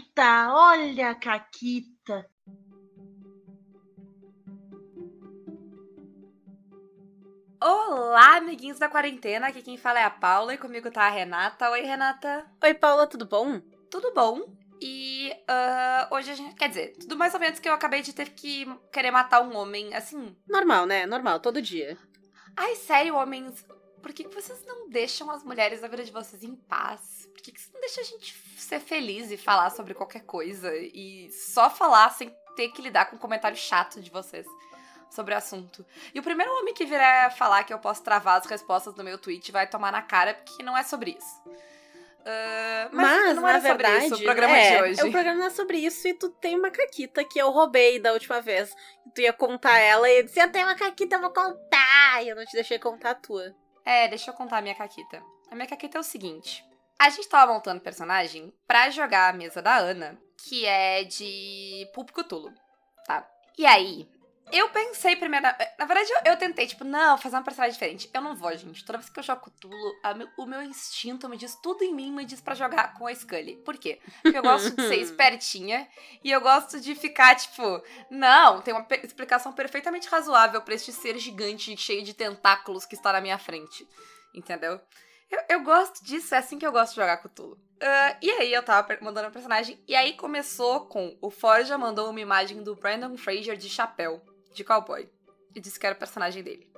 Caquita, 0.00 0.48
olha 0.52 1.10
a 1.10 1.14
Caquita. 1.14 2.26
Olá, 7.62 8.36
amiguinhos 8.36 8.78
da 8.78 8.88
quarentena. 8.88 9.48
Aqui 9.48 9.60
quem 9.60 9.76
fala 9.76 10.00
é 10.00 10.04
a 10.04 10.10
Paula 10.10 10.54
e 10.54 10.58
comigo 10.58 10.90
tá 10.90 11.02
a 11.02 11.10
Renata. 11.10 11.68
Oi, 11.70 11.82
Renata. 11.82 12.50
Oi, 12.62 12.74
Paula, 12.74 13.06
tudo 13.06 13.26
bom? 13.26 13.60
Tudo 13.90 14.14
bom? 14.14 14.40
E 14.80 15.32
uh, 15.42 16.14
hoje 16.14 16.30
a 16.30 16.34
gente. 16.34 16.54
Quer 16.54 16.68
dizer, 16.68 16.96
tudo 16.98 17.16
mais 17.16 17.34
ou 17.34 17.40
menos 17.40 17.58
que 17.58 17.68
eu 17.68 17.74
acabei 17.74 18.00
de 18.00 18.14
ter 18.14 18.30
que 18.30 18.66
querer 18.90 19.10
matar 19.10 19.42
um 19.42 19.54
homem, 19.54 19.94
assim. 19.94 20.34
Normal, 20.48 20.86
né? 20.86 21.04
Normal, 21.04 21.40
todo 21.40 21.60
dia. 21.60 21.98
Ai, 22.56 22.76
sério, 22.76 23.16
homens. 23.16 23.66
Por 24.00 24.12
que, 24.12 24.24
que 24.24 24.34
vocês 24.34 24.64
não 24.66 24.88
deixam 24.88 25.30
as 25.30 25.42
mulheres 25.44 25.80
da 25.80 25.88
vida 25.88 26.04
de 26.04 26.12
vocês 26.12 26.42
em 26.42 26.54
paz? 26.54 27.28
Por 27.32 27.42
que, 27.42 27.52
que 27.52 27.60
vocês 27.60 27.72
não 27.72 27.80
deixam 27.80 28.02
a 28.02 28.06
gente 28.06 28.34
ser 28.56 28.80
feliz 28.80 29.30
e 29.30 29.36
falar 29.36 29.70
sobre 29.70 29.94
qualquer 29.94 30.22
coisa? 30.22 30.74
E 30.76 31.30
só 31.30 31.70
falar 31.70 32.10
sem 32.10 32.34
ter 32.56 32.68
que 32.70 32.82
lidar 32.82 33.06
com 33.06 33.16
um 33.16 33.18
comentário 33.18 33.56
chato 33.56 34.00
de 34.00 34.10
vocês 34.10 34.46
sobre 35.10 35.34
o 35.34 35.36
assunto. 35.36 35.84
E 36.14 36.20
o 36.20 36.22
primeiro 36.22 36.52
homem 36.58 36.72
que 36.72 36.84
vier 36.84 37.34
falar 37.36 37.64
que 37.64 37.72
eu 37.72 37.78
posso 37.78 38.02
travar 38.02 38.38
as 38.38 38.46
respostas 38.46 38.94
no 38.94 39.04
meu 39.04 39.18
tweet 39.18 39.50
vai 39.50 39.66
tomar 39.66 39.92
na 39.92 40.02
cara, 40.02 40.34
porque 40.34 40.62
não 40.62 40.76
é 40.76 40.82
sobre 40.82 41.16
isso. 41.18 41.42
Uh, 42.20 42.92
mas, 42.92 43.34
Mas, 43.34 43.36
não 43.36 43.42
verdade, 43.42 43.66
sobre 43.66 44.06
isso 44.06 44.14
o 44.16 44.22
programa 44.22 44.56
é, 44.56 44.76
de 44.76 44.82
hoje. 44.82 45.00
é, 45.00 45.04
o 45.04 45.10
programa 45.10 45.38
não 45.38 45.46
é 45.46 45.50
sobre 45.50 45.78
isso 45.78 46.06
e 46.06 46.12
tu 46.12 46.28
tem 46.28 46.54
uma 46.54 46.70
caquita 46.70 47.24
que 47.24 47.38
eu 47.38 47.50
roubei 47.50 47.98
da 47.98 48.12
última 48.12 48.40
vez. 48.42 48.74
Tu 49.14 49.22
ia 49.22 49.32
contar 49.32 49.78
ela 49.78 50.08
e 50.08 50.18
eu 50.18 50.24
disse, 50.24 50.38
eu 50.38 50.52
tenho 50.52 50.66
uma 50.66 50.74
caquita, 50.74 51.16
eu 51.16 51.20
vou 51.20 51.30
contar. 51.30 52.22
E 52.22 52.28
eu 52.28 52.36
não 52.36 52.44
te 52.44 52.52
deixei 52.52 52.78
contar 52.78 53.10
a 53.10 53.14
tua. 53.14 53.54
É, 53.84 54.08
deixa 54.08 54.30
eu 54.30 54.34
contar 54.34 54.58
a 54.58 54.62
minha 54.62 54.74
caquita. 54.74 55.22
A 55.50 55.54
minha 55.54 55.66
caquita 55.66 55.98
é 55.98 56.00
o 56.00 56.04
seguinte. 56.04 56.64
A 56.98 57.08
gente 57.08 57.28
tava 57.28 57.52
montando 57.52 57.80
personagem 57.80 58.52
pra 58.66 58.90
jogar 58.90 59.30
a 59.30 59.36
mesa 59.36 59.62
da 59.62 59.76
Ana, 59.76 60.20
que 60.36 60.66
é 60.66 61.02
de 61.04 61.88
Pulp 61.94 62.10
Cthulhu, 62.10 62.52
tá? 63.06 63.26
E 63.56 63.64
aí, 63.64 64.06
eu 64.52 64.68
pensei 64.70 65.16
primeiro... 65.16 65.46
Na 65.78 65.84
verdade, 65.84 66.10
eu, 66.12 66.32
eu 66.32 66.36
tentei, 66.36 66.66
tipo, 66.66 66.84
não, 66.84 67.16
fazer 67.18 67.36
uma 67.36 67.42
personagem 67.42 67.72
diferente. 67.74 68.10
Eu 68.12 68.20
não 68.20 68.34
vou, 68.34 68.54
gente. 68.56 68.84
Toda 68.84 68.98
vez 68.98 69.10
que 69.10 69.18
eu 69.18 69.22
jogo 69.22 69.50
meu- 70.16 70.28
o 70.36 70.46
meu 70.46 70.62
instinto 70.62 71.28
me 71.28 71.36
diz, 71.36 71.54
tudo 71.62 71.82
em 71.84 71.94
mim 71.94 72.12
me 72.12 72.24
diz 72.24 72.40
pra 72.40 72.54
jogar 72.54 72.94
com 72.94 73.06
a 73.06 73.14
Scully. 73.14 73.56
Por 73.64 73.76
quê? 73.76 74.00
Porque 74.22 74.36
eu 74.38 74.42
gosto 74.42 74.70
de 74.76 74.88
ser 74.88 74.96
espertinha 75.00 75.88
e 76.24 76.30
eu 76.30 76.40
gosto 76.40 76.80
de 76.80 76.94
ficar, 76.94 77.34
tipo, 77.36 77.82
não, 78.10 78.60
tem 78.62 78.74
uma 78.74 78.84
pe- 78.84 79.00
explicação 79.04 79.52
perfeitamente 79.52 80.08
razoável 80.08 80.60
pra 80.62 80.74
este 80.74 80.92
ser 80.92 81.18
gigante 81.18 81.76
cheio 81.76 82.02
de 82.02 82.14
tentáculos 82.14 82.84
que 82.84 82.94
está 82.94 83.12
na 83.12 83.20
minha 83.20 83.38
frente. 83.38 83.86
Entendeu? 84.34 84.80
Eu, 85.30 85.40
eu 85.48 85.62
gosto 85.62 86.04
disso, 86.04 86.34
é 86.34 86.38
assim 86.38 86.58
que 86.58 86.66
eu 86.66 86.72
gosto 86.72 86.90
de 86.90 86.96
jogar 87.00 87.16
Cthulhu. 87.18 87.56
Ah, 87.82 88.16
e 88.20 88.30
aí 88.32 88.52
eu 88.52 88.62
tava 88.62 88.98
mandando 89.00 89.28
um 89.28 89.32
personagem, 89.32 89.82
e 89.88 89.94
aí 89.94 90.12
começou 90.14 90.86
com 90.86 91.16
o 91.22 91.30
Forja 91.30 91.78
mandou 91.78 92.10
uma 92.10 92.20
imagem 92.20 92.62
do 92.62 92.74
Brandon 92.76 93.16
Fraser 93.16 93.56
de 93.56 93.68
chapéu, 93.70 94.20
de 94.52 94.64
cowboy, 94.64 95.08
e 95.54 95.60
disse 95.60 95.78
que 95.78 95.86
era 95.86 95.94
o 95.94 95.98
personagem 95.98 96.42
dele. 96.42 96.70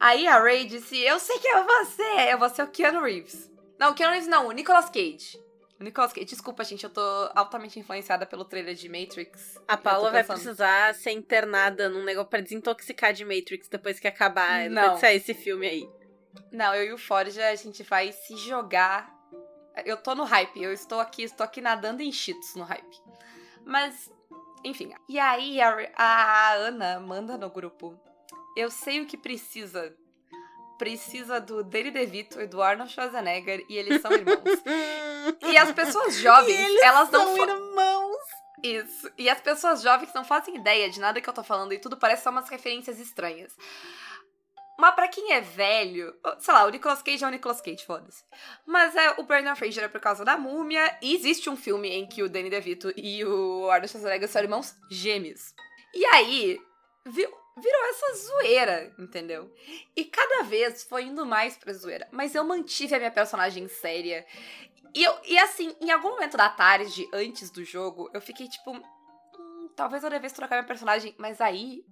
Aí 0.00 0.26
a 0.26 0.38
Ray 0.38 0.66
disse, 0.66 0.98
eu 0.98 1.18
sei 1.18 1.38
que 1.38 1.48
é 1.48 1.62
você, 1.62 2.32
eu 2.32 2.38
vou 2.38 2.48
ser 2.48 2.62
o 2.62 2.68
Keanu 2.68 3.02
Reeves. 3.02 3.50
Não, 3.78 3.90
o 3.92 3.94
Keanu 3.94 4.12
Reeves 4.12 4.28
não, 4.28 4.48
o 4.48 4.52
Nicolas 4.52 4.90
Cage. 4.90 5.40
O 5.78 5.84
Nicolas 5.84 6.12
Cage, 6.12 6.26
desculpa 6.26 6.64
gente, 6.64 6.84
eu 6.84 6.90
tô 6.90 7.00
altamente 7.34 7.78
influenciada 7.78 8.24
pelo 8.24 8.44
trailer 8.44 8.74
de 8.74 8.88
Matrix. 8.88 9.58
A 9.66 9.76
Paula 9.76 10.10
vai 10.10 10.22
pensando- 10.22 10.36
precisar 10.36 10.94
ser 10.94 11.10
internada 11.10 11.88
num 11.88 12.04
negócio 12.04 12.30
pra 12.30 12.40
desintoxicar 12.40 13.12
de 13.12 13.24
Matrix 13.24 13.68
depois 13.68 13.98
que 13.98 14.06
acabar, 14.08 14.68
Não. 14.70 14.74
depois 14.82 14.94
de 14.94 15.00
sair 15.00 15.16
esse 15.16 15.34
filme 15.34 15.66
aí. 15.66 15.88
Não, 16.50 16.74
eu 16.74 16.84
e 16.84 16.92
o 16.92 16.98
Forja, 16.98 17.48
a 17.48 17.54
gente 17.54 17.82
vai 17.82 18.12
se 18.12 18.36
jogar. 18.36 19.12
Eu 19.84 19.96
tô 19.96 20.14
no 20.14 20.24
hype, 20.24 20.62
eu 20.62 20.72
estou 20.72 21.00
aqui, 21.00 21.22
estou 21.24 21.44
aqui 21.44 21.60
nadando 21.60 22.02
em 22.02 22.12
cheetos 22.12 22.54
no 22.54 22.62
hype. 22.64 22.96
Mas, 23.64 24.10
enfim. 24.64 24.92
E 25.08 25.18
aí 25.18 25.60
a, 25.60 25.90
a 25.96 26.52
Ana 26.54 27.00
manda 27.00 27.36
no 27.36 27.50
grupo. 27.50 27.98
Eu 28.56 28.70
sei 28.70 29.00
o 29.00 29.06
que 29.06 29.16
precisa. 29.16 29.94
Precisa 30.78 31.40
do 31.40 31.62
Danny 31.62 31.90
DeVito 31.90 32.40
e 32.40 32.46
do 32.46 32.60
Arnold 32.60 32.92
Schwarzenegger 32.92 33.64
e 33.68 33.76
eles 33.76 34.02
são 34.02 34.12
irmãos. 34.12 34.42
e 35.42 35.56
as 35.56 35.70
pessoas 35.72 36.16
jovens, 36.16 36.80
elas 36.82 37.10
não 37.10 37.36
são 37.36 37.48
irmãos. 37.48 38.16
isso. 38.62 39.10
E 39.16 39.30
as 39.30 39.40
pessoas 39.40 39.82
jovens 39.82 40.12
não 40.12 40.24
fazem 40.24 40.56
ideia 40.56 40.90
de 40.90 40.98
nada 40.98 41.20
que 41.20 41.28
eu 41.28 41.32
tô 41.32 41.44
falando 41.44 41.72
e 41.72 41.78
tudo 41.78 41.96
parece 41.96 42.24
só 42.24 42.30
umas 42.30 42.48
referências 42.48 42.98
estranhas. 42.98 43.56
Mas 44.78 44.94
pra 44.94 45.06
quem 45.08 45.32
é 45.32 45.40
velho, 45.40 46.14
sei 46.40 46.54
lá, 46.54 46.64
o 46.64 46.70
Nicolas 46.70 47.02
Cage 47.02 47.22
é 47.22 47.26
o 47.26 47.30
Nicolas 47.30 47.60
Cage, 47.60 47.84
foda-se. 47.84 48.24
Mas 48.66 48.96
é, 48.96 49.10
o 49.18 49.22
Brandon 49.22 49.54
Fraser 49.54 49.84
é 49.84 49.88
por 49.88 50.00
causa 50.00 50.24
da 50.24 50.36
múmia. 50.36 50.98
E 51.00 51.14
existe 51.14 51.48
um 51.48 51.56
filme 51.56 51.88
em 51.88 52.06
que 52.06 52.22
o 52.22 52.28
Danny 52.28 52.50
DeVito 52.50 52.92
e 52.96 53.24
o 53.24 53.68
Arnold 53.70 53.88
Schwarzenegger 53.88 54.28
são 54.28 54.42
irmãos 54.42 54.74
gêmeos. 54.90 55.54
E 55.94 56.04
aí, 56.06 56.58
vi- 57.04 57.28
virou 57.56 57.84
essa 57.90 58.14
zoeira, 58.16 58.92
entendeu? 58.98 59.54
E 59.94 60.04
cada 60.06 60.42
vez 60.44 60.82
foi 60.84 61.02
indo 61.04 61.24
mais 61.26 61.56
pra 61.56 61.72
zoeira. 61.72 62.08
Mas 62.10 62.34
eu 62.34 62.42
mantive 62.42 62.94
a 62.94 62.98
minha 62.98 63.10
personagem 63.10 63.68
séria. 63.68 64.26
E, 64.94 65.02
eu, 65.04 65.14
e 65.26 65.38
assim, 65.38 65.76
em 65.80 65.90
algum 65.90 66.10
momento 66.10 66.36
da 66.36 66.48
tarde, 66.48 67.06
antes 67.12 67.50
do 67.50 67.62
jogo, 67.64 68.10
eu 68.12 68.20
fiquei 68.20 68.48
tipo. 68.48 68.72
"Hum, 68.72 69.68
talvez 69.76 70.02
eu 70.02 70.10
devesse 70.10 70.34
trocar 70.34 70.56
minha 70.56 70.66
personagem. 70.66 71.14
Mas 71.18 71.40
aí 71.40 71.84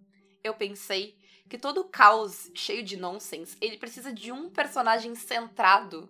eu 0.43 0.55
pensei 0.55 1.15
que 1.51 1.59
todo 1.59 1.85
caos 1.85 2.51
cheio 2.55 2.83
de 2.83 2.97
nonsense, 2.97 3.57
ele 3.61 3.77
precisa 3.77 4.11
de 4.13 4.31
um 4.33 4.49
personagem 4.49 5.15
centrado. 5.15 6.09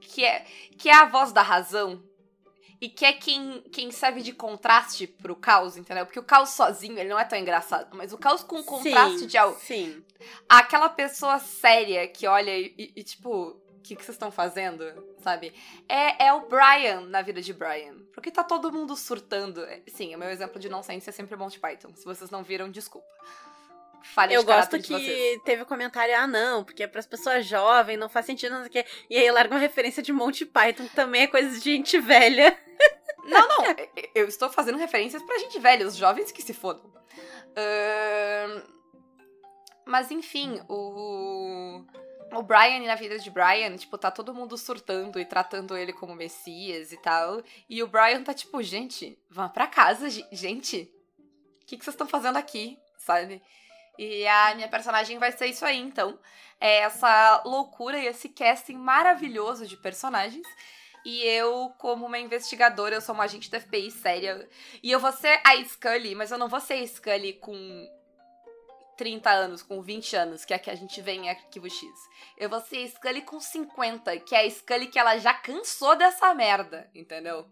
Que 0.00 0.22
é, 0.24 0.40
que 0.76 0.90
é 0.90 0.94
a 0.94 1.06
voz 1.06 1.32
da 1.32 1.40
razão. 1.40 2.02
E 2.80 2.90
que 2.90 3.06
é 3.06 3.12
quem, 3.14 3.62
quem 3.72 3.90
serve 3.90 4.20
de 4.20 4.32
contraste 4.34 5.06
pro 5.06 5.34
caos, 5.34 5.76
entendeu? 5.78 6.04
Porque 6.04 6.18
o 6.18 6.22
caos 6.24 6.50
sozinho, 6.50 6.98
ele 6.98 7.08
não 7.08 7.18
é 7.18 7.24
tão 7.24 7.38
engraçado. 7.38 7.96
Mas 7.96 8.12
o 8.12 8.18
caos 8.18 8.42
com 8.42 8.62
contraste 8.62 9.20
sim, 9.20 9.26
de 9.26 9.38
algo 9.38 9.58
Sim. 9.58 10.04
aquela 10.46 10.90
pessoa 10.90 11.38
séria 11.38 12.06
que 12.06 12.26
olha 12.26 12.54
e, 12.54 12.74
e- 12.76 12.92
e, 12.96 13.02
tipo, 13.04 13.30
o 13.30 13.80
que, 13.82 13.96
que 13.96 14.04
vocês 14.04 14.16
estão 14.16 14.30
fazendo, 14.30 14.84
sabe? 15.22 15.54
É, 15.88 16.26
é 16.26 16.32
o 16.34 16.46
Brian 16.48 17.02
na 17.02 17.22
vida 17.22 17.40
de 17.40 17.54
Brian. 17.54 17.96
Porque 18.12 18.30
tá 18.30 18.44
todo 18.44 18.70
mundo 18.72 18.94
surtando. 18.96 19.64
É, 19.64 19.80
Sim, 19.86 20.14
o 20.14 20.18
meu 20.18 20.28
exemplo 20.28 20.60
de 20.60 20.68
nonsense 20.68 21.08
é 21.08 21.12
sempre 21.12 21.36
Monty 21.36 21.58
Python. 21.60 21.94
Se 21.94 22.04
vocês 22.04 22.28
não 22.28 22.42
viram, 22.42 22.70
desculpa. 22.70 23.06
Falha 24.12 24.34
Eu 24.34 24.40
de 24.42 24.46
gosto 24.46 24.78
de 24.78 24.88
vocês. 24.88 25.38
que 25.38 25.44
teve 25.44 25.64
comentário, 25.64 26.14
ah, 26.16 26.26
não, 26.26 26.62
porque 26.62 26.82
é 26.82 26.86
pras 26.86 27.06
pessoas 27.06 27.46
jovens, 27.46 27.96
não 27.98 28.08
faz 28.08 28.26
sentido, 28.26 28.52
não 28.52 28.60
sei 28.60 28.68
o 28.68 28.72
quê. 28.72 28.84
E 29.08 29.16
aí 29.16 29.30
larga 29.30 29.54
uma 29.54 29.60
referência 29.60 30.02
de 30.02 30.12
Monty 30.12 30.44
Python, 30.44 30.86
que 30.86 30.94
também 30.94 31.22
é 31.22 31.26
coisa 31.26 31.50
de 31.58 31.60
gente 31.60 31.98
velha. 31.98 32.56
Não, 33.26 33.48
não. 33.48 33.64
eu- 34.14 34.28
estou 34.28 34.50
fazendo 34.50 34.76
referências 34.76 35.22
pra 35.22 35.38
gente 35.38 35.58
velha, 35.58 35.86
os 35.86 35.96
jovens 35.96 36.30
que 36.30 36.42
se 36.42 36.52
fodam. 36.52 36.92
Ahn, 37.56 38.62
Mas 39.86 40.10
enfim, 40.10 40.60
o. 40.68 41.82
O 42.34 42.42
Brian 42.42 42.80
na 42.80 42.96
vida 42.96 43.18
de 43.18 43.30
Brian, 43.30 43.76
tipo, 43.76 43.96
tá 43.96 44.10
todo 44.10 44.34
mundo 44.34 44.58
surtando 44.58 45.18
e 45.20 45.24
tratando 45.24 45.74
ele 45.76 45.92
como 45.94 46.14
Messias 46.14 46.90
e 46.92 47.00
tal. 47.00 47.40
E 47.66 47.82
o 47.82 47.86
Brian 47.86 48.22
tá 48.24 48.34
tipo, 48.34 48.60
gente, 48.62 49.18
vão 49.30 49.48
pra 49.48 49.66
casa, 49.68 50.10
ge- 50.10 50.26
gente. 50.32 50.90
O 51.62 51.66
que, 51.66 51.78
que 51.78 51.84
vocês 51.84 51.94
estão 51.94 52.06
fazendo 52.08 52.36
aqui, 52.36 52.76
sabe? 52.98 53.40
E 53.98 54.26
a 54.26 54.54
minha 54.54 54.68
personagem 54.68 55.18
vai 55.18 55.32
ser 55.32 55.46
isso 55.46 55.64
aí, 55.64 55.78
então. 55.78 56.18
É 56.60 56.78
essa 56.78 57.42
loucura 57.44 57.98
e 57.98 58.06
esse 58.06 58.28
casting 58.28 58.76
maravilhoso 58.76 59.66
de 59.66 59.76
personagens. 59.76 60.46
E 61.04 61.22
eu, 61.22 61.72
como 61.78 62.06
uma 62.06 62.18
investigadora, 62.18 62.94
eu 62.94 63.00
sou 63.00 63.14
uma 63.14 63.24
agente 63.24 63.50
da 63.50 63.60
FBI 63.60 63.90
séria. 63.90 64.48
E 64.82 64.90
eu 64.90 64.98
vou 64.98 65.12
ser 65.12 65.40
a 65.44 65.54
Scully, 65.64 66.14
mas 66.14 66.30
eu 66.30 66.38
não 66.38 66.48
vou 66.48 66.60
ser 66.60 66.74
a 66.74 66.86
Scully 66.86 67.34
com 67.34 67.86
30 68.96 69.30
anos, 69.30 69.62
com 69.62 69.82
20 69.82 70.16
anos, 70.16 70.44
que 70.44 70.54
é 70.54 70.56
a 70.56 70.58
que 70.58 70.70
a 70.70 70.74
gente 70.74 71.00
vê 71.02 71.12
em 71.12 71.28
Arquivo 71.28 71.68
X. 71.68 71.86
Eu 72.38 72.48
vou 72.48 72.60
ser 72.60 72.84
a 72.84 72.88
Scully 72.88 73.22
com 73.22 73.38
50, 73.38 74.18
que 74.20 74.34
é 74.34 74.46
a 74.46 74.50
Scully 74.50 74.86
que 74.86 74.98
ela 74.98 75.18
já 75.18 75.34
cansou 75.34 75.94
dessa 75.94 76.32
merda, 76.34 76.90
entendeu? 76.94 77.46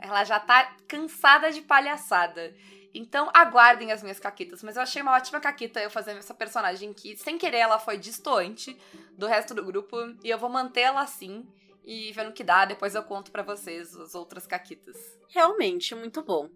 Ela 0.00 0.24
já 0.24 0.40
tá 0.40 0.74
cansada 0.88 1.52
de 1.52 1.60
palhaçada. 1.60 2.54
Então 2.94 3.28
aguardem 3.34 3.90
as 3.90 4.02
minhas 4.02 4.20
caquitas. 4.20 4.62
Mas 4.62 4.76
eu 4.76 4.82
achei 4.82 5.02
uma 5.02 5.16
ótima 5.16 5.40
caquita 5.40 5.80
eu 5.80 5.90
fazendo 5.90 6.18
essa 6.18 6.32
personagem 6.32 6.92
que, 6.92 7.16
sem 7.16 7.36
querer, 7.36 7.58
ela 7.58 7.78
foi 7.78 7.98
distoante 7.98 8.78
do 9.18 9.26
resto 9.26 9.52
do 9.52 9.64
grupo. 9.64 9.96
E 10.22 10.30
eu 10.30 10.38
vou 10.38 10.48
mantê-la 10.48 11.02
assim. 11.02 11.44
E 11.84 12.12
vendo 12.12 12.30
o 12.30 12.32
que 12.32 12.44
dá, 12.44 12.64
depois 12.64 12.94
eu 12.94 13.02
conto 13.02 13.30
pra 13.30 13.42
vocês 13.42 13.94
as 13.96 14.14
outras 14.14 14.46
caquitas. 14.46 14.96
Realmente, 15.28 15.94
muito 15.94 16.22
bom. 16.22 16.48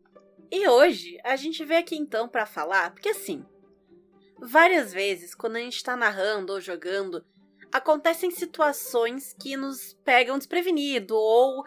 E 0.51 0.67
hoje, 0.67 1.19
a 1.23 1.37
gente 1.37 1.63
veio 1.65 1.81
aqui 1.81 1.97
então 1.97 2.27
pra 2.27 2.47
falar, 2.47 2.93
porque 2.93 3.11
assim, 3.11 3.45
várias 4.39 4.93
vezes, 4.93 5.35
quando 5.35 5.57
a 5.57 5.61
gente 5.61 5.83
tá 5.83 5.95
narrando 5.95 6.55
ou 6.55 6.61
jogando, 6.61 7.23
acontecem 7.71 8.31
situações 8.31 9.35
que 9.39 9.57
nos 9.57 9.93
pegam 10.05 10.39
desprevenido, 10.39 11.15
ou 11.15 11.67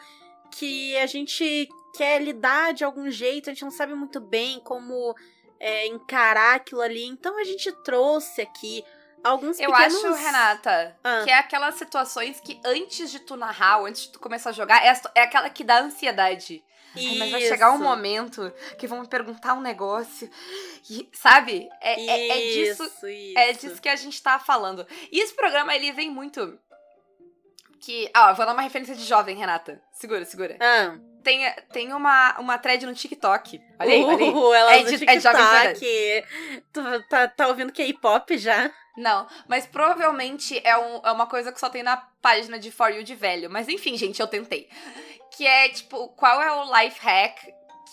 que 0.51 0.95
a 0.98 1.06
gente 1.06 1.69
quer 1.95 2.21
lidar 2.21 2.74
de 2.74 2.83
algum 2.83 3.09
jeito, 3.09 3.50
a 3.50 3.53
gente 3.53 3.63
não 3.63 3.71
sabe 3.71 3.94
muito 3.94 4.19
bem 4.19 4.59
como 4.62 5.15
é, 5.59 5.88
encarar 5.88 6.56
aquilo 6.56 6.81
ali. 6.81 7.06
Então 7.06 7.38
a 7.39 7.44
gente 7.44 7.71
trouxe 7.83 8.42
aqui 8.42 8.83
alguns 9.24 9.59
Eu 9.59 9.71
pequenos... 9.71 10.03
acho, 10.03 10.13
Renata, 10.13 10.98
Ah. 11.03 11.21
que 11.24 11.30
é 11.30 11.38
aquelas 11.38 11.75
situações 11.75 12.39
que 12.39 12.59
antes 12.65 13.12
de 13.12 13.19
tu 13.19 13.36
narrar, 13.36 13.80
ou 13.80 13.86
antes 13.86 14.03
de 14.03 14.09
tu 14.09 14.19
começar 14.19 14.50
a 14.50 14.53
jogar, 14.53 14.86
é, 14.86 15.00
é 15.15 15.21
aquela 15.21 15.50
que 15.50 15.63
dá 15.63 15.80
ansiedade. 15.80 16.63
Ai, 16.95 17.18
mas 17.19 17.31
vai 17.31 17.42
chegar 17.42 17.71
um 17.71 17.75
Isso. 17.75 17.83
momento 17.83 18.51
que 18.77 18.86
vão 18.86 19.00
me 19.00 19.07
perguntar 19.07 19.53
um 19.53 19.62
negócio. 19.62 20.30
E, 20.89 21.07
sabe? 21.13 21.69
É, 21.80 22.06
é, 22.06 22.27
é 22.27 22.51
disso 22.51 22.83
Isso, 22.83 23.07
isso. 23.07 23.38
É 23.39 23.53
disso 23.53 23.81
que 23.81 23.88
a 23.88 23.95
gente 23.95 24.21
tá 24.21 24.38
falando. 24.39 24.86
E 25.09 25.21
esse 25.21 25.33
programa, 25.33 25.74
ele 25.74 25.94
vem 25.94 26.09
muito. 26.12 26.59
Que. 27.81 28.12
Ó, 28.16 28.33
vou 28.33 28.45
dar 28.45 28.54
uma 28.54 28.62
referência 28.62 28.95
de 28.95 29.04
jovem, 29.04 29.36
Renata. 29.36 29.81
Segura, 29.92 30.24
segura. 30.25 30.57
Ah. 30.62 30.98
Tem, 31.24 31.51
tem 31.72 31.94
uma, 31.94 32.39
uma 32.39 32.57
thread 32.57 32.86
no 32.86 32.94
TikTok. 32.95 33.62
Olha 33.80 33.92
aí, 33.94 34.04
olha 34.04 34.25
aí. 34.25 34.30
Uh, 34.33 34.54
ela 34.54 34.74
É 34.75 34.80
é 34.81 34.83
de 34.83 35.19
jovem 35.19 35.42
TikTok. 35.74 36.25
Tu 36.74 37.04
tá, 37.10 37.28
tá 37.28 37.48
ouvindo 37.48 37.72
K-pop 37.74 38.38
já? 38.38 38.72
Não, 38.98 39.25
mas 39.48 39.66
provavelmente 39.66 40.60
é, 40.63 40.78
um- 40.78 41.01
é 41.04 41.12
uma 41.12 41.25
coisa 41.28 41.51
que 41.51 41.60
só 41.60 41.69
tem 41.69 41.81
na 41.83 41.98
página 42.22 42.60
de 42.60 42.72
For 42.72 42.89
You 42.89 43.04
de 43.04 43.16
velho. 43.16 43.50
Mas 43.50 43.68
enfim, 43.68 43.95
gente, 43.98 44.19
eu 44.19 44.27
tentei. 44.27 44.68
Que 45.36 45.45
é, 45.48 45.69
tipo, 45.69 46.10
qual 46.10 46.42
é 46.42 46.51
o 46.51 46.77
life 46.81 47.00
hack 47.00 47.38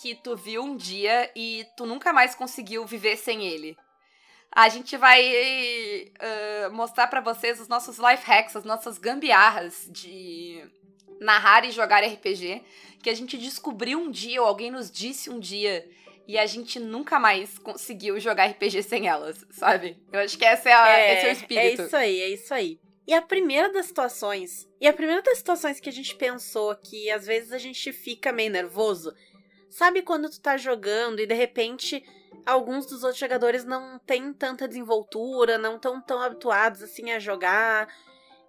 que 0.01 0.15
tu 0.15 0.35
viu 0.35 0.61
um 0.63 0.75
dia 0.75 1.31
e 1.35 1.65
tu 1.77 1.85
nunca 1.85 2.11
mais 2.11 2.35
conseguiu 2.35 2.85
viver 2.85 3.15
sem 3.15 3.45
ele? 3.47 3.77
A 4.51 4.67
gente 4.69 4.97
vai 4.97 6.11
ah, 6.19 6.69
mostrar 6.71 7.07
pra 7.07 7.21
vocês 7.21 7.59
os 7.59 7.67
nossos 7.67 7.97
life 7.97 8.25
hacks, 8.25 8.55
as 8.55 8.63
nossas 8.63 8.97
gambiarras 8.97 9.87
de 9.91 10.63
narrar 11.19 11.65
e 11.65 11.71
jogar 11.71 12.03
RPG 12.03 12.61
que 13.01 13.09
a 13.09 13.13
gente 13.13 13.37
descobriu 13.37 13.97
um 13.99 14.11
dia, 14.11 14.41
ou 14.41 14.47
alguém 14.47 14.69
nos 14.71 14.91
disse 14.91 15.29
um 15.29 15.39
dia, 15.39 15.87
e 16.27 16.37
a 16.37 16.45
gente 16.45 16.79
nunca 16.79 17.17
mais 17.17 17.57
conseguiu 17.57 18.19
jogar 18.19 18.45
RPG 18.47 18.83
sem 18.83 19.07
elas, 19.07 19.45
sabe? 19.51 19.97
Eu 20.11 20.19
acho 20.19 20.37
que 20.37 20.43
essa 20.45 20.69
é 20.69 20.73
a- 20.73 21.13
esse 21.13 21.25
é 21.25 21.29
o 21.29 21.31
espírito. 21.31 21.81
É 21.81 21.85
isso 21.85 21.95
aí, 21.95 22.21
é 22.21 22.29
isso 22.29 22.53
aí. 22.53 22.79
E 23.07 23.13
a 23.13 23.21
primeira 23.21 23.71
das 23.71 23.85
situações, 23.87 24.67
e 24.81 24.87
a 24.87 24.93
primeira 24.93 25.21
das 25.21 25.37
situações 25.37 25.79
que 25.79 25.87
a 25.89 25.91
gente 25.93 26.13
pensou 26.15 26.75
que 26.75 27.09
às 27.09 27.25
vezes 27.25 27.51
a 27.53 27.57
gente 27.57 27.91
fica 27.93 28.31
meio 28.33 28.51
nervoso, 28.51 29.13
sabe 29.69 30.01
quando 30.01 30.29
tu 30.29 30.39
tá 30.39 30.57
jogando 30.57 31.19
e 31.19 31.25
de 31.27 31.33
repente 31.33 32.03
alguns 32.45 32.85
dos 32.85 33.03
outros 33.03 33.19
jogadores 33.19 33.63
não 33.63 33.99
têm 33.99 34.33
tanta 34.33 34.67
desenvoltura, 34.67 35.57
não 35.57 35.75
estão 35.75 36.01
tão 36.01 36.21
habituados 36.21 36.81
assim 36.81 37.11
a 37.11 37.19
jogar, 37.19 37.87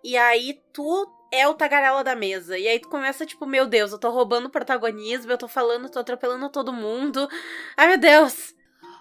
e 0.02 0.17
aí 0.17 0.61
tu 0.72 1.06
é 1.32 1.46
o 1.46 1.55
tagarela 1.55 2.02
da 2.02 2.17
mesa, 2.17 2.58
e 2.58 2.67
aí 2.67 2.81
tu 2.81 2.88
começa 2.88 3.26
tipo, 3.26 3.46
meu 3.46 3.67
Deus, 3.67 3.93
eu 3.93 3.99
tô 3.99 4.11
roubando 4.11 4.50
protagonismo, 4.50 5.31
eu 5.31 5.38
tô 5.38 5.46
falando, 5.46 5.90
tô 5.90 5.99
atropelando 5.99 6.49
todo 6.49 6.72
mundo, 6.72 7.28
ai 7.76 7.88
meu 7.88 7.99
Deus, 7.99 8.55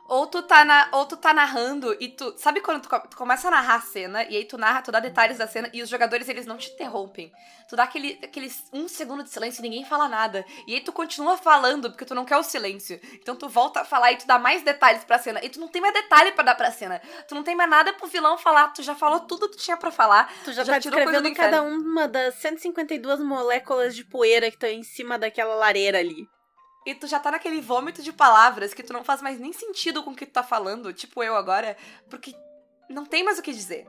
Ou 0.09 0.25
tu 0.25 0.41
tá, 0.41 0.65
na, 0.65 0.89
ou 0.91 1.06
tu 1.06 1.15
tá 1.15 1.31
narrando 1.33 1.95
e 2.00 2.09
tu. 2.09 2.33
Sabe 2.35 2.61
quando 2.61 2.81
tu, 2.81 2.89
tu 3.09 3.15
começa 3.15 3.47
a 3.47 3.51
narrar 3.51 3.75
a 3.75 3.81
cena 3.81 4.23
e 4.23 4.35
aí 4.35 4.44
tu 4.44 4.57
narra, 4.57 4.81
tu 4.81 4.91
dá 4.91 5.00
detalhes 5.00 5.38
da 5.38 5.45
cena 5.45 5.69
e 5.71 5.83
os 5.83 5.88
jogadores 5.88 6.27
eles 6.27 6.47
não 6.47 6.57
te 6.57 6.71
interrompem. 6.71 7.31
Tu 7.69 7.75
dá 7.75 7.83
aquele, 7.83 8.19
aquele 8.23 8.51
um 8.73 8.88
segundo 8.88 9.23
de 9.23 9.29
silêncio 9.29 9.61
e 9.61 9.69
ninguém 9.69 9.85
fala 9.85 10.09
nada. 10.09 10.44
E 10.65 10.73
aí 10.73 10.81
tu 10.81 10.91
continua 10.91 11.38
falando 11.38 11.91
porque 11.91 12.06
tu 12.06 12.15
não 12.15 12.25
quer 12.25 12.38
o 12.38 12.44
silêncio. 12.44 13.00
Então 13.13 13.35
tu 13.35 13.47
volta 13.47 13.81
a 13.81 13.85
falar 13.85 14.11
e 14.11 14.17
tu 14.17 14.25
dá 14.25 14.39
mais 14.39 14.63
detalhes 14.63 15.03
pra 15.03 15.19
cena. 15.19 15.39
E 15.44 15.50
tu 15.50 15.59
não 15.59 15.67
tem 15.67 15.79
mais 15.79 15.94
detalhe 15.94 16.31
pra 16.31 16.44
dar 16.44 16.56
pra 16.56 16.71
cena. 16.71 17.00
Tu 17.27 17.35
não 17.35 17.44
tem 17.44 17.56
mais 17.56 17.69
nada 17.69 17.94
pro 17.94 18.07
vilão 18.07 18.35
falar. 18.35 18.69
Tu 18.69 18.81
já 18.81 18.95
falou 18.95 19.19
tudo 19.19 19.47
que 19.47 19.57
tu 19.57 19.63
tinha 19.63 19.77
pra 19.77 19.91
falar. 19.91 20.33
Tu 20.44 20.51
já, 20.53 20.63
Já 20.63 20.73
tá 20.73 20.79
tirou 20.79 21.03
coisa 21.03 21.21
do 21.21 21.29
descrevendo 21.29 21.56
cada 21.56 21.61
uma 21.61 22.07
das 22.07 22.33
152 22.35 23.19
moléculas 23.19 23.95
de 23.95 24.03
poeira 24.03 24.50
que 24.50 24.56
estão 24.56 24.69
em 24.69 24.81
cima 24.81 25.19
daquela 25.19 25.53
lareira 25.53 26.00
ali. 26.00 26.27
E 26.86 26.96
tu 26.96 27.08
já 27.08 27.20
tá 27.20 27.31
naquele 27.31 27.62
vômito 27.62 28.02
de 28.02 28.14
palavras 28.14 28.74
que 28.74 28.84
tu 28.84 28.94
não 28.94 29.04
faz 29.04 29.22
mais 29.22 29.40
nem 29.40 29.54
sentido 29.54 30.04
com 30.04 30.12
o 30.12 30.16
que 30.16 30.26
tu 30.26 30.31
tá 30.31 30.44
falando, 30.44 30.94
tipo 30.94 31.22
eu 31.22 31.36
agora, 31.36 31.78
porque 32.10 32.34
não 32.90 33.06
tem 33.06 33.24
mais 33.24 33.38
o 33.38 33.42
que 33.42 33.52
dizer. 33.52 33.88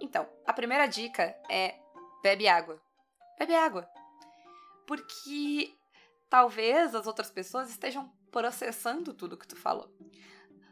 Então, 0.00 0.28
a 0.46 0.52
primeira 0.52 0.86
dica 0.86 1.34
é 1.48 1.76
bebe 2.22 2.48
água. 2.48 2.80
Bebe 3.38 3.54
água. 3.54 3.88
Porque 4.86 5.74
talvez 6.28 6.94
as 6.94 7.06
outras 7.06 7.30
pessoas 7.30 7.70
estejam 7.70 8.10
processando 8.30 9.14
tudo 9.14 9.36
que 9.36 9.46
tu 9.46 9.56
falou. 9.56 9.88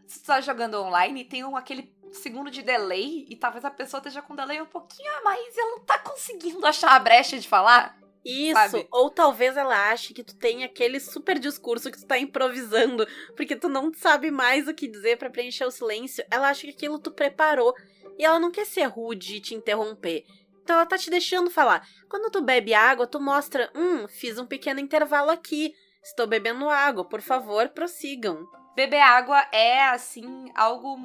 Se 0.06 0.20
tu 0.20 0.26
tá 0.26 0.40
jogando 0.40 0.82
online, 0.82 1.24
tem 1.24 1.44
um, 1.44 1.56
aquele 1.56 1.94
segundo 2.12 2.50
de 2.50 2.62
delay 2.62 3.26
e 3.28 3.36
talvez 3.36 3.64
a 3.64 3.70
pessoa 3.70 3.98
esteja 3.98 4.20
com 4.20 4.34
delay 4.34 4.60
um 4.60 4.66
pouquinho 4.66 5.10
a 5.18 5.22
mais 5.22 5.56
e 5.56 5.60
ela 5.60 5.70
não 5.70 5.84
tá 5.84 5.98
conseguindo 6.00 6.66
achar 6.66 6.90
a 6.92 6.98
brecha 6.98 7.38
de 7.38 7.48
falar. 7.48 7.99
Isso, 8.24 8.54
Sabe? 8.54 8.86
ou 8.90 9.08
talvez 9.10 9.56
ela 9.56 9.90
ache 9.90 10.12
que 10.12 10.22
tu 10.22 10.36
tem 10.36 10.62
aquele 10.62 11.00
super 11.00 11.38
discurso 11.38 11.90
que 11.90 11.98
tu 11.98 12.06
tá 12.06 12.18
improvisando, 12.18 13.06
porque 13.34 13.56
tu 13.56 13.68
não 13.68 13.92
sabe 13.94 14.30
mais 14.30 14.68
o 14.68 14.74
que 14.74 14.86
dizer 14.86 15.16
pra 15.16 15.30
preencher 15.30 15.64
o 15.64 15.70
silêncio. 15.70 16.24
Ela 16.30 16.48
acha 16.50 16.62
que 16.66 16.70
aquilo 16.72 16.98
tu 16.98 17.10
preparou 17.10 17.74
e 18.18 18.24
ela 18.24 18.38
não 18.38 18.50
quer 18.50 18.66
ser 18.66 18.84
rude 18.84 19.36
e 19.36 19.40
te 19.40 19.54
interromper. 19.54 20.24
Então 20.62 20.76
ela 20.76 20.86
tá 20.86 20.98
te 20.98 21.08
deixando 21.10 21.50
falar. 21.50 21.86
Quando 22.08 22.30
tu 22.30 22.42
bebe 22.42 22.74
água, 22.74 23.06
tu 23.06 23.18
mostra, 23.18 23.70
hum, 23.74 24.06
fiz 24.06 24.38
um 24.38 24.46
pequeno 24.46 24.78
intervalo 24.80 25.30
aqui. 25.30 25.72
Estou 26.04 26.26
bebendo 26.26 26.68
água, 26.68 27.04
por 27.04 27.20
favor, 27.22 27.68
prossigam. 27.70 28.46
Beber 28.76 29.00
água 29.00 29.38
é, 29.52 29.82
assim, 29.88 30.50
algo. 30.54 30.96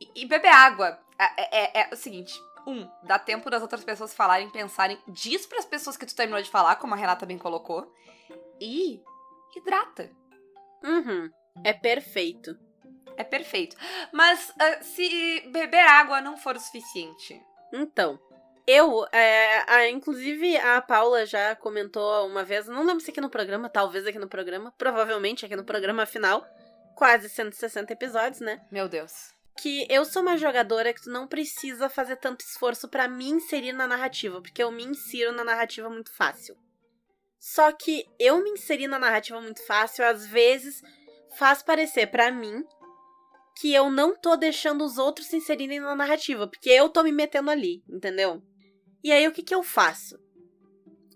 E, 0.00 0.22
e 0.22 0.26
beber 0.26 0.48
água 0.48 0.98
é, 1.18 1.80
é- 1.80 1.82
é 1.82 1.90
o 1.92 1.96
seguinte: 1.96 2.34
um, 2.66 2.88
dá 3.02 3.18
tempo 3.18 3.50
das 3.50 3.62
outras 3.62 3.84
pessoas 3.84 4.14
falarem, 4.14 4.50
pensarem. 4.50 4.98
Diz 5.08 5.46
pras 5.46 5.64
pessoas 5.64 5.96
que 5.96 6.06
tu 6.06 6.14
terminou 6.14 6.42
de 6.42 6.50
falar, 6.50 6.76
como 6.76 6.94
a 6.94 6.96
Renata 6.96 7.26
bem 7.26 7.38
colocou. 7.38 7.92
E 8.60 9.02
hidrata. 9.56 10.10
Uhum, 10.82 11.30
é 11.64 11.72
perfeito. 11.72 12.56
É 13.16 13.22
perfeito. 13.24 13.76
Mas 14.12 14.52
ah, 14.60 14.82
se 14.82 15.40
beber 15.52 15.86
água 15.86 16.20
não 16.20 16.36
for 16.36 16.56
o 16.56 16.60
suficiente. 16.60 17.40
Então, 17.72 18.18
eu, 18.66 19.06
é, 19.12 19.64
a- 19.72 19.88
inclusive 19.88 20.56
a 20.56 20.80
Paula 20.80 21.26
já 21.26 21.54
comentou 21.56 22.26
uma 22.26 22.42
vez, 22.44 22.66
não 22.66 22.82
lembro 22.84 23.00
se 23.00 23.10
aqui 23.10 23.20
no 23.20 23.28
programa, 23.30 23.68
talvez 23.68 24.06
aqui 24.06 24.18
no 24.18 24.28
programa, 24.28 24.72
provavelmente 24.78 25.44
aqui 25.44 25.54
no 25.54 25.64
programa 25.64 26.06
final, 26.06 26.44
quase 26.96 27.28
160 27.28 27.92
episódios, 27.92 28.40
né? 28.40 28.60
Meu 28.70 28.88
Deus. 28.88 29.33
Que 29.56 29.86
eu 29.88 30.04
sou 30.04 30.22
uma 30.22 30.36
jogadora 30.36 30.92
que 30.92 31.02
tu 31.02 31.10
não 31.10 31.26
precisa 31.26 31.88
fazer 31.88 32.16
tanto 32.16 32.40
esforço 32.40 32.88
pra 32.88 33.08
me 33.08 33.28
inserir 33.28 33.72
na 33.72 33.86
narrativa, 33.86 34.40
porque 34.40 34.62
eu 34.62 34.70
me 34.70 34.84
insiro 34.84 35.32
na 35.32 35.44
narrativa 35.44 35.88
muito 35.88 36.12
fácil. 36.12 36.56
Só 37.38 37.70
que 37.72 38.04
eu 38.18 38.42
me 38.42 38.50
inserir 38.50 38.88
na 38.88 38.98
narrativa 38.98 39.40
muito 39.40 39.64
fácil, 39.66 40.04
às 40.04 40.26
vezes, 40.26 40.80
faz 41.38 41.62
parecer 41.62 42.06
pra 42.06 42.30
mim 42.30 42.64
que 43.56 43.72
eu 43.72 43.90
não 43.90 44.16
tô 44.16 44.36
deixando 44.36 44.84
os 44.84 44.98
outros 44.98 45.28
se 45.28 45.36
inserirem 45.36 45.78
na 45.78 45.94
narrativa, 45.94 46.48
porque 46.48 46.70
eu 46.70 46.88
tô 46.88 47.02
me 47.02 47.12
metendo 47.12 47.50
ali, 47.50 47.84
entendeu? 47.88 48.42
E 49.02 49.12
aí 49.12 49.28
o 49.28 49.32
que 49.32 49.42
que 49.42 49.54
eu 49.54 49.62
faço? 49.62 50.18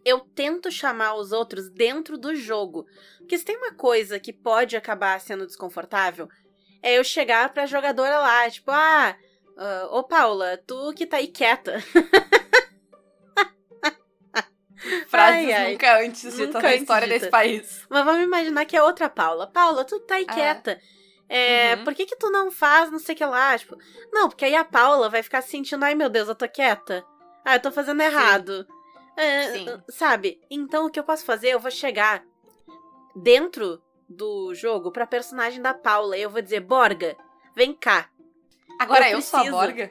Eu 0.04 0.20
tento 0.20 0.70
chamar 0.70 1.14
os 1.14 1.32
outros 1.32 1.70
dentro 1.70 2.16
do 2.16 2.34
jogo. 2.34 2.84
Porque 3.18 3.36
se 3.36 3.44
tem 3.44 3.56
uma 3.56 3.74
coisa 3.74 4.20
que 4.20 4.32
pode 4.32 4.76
acabar 4.76 5.20
sendo 5.20 5.46
desconfortável, 5.46 6.28
é 6.82 6.98
eu 6.98 7.04
chegar 7.04 7.52
pra 7.52 7.66
jogadora 7.66 8.18
lá, 8.18 8.50
tipo, 8.50 8.70
ah, 8.70 9.16
ah, 9.56 9.88
ô 9.90 10.02
Paula, 10.04 10.56
tu 10.66 10.92
que 10.94 11.06
tá 11.06 11.16
aí 11.18 11.28
quieta. 11.28 11.82
Frases 15.08 15.44
Ai, 15.46 15.52
ai. 15.52 15.72
nunca 15.72 15.98
antes 16.00 16.22
ditas 16.22 16.38
Nunca 16.54 16.62
na 16.62 16.74
história 16.76 17.06
dita. 17.08 17.18
desse 17.18 17.30
país. 17.30 17.84
Mas 17.90 18.04
vamos 18.04 18.22
imaginar 18.22 18.64
que 18.64 18.76
é 18.76 18.82
outra 18.82 19.08
Paula. 19.08 19.46
Paula, 19.48 19.84
tu 19.84 19.98
tá 20.00 20.14
aí 20.16 20.26
Ah. 20.28 20.32
quieta. 20.34 20.80
É, 21.28 21.74
Uhum. 21.76 21.84
por 21.84 21.94
que 21.94 22.06
que 22.06 22.16
tu 22.16 22.30
não 22.30 22.50
faz 22.50 22.90
não 22.90 22.98
sei 22.98 23.14
o 23.14 23.18
que 23.18 23.24
lá? 23.24 23.58
Tipo, 23.58 23.76
não, 24.12 24.28
porque 24.28 24.44
aí 24.44 24.54
a 24.54 24.64
Paula 24.64 25.08
vai 25.10 25.22
ficar 25.22 25.42
se 25.42 25.50
sentindo, 25.50 25.84
ai 25.84 25.94
meu 25.94 26.08
Deus, 26.08 26.28
eu 26.28 26.34
tô 26.34 26.48
quieta. 26.48 27.04
Ah, 27.44 27.56
eu 27.56 27.60
tô 27.60 27.70
fazendo 27.72 28.00
errado. 28.00 28.66
É, 29.16 29.52
Sim. 29.52 29.66
Sabe? 29.90 30.40
Então 30.48 30.86
o 30.86 30.90
que 30.90 30.98
eu 30.98 31.04
posso 31.04 31.24
fazer? 31.24 31.48
Eu 31.48 31.58
vou 31.60 31.70
chegar 31.72 32.22
dentro 33.16 33.82
do 34.08 34.54
jogo 34.54 34.90
pra 34.90 35.06
personagem 35.06 35.60
da 35.60 35.74
Paula 35.74 36.16
e 36.16 36.22
eu 36.22 36.30
vou 36.30 36.40
dizer, 36.40 36.60
Borga, 36.60 37.16
vem 37.54 37.74
cá. 37.74 38.08
Agora 38.78 39.08
Eu 39.10 39.18
eu, 39.18 39.22
sou 39.22 39.40
a. 39.40 39.50
Borga. 39.50 39.90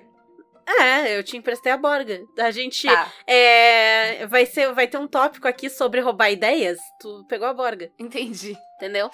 É, 0.68 1.18
eu 1.18 1.24
te 1.24 1.38
emprestei 1.38 1.72
a 1.72 1.78
Borga. 1.78 2.26
A 2.40 2.52
gente 2.52 2.88
Tá, 2.88 3.12
é, 3.26 4.26
vai 4.28 4.46
ser, 4.46 4.74
vai 4.74 4.88
ter 4.88 4.98
um 4.98 5.08
tópico 5.08 5.48
aqui 5.48 5.70
sobre 5.70 6.02
roubar 6.02 6.30
ideias. 6.30 6.78
Tu 7.00 7.26
pegou 7.30 7.48
a 7.48 7.54
Borga. 7.54 7.90
entendi. 7.98 8.58
entendeu? 8.76 9.10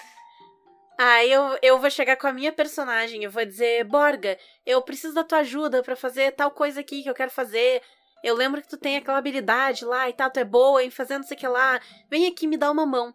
Aí 0.98 1.30
eu, 1.30 1.58
eu 1.60 1.78
vou 1.78 1.90
chegar 1.90 2.16
com 2.16 2.26
a 2.26 2.32
minha 2.32 2.52
personagem, 2.52 3.24
eu 3.24 3.30
vou 3.30 3.44
dizer, 3.44 3.82
Borga, 3.84 4.38
eu 4.64 4.80
preciso 4.80 5.12
da 5.14 5.24
tua 5.24 5.38
ajuda 5.38 5.82
pra 5.82 5.96
fazer 5.96 6.30
tal 6.32 6.52
coisa 6.52 6.80
aqui 6.80 7.02
que 7.02 7.10
eu 7.10 7.14
quero 7.14 7.30
fazer. 7.32 7.82
Eu 8.22 8.34
lembro 8.34 8.62
que 8.62 8.68
tu 8.68 8.76
tem 8.76 8.96
aquela 8.96 9.18
habilidade 9.18 9.84
lá 9.84 10.08
e 10.08 10.12
tal, 10.12 10.30
tu 10.30 10.38
é 10.38 10.44
boa 10.44 10.82
em 10.82 10.90
fazer 10.90 11.18
não 11.18 11.24
sei 11.24 11.36
o 11.36 11.40
que 11.40 11.48
lá. 11.48 11.80
Vem 12.08 12.26
aqui 12.26 12.46
me 12.46 12.56
dá 12.56 12.70
uma 12.70 12.86
mão. 12.86 13.12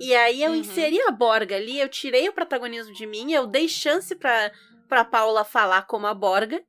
E 0.00 0.14
aí 0.14 0.42
eu 0.42 0.50
Uhum. 0.50 0.56
inseri 0.56 1.00
a 1.02 1.10
Borga 1.10 1.56
ali, 1.56 1.78
eu 1.78 1.88
tirei 1.88 2.28
o 2.28 2.32
protagonismo 2.32 2.92
de 2.92 3.06
mim, 3.06 3.32
eu 3.32 3.46
dei 3.46 3.68
chance 3.68 4.14
pra, 4.16 4.50
pra 4.88 5.04
Paula 5.04 5.44
falar 5.44 5.82
como 5.82 6.06
a 6.06 6.14
Borga. 6.14 6.62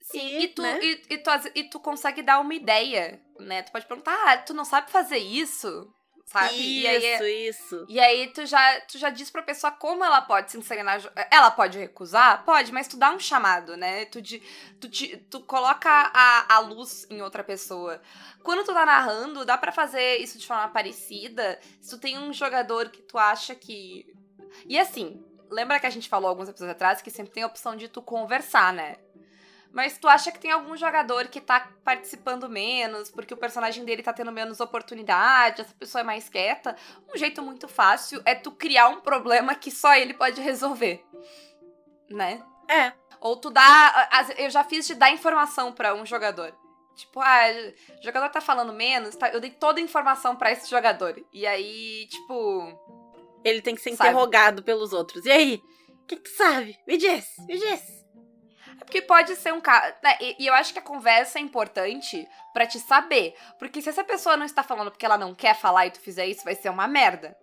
Sim, 0.00 0.26
E, 0.26 0.44
e, 0.44 0.48
tu, 0.48 0.62
né? 0.62 0.78
e, 0.82 1.02
e 1.10 1.18
tu, 1.18 1.30
e 1.54 1.64
tu 1.64 1.80
consegue 1.80 2.22
dar 2.22 2.40
uma 2.40 2.54
ideia, 2.54 3.20
né? 3.38 3.62
Tu 3.62 3.70
pode 3.70 3.86
perguntar, 3.86 4.16
ah, 4.26 4.38
tu 4.38 4.54
não 4.54 4.64
sabe 4.64 4.90
fazer 4.90 5.18
isso? 5.18 5.86
Sabe? 6.28 6.54
Isso, 6.54 6.62
E 6.62 6.86
aí, 6.86 7.48
isso. 7.48 7.86
e 7.88 8.00
aí 8.00 8.26
tu 8.28 8.44
já, 8.44 8.80
tu 8.82 8.98
já 8.98 9.08
diz 9.08 9.30
pra 9.30 9.42
pessoa 9.42 9.70
como 9.70 10.04
ela 10.04 10.20
pode 10.20 10.50
se 10.50 10.58
inserir 10.58 10.82
na 10.82 10.98
Ela 11.30 11.50
pode 11.50 11.78
recusar? 11.78 12.44
Pode, 12.44 12.70
mas 12.70 12.86
tu 12.86 12.96
dá 12.96 13.10
um 13.10 13.18
chamado, 13.18 13.76
né? 13.76 14.04
Tu, 14.04 14.20
de, 14.20 14.38
tu, 14.78 14.88
tu 15.30 15.40
coloca 15.40 15.88
a, 15.90 16.54
a 16.56 16.58
luz 16.58 17.06
em 17.08 17.22
outra 17.22 17.42
pessoa. 17.42 18.00
Quando 18.42 18.64
tu 18.64 18.74
tá 18.74 18.84
narrando, 18.84 19.44
dá 19.44 19.56
pra 19.56 19.72
fazer 19.72 20.18
isso 20.18 20.38
de 20.38 20.46
forma 20.46 20.68
parecida. 20.68 21.58
Se 21.80 21.90
tu 21.90 21.98
tem 21.98 22.18
um 22.18 22.32
jogador 22.32 22.90
que 22.90 23.00
tu 23.02 23.16
acha 23.16 23.54
que. 23.54 24.06
E 24.66 24.78
assim, 24.78 25.24
lembra 25.50 25.80
que 25.80 25.86
a 25.86 25.90
gente 25.90 26.08
falou 26.08 26.28
alguns 26.28 26.48
episódios 26.48 26.74
atrás 26.74 27.00
que 27.00 27.10
sempre 27.10 27.32
tem 27.32 27.42
a 27.42 27.46
opção 27.46 27.74
de 27.74 27.88
tu 27.88 28.02
conversar, 28.02 28.72
né? 28.72 28.96
Mas 29.72 29.98
tu 29.98 30.08
acha 30.08 30.32
que 30.32 30.38
tem 30.38 30.50
algum 30.50 30.76
jogador 30.76 31.28
que 31.28 31.40
tá 31.40 31.68
participando 31.84 32.48
menos, 32.48 33.10
porque 33.10 33.34
o 33.34 33.36
personagem 33.36 33.84
dele 33.84 34.02
tá 34.02 34.12
tendo 34.12 34.32
menos 34.32 34.60
oportunidade, 34.60 35.60
essa 35.60 35.74
pessoa 35.74 36.00
é 36.00 36.04
mais 36.04 36.28
quieta, 36.28 36.74
um 37.12 37.16
jeito 37.16 37.42
muito 37.42 37.68
fácil 37.68 38.22
é 38.24 38.34
tu 38.34 38.50
criar 38.50 38.88
um 38.88 39.00
problema 39.00 39.54
que 39.54 39.70
só 39.70 39.94
ele 39.94 40.14
pode 40.14 40.40
resolver. 40.40 41.04
Né? 42.10 42.42
É. 42.68 42.92
Ou 43.20 43.36
tu 43.36 43.50
dá. 43.50 44.08
Eu 44.36 44.50
já 44.50 44.64
fiz 44.64 44.86
de 44.86 44.94
dar 44.94 45.10
informação 45.10 45.72
pra 45.72 45.94
um 45.94 46.06
jogador. 46.06 46.54
Tipo, 46.94 47.20
ah, 47.20 47.44
o 48.00 48.02
jogador 48.02 48.28
tá 48.28 48.40
falando 48.40 48.72
menos, 48.72 49.14
tá? 49.14 49.28
eu 49.28 49.40
dei 49.40 49.50
toda 49.50 49.80
a 49.80 49.82
informação 49.82 50.34
pra 50.34 50.50
esse 50.50 50.68
jogador. 50.68 51.20
E 51.32 51.46
aí, 51.46 52.06
tipo. 52.08 53.06
Ele 53.44 53.62
tem 53.62 53.74
que 53.74 53.80
ser 53.80 53.94
Sabe. 53.94 54.10
interrogado 54.10 54.62
pelos 54.62 54.92
outros. 54.92 55.24
E 55.24 55.30
aí? 55.30 55.62
O 55.88 56.06
que, 56.06 56.16
que 56.16 56.22
tu 56.22 56.36
sabe? 56.36 56.76
Me 56.86 56.96
diz, 56.96 57.26
me 57.46 57.56
diz. 57.58 57.97
É 58.80 58.84
porque 58.84 59.02
pode 59.02 59.34
ser 59.36 59.52
um 59.52 59.60
caso. 59.60 59.94
e, 60.20 60.44
e 60.44 60.46
eu 60.46 60.54
acho 60.54 60.72
que 60.72 60.78
a 60.78 60.82
conversa 60.82 61.38
é 61.38 61.42
importante 61.42 62.28
pra 62.52 62.66
te 62.66 62.78
saber. 62.78 63.34
Porque 63.58 63.82
se 63.82 63.88
essa 63.88 64.04
pessoa 64.04 64.36
não 64.36 64.46
está 64.46 64.62
falando 64.62 64.90
porque 64.90 65.04
ela 65.04 65.18
não 65.18 65.34
quer 65.34 65.54
falar 65.54 65.86
e 65.86 65.90
tu 65.90 66.00
fizer 66.00 66.26
isso, 66.26 66.44
vai 66.44 66.54
ser 66.54 66.68
uma 66.68 66.86
merda. 66.86 67.36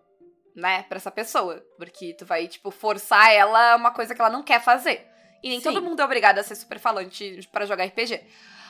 Né? 0.56 0.84
Pra 0.84 0.98
essa 0.98 1.12
pessoa. 1.12 1.64
Porque 1.78 2.14
tu 2.14 2.26
vai, 2.26 2.48
tipo, 2.48 2.72
forçar 2.72 3.32
ela 3.32 3.74
a 3.74 3.76
uma 3.76 3.92
coisa 3.92 4.16
que 4.16 4.22
ela 4.22 4.30
não 4.30 4.44
quer 4.44 4.62
fazer. 4.62 5.06
E 5.44 5.50
nem 5.50 5.60
Sim. 5.60 5.66
todo 5.66 5.82
mundo 5.82 6.02
é 6.02 6.06
obrigado 6.06 6.40
a 6.40 6.44
ser 6.44 6.56
super 6.56 6.80
falante 6.80 7.48
pra 7.52 7.66
jogar 7.66 7.86
RPG. 7.86 8.26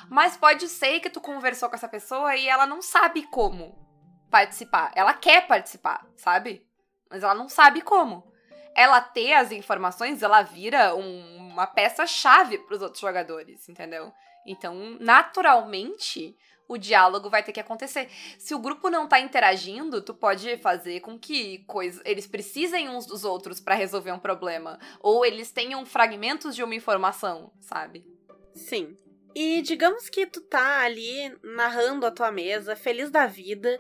Mas 0.10 0.36
pode 0.38 0.68
ser 0.68 1.00
que 1.00 1.10
tu 1.10 1.22
conversou 1.22 1.70
com 1.70 1.76
essa 1.76 1.88
pessoa 1.88 2.36
e 2.36 2.48
ela 2.48 2.66
não 2.66 2.82
sabe 2.82 3.24
como 3.28 3.76
participar. 4.30 4.92
Ela 4.96 5.14
quer 5.14 5.48
participar, 5.48 6.06
sabe? 6.18 6.68
Mas 7.10 7.24
ela 7.24 7.34
não 7.34 7.48
sabe 7.48 7.82
como. 7.82 8.30
Ela 8.76 9.00
ter 9.02 9.34
as 9.34 9.52
informações, 9.52 10.22
ela 10.22 10.42
vira 10.42 10.94
um- 10.96 11.48
uma 11.48 11.66
peça-chave 11.66 12.58
pros 12.60 12.82
outros 12.82 13.00
jogadores, 13.00 13.70
entendeu? 13.70 14.12
Então, 14.46 14.98
naturalmente, 15.00 16.36
o 16.68 16.78
diálogo 16.78 17.30
vai 17.30 17.44
ter 17.44 17.52
que 17.52 17.60
acontecer. 17.60 18.10
Se 18.38 18.54
o 18.54 18.60
grupo 18.60 18.90
não 18.90 19.08
tá 19.08 19.20
interagindo, 19.20 20.02
tu 20.02 20.14
pode 20.14 20.58
fazer 20.58 21.00
com 21.00 21.18
que 21.18 21.60
coisa, 21.66 22.02
eles 22.06 22.28
precisem 22.28 22.90
uns 22.90 23.06
dos 23.06 23.24
outros 23.24 23.60
pra 23.60 23.76
resolver 23.76 24.12
um 24.12 24.20
problema. 24.20 24.80
Ou 25.00 25.26
eles 25.26 25.52
tenham 25.52 25.86
fragmentos 25.86 26.56
de 26.56 26.64
uma 26.64 26.76
informação, 26.76 27.52
sabe? 27.62 28.06
Sim. 28.54 28.98
E 29.34 29.62
digamos 29.62 30.10
que 30.10 30.26
tu 30.26 30.42
tá 30.42 30.82
ali 30.82 31.38
narrando 31.44 32.06
a 32.06 32.12
tua 32.12 32.32
mesa, 32.32 32.76
feliz 32.76 33.12
da 33.12 33.28
vida, 33.28 33.78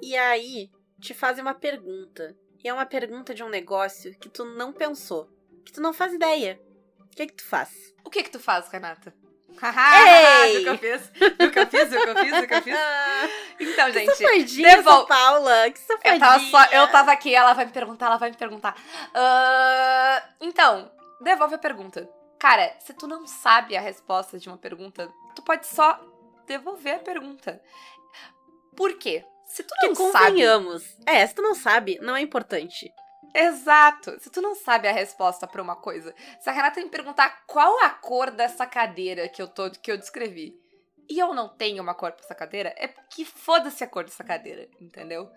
e 0.00 0.16
aí 0.16 0.70
te 1.00 1.12
fazem 1.12 1.42
uma 1.42 1.54
pergunta. 1.54 2.36
E 2.62 2.68
é 2.68 2.72
uma 2.72 2.86
pergunta 2.86 3.34
de 3.34 3.42
um 3.42 3.48
negócio 3.48 4.14
que 4.18 4.28
tu 4.28 4.44
não 4.44 4.72
pensou, 4.72 5.28
que 5.64 5.72
tu 5.72 5.80
não 5.80 5.92
faz 5.92 6.12
ideia. 6.12 6.60
O 7.00 7.08
que 7.16 7.26
que 7.26 7.34
tu 7.34 7.44
faz? 7.44 7.70
O 8.04 8.10
que 8.10 8.22
que 8.22 8.30
tu 8.30 8.38
faz, 8.40 8.68
Renata? 8.68 9.14
Ei! 9.58 10.58
O 10.58 10.62
que 10.64 10.68
eu 10.68 10.78
fiz? 10.78 11.08
Viu 11.10 11.48
o 11.48 11.50
que 11.52 11.58
eu 11.58 11.66
fiz? 11.66 11.92
O 11.92 12.46
que 12.46 12.54
eu 12.54 12.62
fiz? 12.62 12.76
Então, 13.60 13.86
que 13.86 13.92
gente, 13.98 14.14
safadinha 14.14 14.76
devol- 14.76 15.06
Paula, 15.06 15.68
que 15.72 15.80
safadinha. 15.80 16.14
eu 16.14 16.20
tava, 16.20 16.40
só, 16.44 16.64
eu 16.66 16.88
tava 16.92 17.10
aqui, 17.12 17.34
ela 17.34 17.52
vai 17.54 17.64
me 17.64 17.72
perguntar, 17.72 18.06
ela 18.06 18.16
vai 18.16 18.30
me 18.30 18.36
perguntar. 18.36 18.76
Ah, 19.12 20.22
então, 20.40 20.88
devolve 21.20 21.56
a 21.56 21.58
pergunta. 21.58 22.08
Cara, 22.38 22.72
se 22.78 22.94
tu 22.94 23.08
não 23.08 23.26
sabe 23.26 23.76
a 23.76 23.80
resposta 23.80 24.38
de 24.38 24.48
uma 24.48 24.56
pergunta, 24.56 25.12
tu 25.34 25.42
pode 25.42 25.66
só 25.66 26.00
devolver 26.46 26.94
a 26.94 26.98
pergunta. 27.00 27.60
Por 28.76 28.96
quê? 28.96 29.24
Se 29.48 29.62
tu 29.62 29.74
não 29.82 29.94
sabe. 29.94 30.12
convenhamos. 30.12 30.96
É, 31.06 31.26
se 31.26 31.34
tu 31.34 31.42
não 31.42 31.54
sabe, 31.54 31.98
não 32.00 32.14
é 32.14 32.20
importante. 32.20 32.92
Exato. 33.34 34.18
Se 34.20 34.30
tu 34.30 34.40
não 34.40 34.54
sabe 34.54 34.88
a 34.88 34.92
resposta 34.92 35.46
pra 35.46 35.62
uma 35.62 35.76
coisa, 35.76 36.14
se 36.40 36.48
a 36.48 36.52
Renata 36.52 36.80
me 36.80 36.88
perguntar 36.88 37.44
qual 37.46 37.82
a 37.84 37.90
cor 37.90 38.30
dessa 38.30 38.66
cadeira 38.66 39.28
que 39.28 39.40
eu 39.40 39.48
tô 39.48 39.70
que 39.70 39.90
eu 39.90 39.98
descrevi, 39.98 40.54
e 41.08 41.18
eu 41.18 41.32
não 41.32 41.48
tenho 41.48 41.82
uma 41.82 41.94
cor 41.94 42.12
pra 42.12 42.24
essa 42.24 42.34
cadeira, 42.34 42.74
é 42.76 42.86
porque 42.86 43.24
foda-se 43.24 43.82
a 43.82 43.86
cor 43.86 44.04
dessa 44.04 44.22
cadeira, 44.22 44.68
entendeu? 44.80 45.30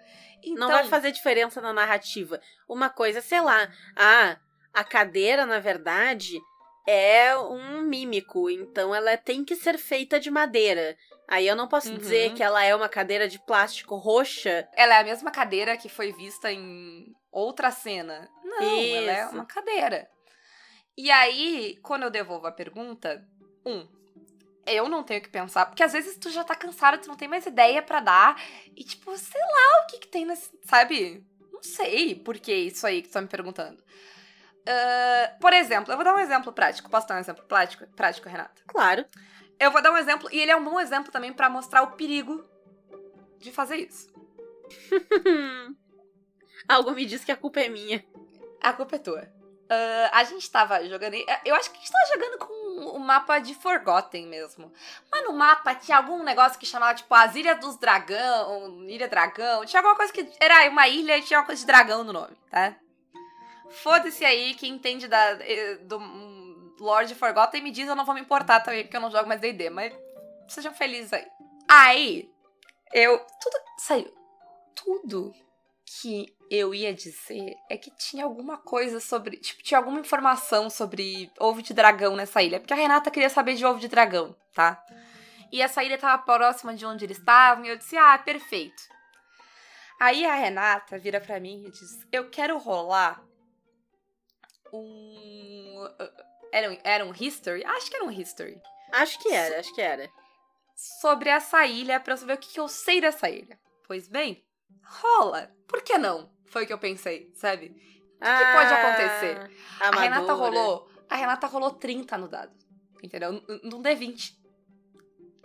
Então, 0.44 0.68
Não 0.68 0.70
vai 0.70 0.88
fazer 0.88 1.12
diferença 1.12 1.62
na 1.62 1.72
narrativa. 1.72 2.42
Uma 2.68 2.90
coisa, 2.90 3.22
sei 3.22 3.40
lá, 3.40 3.72
ah, 3.96 4.38
a 4.74 4.84
cadeira, 4.84 5.46
na 5.46 5.60
verdade, 5.60 6.40
é 6.88 7.38
um 7.38 7.82
mímico, 7.82 8.50
então 8.50 8.94
ela 8.94 9.16
tem 9.18 9.44
que 9.46 9.56
ser 9.56 9.78
feita 9.78 10.20
de 10.20 10.30
madeira. 10.32 10.98
Aí 11.28 11.48
eu 11.48 11.56
não 11.56 11.68
posso 11.68 11.90
Uhum. 11.90 11.98
dizer 11.98 12.34
que 12.34 12.44
ela 12.44 12.64
é 12.64 12.76
uma 12.76 12.90
cadeira 12.90 13.28
de 13.28 13.40
plástico 13.40 13.96
roxa. 13.96 14.68
ela 14.76 14.96
é 14.96 15.00
a 15.00 15.04
mesma 15.04 15.32
cadeira 15.32 15.78
que 15.78 15.88
foi 15.88 16.12
vista 16.12 16.52
em 16.52 17.06
outra 17.32 17.72
cena. 17.72 18.30
Não, 18.44 18.96
ela 18.96 19.12
é 19.12 19.24
Isso. 19.26 19.34
uma 19.34 19.46
cadeira. 19.46 20.10
E 20.98 21.10
aí, 21.10 21.80
quando 21.82 22.04
eu 22.04 22.10
devolvo 22.10 22.48
a 22.48 22.52
pergunta, 22.52 23.26
um, 23.66 23.88
eu 24.66 24.90
não 24.90 25.04
tenho 25.04 25.22
que 25.22 25.30
pensar, 25.30 25.66
porque 25.66 25.82
às 25.84 25.94
vezes 25.94 26.18
tu 26.18 26.30
já 26.30 26.44
tá 26.44 26.54
cansado, 26.54 27.02
tu 27.02 27.08
não 27.08 27.16
tem 27.16 27.28
mais 27.30 27.46
ideia 27.46 27.82
pra 27.82 28.02
dar, 28.02 28.42
e 28.76 28.84
tipo, 28.84 29.18
sei 29.18 29.42
lá 29.42 29.84
o 29.84 29.88
que 29.88 30.00
que 30.00 30.08
tem 30.10 30.26
nesse, 30.26 30.52
sabe? 30.66 31.26
Não 31.52 31.64
sei 31.64 32.14
por 32.16 32.38
que 32.40 32.54
isso 32.54 32.86
aí 32.86 33.02
que 33.02 33.08
tu 33.08 33.14
tá 33.14 33.22
me 33.22 33.28
perguntando. 33.28 33.82
Ah, 34.68 35.36
por 35.40 35.54
exemplo, 35.54 35.92
eu 35.92 35.98
vou 35.98 36.06
dar 36.06 36.16
um 36.16 36.20
exemplo 36.20 36.52
prático. 36.54 36.90
Posso 36.90 37.08
dar 37.08 37.16
um 37.16 37.20
exemplo 37.20 37.44
prático, 37.46 37.86
prático 37.96 38.30
Renata? 38.30 38.62
Claro. 38.68 39.06
Eu 39.60 39.72
vou 39.72 39.82
dar 39.82 39.92
um 39.92 39.98
exemplo, 39.98 40.30
e 40.32 40.40
ele 40.40 40.52
é 40.52 40.56
um 40.56 40.64
bom 40.64 40.80
exemplo 40.80 41.12
também 41.12 41.32
pra 41.32 41.50
mostrar 41.50 41.84
o 41.84 41.92
perigo 41.92 42.44
de 43.38 43.52
fazer 43.52 43.78
isso. 43.78 44.12
Algo 46.68 46.92
me 46.92 47.06
diz 47.06 47.24
que 47.24 47.32
a 47.32 47.38
culpa 47.38 47.60
é 47.60 47.70
minha. 47.70 48.04
A 48.62 48.74
culpa 48.74 48.96
é 48.96 49.00
tua. 49.00 49.32
Ah, 49.70 50.20
a 50.20 50.24
gente 50.24 50.50
tava 50.50 50.84
jogando. 50.88 51.16
Eu 51.46 51.56
acho 51.56 51.72
que 51.72 51.78
a 51.78 51.80
gente 51.80 51.92
tava 51.92 52.14
jogando 52.14 52.38
com 52.40 52.96
o 52.96 53.00
mapa 53.00 53.40
de 53.40 53.56
Forgotten 53.56 54.28
mesmo. 54.28 54.72
Mas 55.12 55.24
no 55.24 55.34
mapa 55.34 55.76
tinha 55.76 55.98
algum 55.98 56.24
negócio 56.24 56.60
que 56.60 56.66
chamava, 56.66 56.94
tipo, 56.96 57.14
as 57.14 57.36
Ilhas 57.36 57.60
dos 57.60 57.78
Dragão, 57.78 58.84
Ilha 58.88 59.08
Dragão. 59.08 59.66
Tinha 59.66 59.80
alguma 59.80 59.96
coisa 59.96 60.12
que. 60.12 60.28
Era 60.40 60.70
uma 60.70 60.88
ilha 60.88 61.18
e 61.18 61.22
tinha 61.22 61.40
uma 61.40 61.46
coisa 61.46 61.62
de 61.62 61.68
dragão 61.68 62.04
no 62.04 62.14
nome, 62.14 62.36
tá? 62.50 62.76
Foda-se 63.72 64.24
aí, 64.26 64.54
quem 64.56 64.74
entende 64.74 65.08
da, 65.08 65.32
eh, 65.42 65.76
do 65.82 65.98
Lord 66.80 67.14
Forgotten 67.16 67.62
me 67.62 67.72
diz, 67.72 67.88
eu 67.88 67.96
não 67.96 68.06
vou 68.06 68.16
me 68.16 68.22
importar 68.22 68.60
também, 68.60 68.84
porque 68.84 68.98
eu 68.98 69.02
não 69.02 69.12
jogo 69.12 69.28
mais 69.28 69.40
DD, 69.40 69.70
mas 69.70 69.94
sejam 70.48 70.74
felizes 70.74 71.14
aí. 71.14 71.28
Aí, 71.68 72.30
eu. 72.94 73.18
Tudo. 73.18 73.58
Saiu. 73.78 74.14
Tudo 74.76 75.34
que 75.86 76.26
eu 76.50 76.74
ia 76.74 76.94
dizer 76.94 77.56
é 77.70 77.78
que 77.78 77.92
tinha 77.92 78.24
alguma 78.24 78.58
coisa 78.58 79.00
sobre. 79.00 79.38
Tipo, 79.38 79.64
tinha 79.64 79.78
alguma 79.78 80.00
informação 80.00 80.70
sobre 80.70 81.32
ovo 81.40 81.62
de 81.62 81.74
dragão 81.74 82.16
nessa 82.16 82.42
ilha. 82.42 82.60
Porque 82.60 82.74
a 82.74 82.78
Renata 82.78 83.12
queria 83.12 83.30
saber 83.30 83.56
de 83.56 83.66
ovo 83.66 83.80
de 83.80 83.88
dragão, 83.88 84.36
tá? 84.54 84.84
E 85.52 85.62
essa 85.62 85.84
ilha 85.84 85.98
tava 85.98 86.22
próxima 86.24 86.74
de 86.74 86.86
onde 86.86 87.06
eles 87.06 87.18
estavam, 87.18 87.66
e 87.66 87.70
eu 87.70 87.78
disse, 87.78 87.98
ah, 87.98 88.18
perfeito. 88.18 88.82
Aí 90.00 90.26
a 90.26 90.34
Renata 90.34 90.98
vira 90.98 91.22
pra 91.22 91.40
mim 91.40 91.66
e 91.68 91.72
diz: 91.72 92.00
Eu 92.12 92.30
quero 92.30 92.58
rolar 92.58 93.22
um. 94.74 95.88
Era 96.52 96.72
um, 96.72 96.78
era 96.84 97.06
um 97.06 97.14
history? 97.18 97.64
Acho 97.66 97.90
que 97.90 97.96
era 97.96 98.06
um 98.06 98.12
history. 98.12 98.62
Acho 98.92 99.20
que 99.20 99.30
era, 99.32 99.60
acho 99.60 99.74
que 99.74 99.82
era. 99.82 100.10
Sobre 100.76 101.30
essa 101.30 101.66
ilha 101.66 102.00
pra 102.00 102.14
eu 102.14 102.18
saber 102.18 102.34
o 102.34 102.38
que, 102.38 102.52
que 102.54 102.60
eu 102.60 102.68
sei 102.68 103.00
dessa 103.00 103.30
ilha. 103.30 103.60
Pois 103.88 104.08
bem, 104.08 104.44
rola. 104.84 105.50
Por 105.68 105.82
que 105.82 105.98
não? 105.98 106.32
Foi 106.48 106.64
o 106.64 106.68
que 106.68 106.74
eu 106.74 106.80
pensei, 106.80 107.32
sabe? 107.36 107.68
O 107.68 108.20
que 108.20 108.54
pode 108.54 108.74
acontecer? 108.74 109.52
A, 109.80 109.88
A 109.88 109.92
Renata 110.02 110.34
rolou. 110.34 110.90
A 111.10 111.16
Renata 111.16 111.48
rolou 111.48 111.72
30 111.72 112.18
no 112.18 112.28
dado. 112.28 112.52
Entendeu? 113.02 113.34
N- 113.34 113.62
Não 113.64 113.82
deu 113.82 113.96
20. 113.96 114.38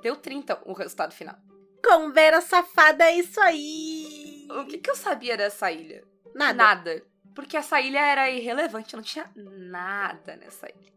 Deu 0.02 0.16
30 0.16 0.60
o 0.64 0.72
resultado 0.72 1.12
final. 1.14 1.36
Conversa 1.84 2.40
safada 2.62 3.04
é 3.04 3.16
isso 3.16 3.40
aí. 3.40 4.46
O 4.50 4.66
que, 4.66 4.78
que 4.78 4.90
eu 4.90 4.96
sabia 4.96 5.36
dessa 5.36 5.70
ilha? 5.70 6.04
Nada. 6.34 6.54
Nada. 6.64 7.02
Porque 7.36 7.56
essa 7.56 7.78
ilha 7.80 8.00
era 8.00 8.28
irrelevante, 8.30 8.96
não 8.96 9.02
tinha 9.02 9.30
nada 9.36 10.34
nessa 10.36 10.66
ilha. 10.68 10.92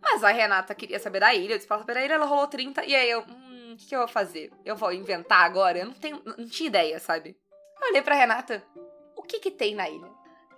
Mas 0.00 0.22
a 0.22 0.28
Renata 0.30 0.74
queria 0.74 1.00
saber 1.00 1.18
da 1.18 1.34
ilha, 1.34 1.54
eu 1.54 1.56
disse 1.56 1.66
pra 1.66 1.76
ela 1.78 1.82
saber 1.82 1.94
da 1.94 2.04
ilha, 2.04 2.12
ela 2.12 2.26
rolou 2.26 2.46
30, 2.46 2.84
e 2.84 2.94
aí 2.94 3.10
eu, 3.10 3.22
hum, 3.22 3.72
o 3.72 3.76
que, 3.76 3.86
que 3.86 3.94
eu 3.94 4.00
vou 4.00 4.08
fazer? 4.08 4.52
Eu 4.64 4.76
vou 4.76 4.92
inventar 4.92 5.44
agora? 5.44 5.78
Eu 5.78 5.86
não 5.86 5.94
tenho, 5.94 6.22
não 6.24 6.46
tinha 6.46 6.66
ideia, 6.68 7.00
sabe? 7.00 7.36
Eu 7.80 7.88
olhei 7.88 8.02
pra 8.02 8.14
Renata, 8.14 8.62
o 9.16 9.22
que 9.22 9.40
que 9.40 9.50
tem 9.50 9.74
na 9.74 9.88
ilha? 9.88 10.08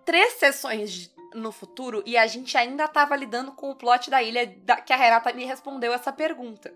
Três 0.05 0.33
sessões 0.35 1.15
no 1.33 1.53
futuro 1.53 2.03
e 2.05 2.17
a 2.17 2.27
gente 2.27 2.59
ainda 2.59 2.89
tava 2.89 3.15
lidando 3.15 3.53
com 3.53 3.71
o 3.71 3.77
plot 3.77 4.11
da 4.11 4.21
ilha 4.21 4.45
da- 4.65 4.81
que 4.81 4.93
a 4.93 4.97
Renata 4.97 5.33
me 5.33 5.45
respondeu 5.45 5.93
essa 5.93 6.13
pergunta. 6.13 6.75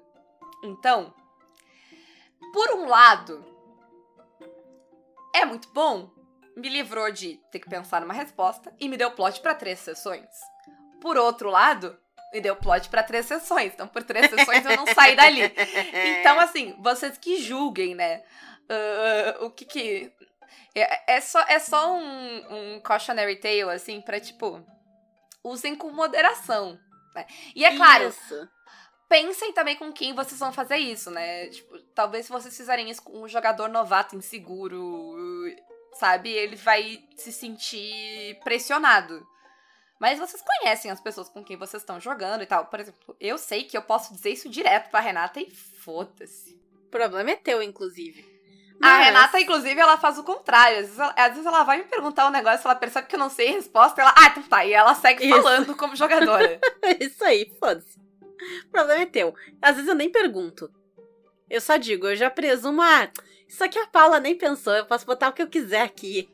Então, 0.63 1.13
por 2.53 2.71
um 2.77 2.87
lado, 2.87 3.45
é 5.35 5.45
muito 5.45 5.69
bom. 5.73 6.14
Me 6.57 6.69
livrou 6.69 7.11
de 7.11 7.41
ter 7.51 7.59
que 7.59 7.69
pensar 7.69 8.01
numa 8.01 8.15
resposta 8.15 8.73
e 8.79 8.89
me 8.89 8.97
deu 8.97 9.11
plot 9.11 9.41
pra 9.41 9.55
três 9.55 9.79
sessões. 9.81 10.29
Por 11.01 11.17
outro 11.17 11.51
lado, 11.51 11.99
me 12.33 12.41
deu 12.41 12.57
plot 12.57 12.89
pra 12.89 13.03
três 13.03 13.27
sessões. 13.27 13.73
Então, 13.75 13.87
por 13.89 14.03
três 14.03 14.31
sessões 14.31 14.65
eu 14.65 14.77
não 14.77 14.87
saí 14.87 15.15
dali. 15.15 15.43
Então, 16.21 16.39
assim, 16.41 16.75
vocês 16.81 17.17
que 17.19 17.43
julguem, 17.43 17.95
né? 17.95 18.23
Uh, 18.65 19.45
o 19.47 19.51
que 19.51 19.65
que. 19.65 20.13
É, 20.75 21.17
é, 21.17 21.21
só, 21.21 21.41
é 21.47 21.59
só 21.59 21.95
um, 21.95 22.75
um 22.77 22.81
cautionary 22.81 23.37
tale, 23.37 23.63
assim, 23.63 24.01
pra 24.01 24.19
tipo. 24.19 24.65
Usem 25.43 25.77
com 25.77 25.91
moderação. 25.91 26.79
Né? 27.15 27.27
E 27.55 27.65
é 27.65 27.77
claro, 27.77 28.09
Isso. 28.09 28.49
pensem 29.09 29.53
também 29.53 29.77
com 29.77 29.93
quem 29.93 30.15
vocês 30.15 30.41
vão 30.41 30.53
fazer 30.53 30.79
isso, 30.79 31.11
né? 31.11 31.47
Tipo, 31.49 31.79
talvez 31.95 32.27
se 32.27 32.33
vocês 32.33 32.57
fizerem 32.57 32.91
isso 32.91 33.03
com 33.03 33.23
um 33.23 33.29
jogador 33.29 33.69
novato, 33.69 34.17
inseguro, 34.17 35.15
sabe? 35.95 36.31
Ele 36.31 36.57
vai 36.57 37.03
se 37.17 37.33
sentir 37.33 38.39
pressionado. 38.43 39.27
Mas 40.01 40.19
vocês 40.19 40.43
conhecem 40.43 40.91
as 40.91 41.01
pessoas 41.01 41.29
com 41.29 41.43
quem 41.43 41.57
vocês 41.57 41.83
estão 41.83 42.01
jogando 42.01 42.43
e 42.43 42.47
tal. 42.47 42.67
Por 42.67 42.81
exemplo, 42.81 43.17
eu 43.21 43.39
sei 43.39 43.65
que 43.65 43.77
eu 43.77 43.83
posso 43.83 44.13
dizer 44.13 44.31
isso 44.31 44.49
direto 44.49 44.91
pra 44.91 45.01
Renata 45.01 45.41
e 45.41 45.49
foda-se. 45.51 46.61
O 46.87 46.91
problema 46.91 47.31
é 47.31 47.37
teu, 47.37 47.63
inclusive. 47.63 48.33
A 48.83 48.89
Mas- 48.89 49.07
Renata, 49.07 49.41
inclusive, 49.41 49.81
ela 49.81 49.97
faz 49.97 50.19
o 50.19 50.25
contrário. 50.25 50.79
Às 50.81 50.87
vezes 50.87 50.99
ela, 50.99 51.15
às 51.17 51.31
vezes 51.31 51.47
ela 51.47 51.63
vai 51.63 51.79
me 51.79 51.85
perguntar 51.85 52.27
um 52.27 52.31
negócio, 52.31 52.67
ela 52.67 52.75
percebe 52.75 53.07
que 53.07 53.15
eu 53.15 53.21
não 53.21 53.31
sei 53.31 53.51
a 53.51 53.53
resposta, 53.53 54.03
ela, 54.03 54.13
ah, 54.17 54.27
então 54.27 54.43
tá. 54.43 54.65
E 54.67 54.73
ela 54.73 54.95
segue 54.95 55.25
Isso. 55.25 55.37
falando 55.43 55.77
como 55.77 55.97
jogadora. 55.97 56.61
Isso 57.01 57.25
aí, 57.25 57.51
foda-se. 57.59 57.99
O 58.67 58.71
problema 58.71 59.03
é 59.03 59.07
teu. 59.07 59.35
Às 59.63 59.77
vezes 59.77 59.89
eu 59.89 59.95
nem 59.95 60.11
pergunto. 60.11 60.71
Eu 61.49 61.61
só 61.61 61.77
digo, 61.77 62.09
eu 62.09 62.17
já 62.17 62.29
presumo, 62.29 62.83
ah, 62.83 63.09
isso 63.49 63.63
aqui 63.65 63.79
a 63.79 63.87
Paula 63.87 64.21
nem 64.21 64.37
pensou, 64.37 64.73
eu 64.75 64.87
posso 64.87 65.07
botar 65.07 65.29
o 65.29 65.33
que 65.33 65.43
eu 65.43 65.49
quiser 65.49 65.83
aqui. 65.83 66.29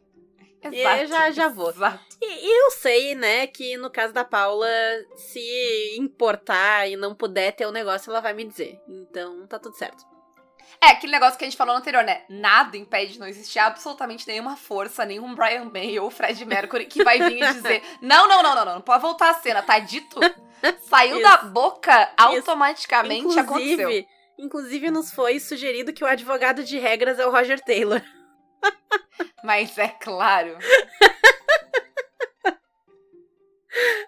Exato. 0.63 1.07
já- 1.07 1.31
já 1.31 1.49
vou. 1.49 1.73
E, 2.21 2.27
e 2.47 2.65
eu 2.67 2.71
sei, 2.73 3.15
né, 3.15 3.47
que 3.47 3.77
no 3.79 3.91
caso 3.91 4.13
da 4.13 4.25
Paula, 4.25 4.69
se 5.17 5.97
importar 5.97 6.87
e 6.87 6.97
não 6.97 7.15
puder 7.15 7.53
ter 7.53 7.65
o 7.67 7.73
negócio, 7.73 8.11
ela 8.11 8.21
vai 8.21 8.35
me 8.35 8.45
dizer. 8.45 8.79
Então, 8.87 9.47
tá 9.47 9.59
tudo 9.59 9.75
certo. 9.77 10.05
É, 10.83 10.89
aquele 10.89 11.13
negócio 11.13 11.39
que 11.39 11.45
a 11.45 11.49
gente 11.49 11.57
falou 11.57 11.75
no 11.75 11.81
anterior, 11.81 12.05
né? 12.05 12.23
Nada 12.29 12.77
impede 12.77 13.15
de 13.15 13.19
não 13.19 13.27
existir 13.27 13.59
absolutamente 13.59 14.27
nenhuma 14.27 14.57
força, 14.57 15.05
nenhum 15.05 15.35
Brian 15.35 15.65
May 15.65 15.99
ou 15.99 16.11
Fred 16.11 16.43
Mercury 16.45 16.87
que 16.87 17.03
vai 17.05 17.19
vir 17.19 17.43
e 17.43 17.53
dizer: 17.55 17.83
não, 18.01 18.27
não, 18.29 18.43
não, 18.43 18.55
não, 18.55 18.65
não, 18.65 18.75
não 18.77 18.81
pode 18.81 19.03
voltar 19.03 19.31
a 19.31 19.35
cena, 19.35 19.63
tá 19.63 19.79
dito? 19.79 20.19
Saiu 20.83 21.17
Isso. 21.17 21.23
da 21.23 21.39
boca, 21.39 22.11
automaticamente 22.17 23.39
aconteceu. 23.39 23.73
Inclusive, 23.91 24.09
inclusive, 24.41 24.91
nos 24.91 25.13
foi 25.13 25.39
sugerido 25.39 25.93
que 25.93 26.03
o 26.03 26.07
advogado 26.07 26.65
de 26.65 26.79
regras 26.79 27.19
é 27.19 27.27
o 27.27 27.31
Roger 27.31 27.61
Taylor. 27.61 28.03
Mas 29.45 29.77
é 29.79 29.89
claro. 29.89 30.59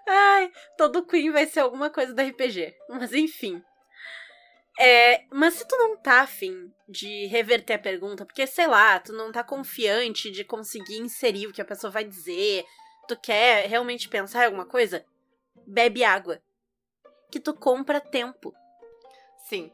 Ai, 0.07 0.51
todo 0.77 1.07
Queen 1.07 1.31
vai 1.31 1.47
ser 1.47 1.61
alguma 1.61 1.89
coisa 1.91 2.12
da 2.12 2.23
RPG. 2.23 2.75
Mas 2.89 3.12
enfim. 3.12 3.62
É, 4.79 5.25
mas 5.31 5.55
se 5.55 5.69
tu 5.69 5.77
não 5.77 5.97
tá 5.99 6.23
afim 6.23 6.73
de 6.89 7.27
reverter 7.27 7.75
a 7.75 7.79
pergunta, 7.79 8.25
porque 8.25 8.47
sei 8.47 8.67
lá, 8.67 8.99
tu 8.99 9.12
não 9.12 9.31
tá 9.31 9.45
confiante 9.45 10.31
de 10.31 10.45
conseguir 10.45 10.97
inserir 10.99 11.47
o 11.47 11.53
que 11.53 11.61
a 11.61 11.65
pessoa 11.65 11.91
vai 11.91 12.05
dizer, 12.05 12.65
tu 13.07 13.17
quer 13.17 13.69
realmente 13.69 14.09
pensar 14.09 14.43
em 14.43 14.47
alguma 14.47 14.67
coisa, 14.67 15.05
bebe 15.67 16.03
água. 16.03 16.43
Que 17.31 17.39
tu 17.39 17.55
compra 17.55 18.01
tempo. 18.01 18.55
Sim. 19.49 19.71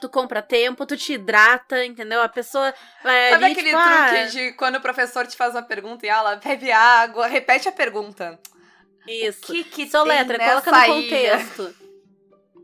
Tu 0.00 0.08
compra 0.08 0.40
tempo, 0.40 0.86
tu 0.86 0.96
te 0.96 1.14
hidrata, 1.14 1.84
entendeu? 1.84 2.22
A 2.22 2.28
pessoa 2.28 2.72
vai 3.02 3.30
Sabe 3.30 3.44
ali, 3.46 3.52
aquele 3.52 3.70
tipo, 3.70 3.82
truque 3.82 4.16
ah, 4.16 4.24
de 4.26 4.52
quando 4.52 4.76
o 4.76 4.80
professor 4.80 5.26
te 5.26 5.36
faz 5.36 5.54
uma 5.54 5.62
pergunta 5.62 6.06
e 6.06 6.08
ela 6.08 6.36
bebe 6.36 6.70
água, 6.70 7.26
repete 7.26 7.68
a 7.68 7.72
pergunta. 7.72 8.38
Isso. 9.08 9.40
O 9.42 9.46
que 9.46 9.64
que 9.64 9.88
Seu 9.88 10.04
tem 10.04 10.12
letra, 10.12 10.38
nessa 10.38 10.62
coloca 10.62 10.88
no 10.88 10.94
ilha? 10.94 11.38
contexto. 11.38 11.74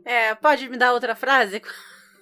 É, 0.05 0.35
pode 0.35 0.69
me 0.69 0.77
dar 0.77 0.93
outra 0.93 1.17
frase 1.17 1.61
com 1.61 1.69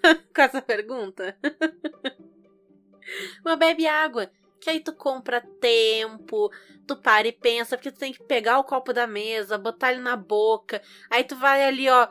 essa 0.41 0.63
pergunta? 0.63 1.37
Mas 3.45 3.59
bebe 3.59 3.87
água. 3.87 4.31
Que 4.61 4.71
aí 4.71 4.81
tu 4.81 4.95
compra 4.95 5.41
tempo, 5.61 6.49
tu 6.87 6.97
para 6.97 7.27
e 7.27 7.33
pensa, 7.33 7.77
porque 7.77 7.91
tu 7.91 7.99
tem 7.99 8.13
que 8.13 8.23
pegar 8.23 8.61
o 8.61 8.65
copo 8.65 8.93
da 8.93 9.09
mesa, 9.09 9.59
botar 9.59 9.93
ele 9.93 10.01
na 10.01 10.15
boca. 10.15 10.81
Aí 11.11 11.25
tu 11.25 11.35
vai 11.35 11.65
ali, 11.65 11.91
ó. 11.91 12.07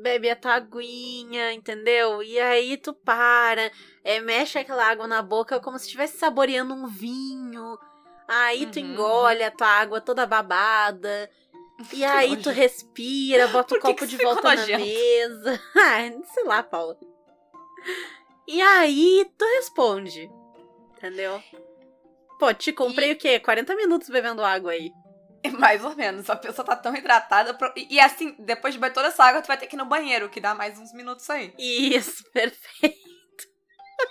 Bebe 0.00 0.30
a 0.30 0.36
tua 0.36 0.54
aguinha, 0.54 1.52
entendeu? 1.52 2.22
E 2.22 2.38
aí 2.38 2.76
tu 2.76 2.92
para, 2.94 3.70
é, 4.04 4.20
mexe 4.20 4.58
aquela 4.58 4.86
água 4.88 5.06
na 5.08 5.20
boca 5.22 5.58
como 5.60 5.78
se 5.78 5.86
estivesse 5.86 6.18
saboreando 6.18 6.72
um 6.74 6.86
vinho. 6.86 7.76
Aí 8.28 8.66
tu 8.66 8.78
Uhum. 8.78 8.84
engole 8.92 9.42
a 9.42 9.50
tua 9.50 9.66
água 9.68 10.00
toda 10.00 10.26
babada. 10.26 11.30
E 11.92 12.04
aí 12.04 12.36
tu 12.36 12.50
respira, 12.50 13.46
bota 13.54 13.76
o 13.76 13.80
copo 13.80 14.04
de 14.06 14.16
volta 14.16 14.42
na 14.42 14.56
nojento? 14.56 14.84
mesa. 14.84 15.60
Sei 16.34 16.44
lá, 16.44 16.60
Paula. 16.62 16.96
E 18.48 18.60
aí 18.60 19.30
tu 19.38 19.44
responde. 19.44 20.28
Entendeu? 20.96 21.40
Pô, 22.38 22.52
te 22.52 22.72
comprei 22.72 23.10
E- 23.10 23.12
o 23.12 23.16
quê? 23.16 23.38
40 23.38 23.76
minutos 23.76 24.08
bebendo 24.08 24.44
água 24.44 24.72
aí. 24.72 24.90
Mais 25.58 25.84
ou 25.84 25.94
menos. 25.94 26.28
A 26.30 26.36
pessoa 26.36 26.64
tá 26.66 26.76
tão 26.76 26.94
hidratada. 26.94 27.54
pro- 27.54 27.72
E, 27.76 27.94
e 27.96 28.00
assim, 28.00 28.34
depois 28.38 28.74
de 28.74 28.80
beber 28.80 28.92
toda 28.94 29.08
essa 29.08 29.24
água, 29.24 29.42
tu 29.42 29.46
vai 29.46 29.56
ter 29.56 29.66
que 29.66 29.76
ir 29.76 29.78
no 29.78 29.84
banheiro, 29.86 30.28
que 30.28 30.40
dá 30.40 30.54
mais 30.54 30.78
uns 30.78 30.92
minutos 30.92 31.28
aí. 31.30 31.54
Isso, 31.58 32.24
perfeito. 32.32 33.08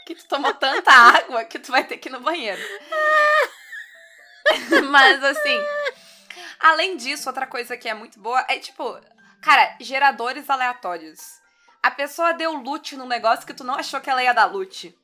Que 0.06 0.16
tu 0.16 0.28
tomou 0.28 0.54
tanta 0.54 0.92
água 0.92 1.46
que 1.46 1.60
tu 1.60 1.72
vai 1.72 1.84
ter 1.86 1.98
que 1.98 2.10
ir 2.10 2.12
no 2.12 2.20
banheiro. 2.20 2.62
Mas 4.90 5.24
assim. 5.24 5.60
Além 6.60 6.98
disso, 6.98 7.30
outra 7.30 7.46
coisa 7.46 7.78
que 7.78 7.88
é 7.88 7.94
muito 7.94 8.20
boa 8.20 8.44
é 8.50 8.58
tipo, 8.60 9.00
cara, 9.42 9.78
geradores 9.80 10.50
aleatórios. 10.50 11.20
A 11.84 11.92
pessoa 11.92 12.34
deu 12.34 12.54
loot 12.54 12.96
num 12.98 13.08
negócio 13.08 13.46
que 13.46 13.54
tu 13.54 13.64
não 13.64 13.76
achou 13.76 14.02
que 14.02 14.10
ela 14.10 14.24
ia 14.24 14.34
dar 14.34 14.46
loot. 14.46 14.98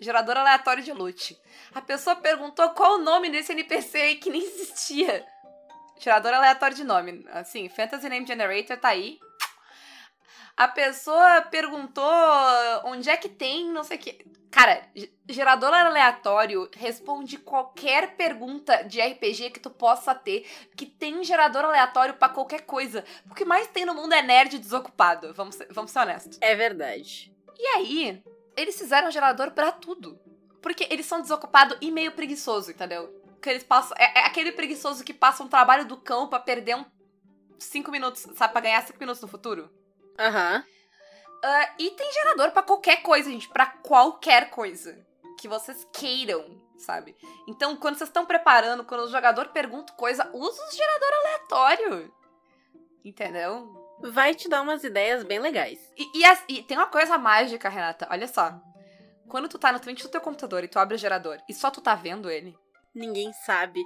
Gerador 0.00 0.36
aleatório 0.36 0.82
de 0.82 0.92
loot. 0.92 1.38
A 1.74 1.80
pessoa 1.80 2.16
perguntou 2.16 2.70
qual 2.70 2.94
o 2.94 3.02
nome 3.02 3.30
desse 3.30 3.52
NPC 3.52 3.98
aí 3.98 4.14
que 4.16 4.30
nem 4.30 4.42
existia. 4.42 5.24
Gerador 5.98 6.34
aleatório 6.34 6.76
de 6.76 6.84
nome. 6.84 7.24
Assim, 7.30 7.68
Fantasy 7.68 8.08
Name 8.08 8.26
Generator 8.26 8.76
tá 8.76 8.88
aí. 8.88 9.18
A 10.56 10.68
pessoa 10.68 11.42
perguntou 11.42 12.04
onde 12.84 13.10
é 13.10 13.16
que 13.16 13.28
tem, 13.28 13.66
não 13.70 13.82
sei 13.82 13.96
o 13.96 14.00
que. 14.00 14.24
Cara, 14.50 14.82
ge- 14.94 15.12
gerador 15.28 15.74
aleatório 15.74 16.70
responde 16.76 17.38
qualquer 17.38 18.14
pergunta 18.14 18.84
de 18.84 19.00
RPG 19.00 19.50
que 19.50 19.58
tu 19.58 19.68
possa 19.68 20.14
ter, 20.14 20.46
que 20.76 20.86
tem 20.86 21.24
gerador 21.24 21.64
aleatório 21.64 22.14
pra 22.14 22.28
qualquer 22.28 22.60
coisa. 22.60 23.04
O 23.28 23.34
que 23.34 23.44
mais 23.44 23.66
tem 23.66 23.84
no 23.84 23.94
mundo 23.96 24.12
é 24.12 24.22
nerd 24.22 24.56
desocupado, 24.58 25.34
vamos 25.34 25.56
ser, 25.56 25.66
vamos 25.72 25.90
ser 25.90 25.98
honestos. 25.98 26.38
É 26.40 26.54
verdade. 26.54 27.32
E 27.58 27.66
aí, 27.76 28.22
eles 28.56 28.78
fizeram 28.78 29.10
gerador 29.10 29.50
pra 29.52 29.72
tudo. 29.72 30.18
Porque 30.62 30.86
eles 30.90 31.06
são 31.06 31.20
desocupados 31.20 31.76
e 31.80 31.90
meio 31.90 32.12
preguiçoso, 32.12 32.70
entendeu? 32.70 33.22
Que 33.42 33.50
eles 33.50 33.62
passam. 33.62 33.96
É, 33.98 34.20
é 34.20 34.26
aquele 34.26 34.52
preguiçoso 34.52 35.04
que 35.04 35.12
passa 35.12 35.42
um 35.42 35.48
trabalho 35.48 35.84
do 35.84 35.96
cão 35.96 36.26
pra 36.28 36.40
perder 36.40 36.76
um. 36.76 36.84
cinco 37.58 37.90
minutos, 37.90 38.26
sabe? 38.34 38.52
Pra 38.52 38.62
ganhar 38.62 38.82
cinco 38.82 38.98
minutos 38.98 39.20
no 39.20 39.28
futuro. 39.28 39.70
Aham. 40.18 40.64
Ah, 41.42 41.74
e 41.78 41.90
tem 41.90 42.10
gerador 42.12 42.50
pra 42.52 42.62
qualquer 42.62 43.02
coisa, 43.02 43.30
gente. 43.30 43.48
Pra 43.48 43.66
qualquer 43.66 44.48
coisa 44.48 45.06
que 45.38 45.46
vocês 45.46 45.86
queiram, 45.92 46.58
sabe? 46.78 47.14
Então, 47.46 47.76
quando 47.76 47.96
vocês 47.98 48.08
estão 48.08 48.24
preparando, 48.24 48.84
quando 48.84 49.02
o 49.02 49.10
jogador 49.10 49.48
pergunta 49.48 49.92
coisa, 49.92 50.30
usa 50.32 50.64
o 50.64 50.72
gerador 50.72 51.10
aleatório. 51.12 52.14
Entendeu? 53.04 53.83
Vai 54.00 54.34
te 54.34 54.48
dar 54.48 54.62
umas 54.62 54.84
ideias 54.84 55.24
bem 55.24 55.38
legais. 55.38 55.78
E, 55.96 56.18
e 56.20 56.24
as- 56.24 56.44
e 56.48 56.62
tem 56.62 56.76
uma 56.76 56.86
coisa 56.88 57.16
mágica, 57.16 57.68
Renata. 57.68 58.06
Olha 58.10 58.26
só. 58.28 58.60
Quando 59.28 59.48
tu 59.48 59.58
tá 59.58 59.72
na 59.72 59.78
frente 59.78 60.02
do 60.02 60.08
teu 60.10 60.20
computador 60.20 60.62
e 60.62 60.68
tu 60.68 60.78
abre 60.78 60.94
o 60.94 60.98
gerador 60.98 61.38
e 61.48 61.54
só 61.54 61.70
tu 61.70 61.80
tá 61.80 61.94
vendo 61.94 62.30
ele, 62.30 62.56
Ninguém 62.94 63.32
sabe. 63.32 63.82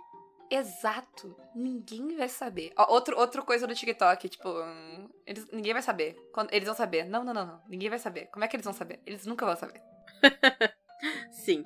exato, 0.50 1.36
ninguém 1.54 2.16
vai 2.16 2.28
saber. 2.28 2.72
Ó, 2.76 2.92
outro, 2.92 3.16
outra 3.18 3.40
coisa 3.42 3.66
do 3.66 3.74
TikTok, 3.74 4.28
tipo, 4.28 4.48
hum, 4.48 5.08
eles, 5.26 5.46
ninguém 5.52 5.72
vai 5.72 5.82
saber. 5.82 6.16
Quando, 6.32 6.52
eles 6.52 6.66
vão 6.66 6.74
saber. 6.76 7.04
Não, 7.04 7.22
não, 7.22 7.32
não, 7.32 7.46
não. 7.46 7.62
Ninguém 7.68 7.88
vai 7.88 7.98
saber. 7.98 8.26
Como 8.32 8.44
é 8.44 8.48
que 8.48 8.56
eles 8.56 8.64
vão 8.64 8.72
saber? 8.74 9.00
Eles 9.06 9.24
nunca 9.26 9.46
vão 9.46 9.54
saber. 9.56 9.80
Sim. 11.30 11.64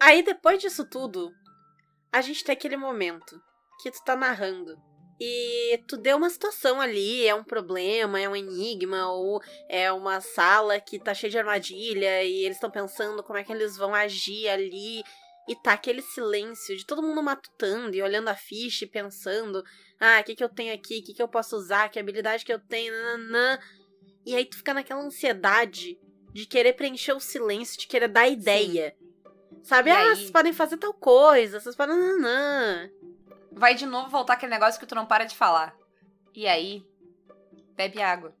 Aí 0.00 0.22
depois 0.22 0.60
disso 0.60 0.88
tudo, 0.88 1.32
a 2.12 2.20
gente 2.20 2.42
tem 2.44 2.52
aquele 2.54 2.76
momento 2.76 3.40
que 3.82 3.90
tu 3.90 4.02
tá 4.04 4.16
narrando. 4.16 4.80
E 5.18 5.78
tu 5.86 5.96
deu 5.96 6.18
uma 6.18 6.28
situação 6.28 6.80
ali, 6.80 7.26
é 7.26 7.34
um 7.34 7.44
problema, 7.44 8.20
é 8.20 8.28
um 8.28 8.36
enigma, 8.36 9.10
ou 9.10 9.40
é 9.68 9.90
uma 9.90 10.20
sala 10.20 10.78
que 10.78 10.98
tá 10.98 11.14
cheia 11.14 11.30
de 11.30 11.38
armadilha 11.38 12.22
e 12.22 12.44
eles 12.44 12.56
estão 12.56 12.70
pensando 12.70 13.22
como 13.22 13.38
é 13.38 13.44
que 13.44 13.52
eles 13.52 13.76
vão 13.76 13.94
agir 13.94 14.48
ali. 14.48 15.02
E 15.48 15.54
tá 15.54 15.72
aquele 15.72 16.02
silêncio 16.02 16.76
de 16.76 16.84
todo 16.84 17.02
mundo 17.02 17.22
matutando 17.22 17.94
e 17.94 18.02
olhando 18.02 18.28
a 18.28 18.34
ficha 18.34 18.84
e 18.84 18.88
pensando: 18.88 19.62
ah, 19.98 20.18
o 20.20 20.24
que, 20.24 20.34
que 20.34 20.44
eu 20.44 20.48
tenho 20.48 20.74
aqui, 20.74 20.98
o 20.98 21.02
que, 21.04 21.14
que 21.14 21.22
eu 21.22 21.28
posso 21.28 21.56
usar, 21.56 21.88
que 21.88 21.98
habilidade 21.98 22.44
que 22.44 22.52
eu 22.52 22.58
tenho, 22.58 22.92
nananã. 22.92 23.58
E 24.26 24.34
aí 24.34 24.44
tu 24.44 24.56
fica 24.56 24.74
naquela 24.74 25.02
ansiedade 25.02 25.98
de 26.32 26.46
querer 26.46 26.74
preencher 26.74 27.12
o 27.12 27.20
silêncio, 27.20 27.78
de 27.78 27.86
querer 27.86 28.08
dar 28.08 28.28
ideia. 28.28 28.94
Sabe? 29.62 29.88
E 29.88 29.92
ah, 29.92 29.98
aí? 29.98 30.16
vocês 30.16 30.30
podem 30.30 30.52
fazer 30.52 30.76
tal 30.76 30.92
coisa, 30.92 31.60
vocês 31.60 31.74
podem. 31.76 31.96
Não. 31.96 33.05
Vai 33.56 33.74
de 33.74 33.86
novo 33.86 34.10
voltar 34.10 34.34
aquele 34.34 34.52
negócio 34.52 34.78
que 34.78 34.86
tu 34.86 34.94
não 34.94 35.06
para 35.06 35.24
de 35.24 35.34
falar. 35.34 35.74
E 36.34 36.46
aí, 36.46 36.86
bebe 37.74 38.02
água. 38.02 38.34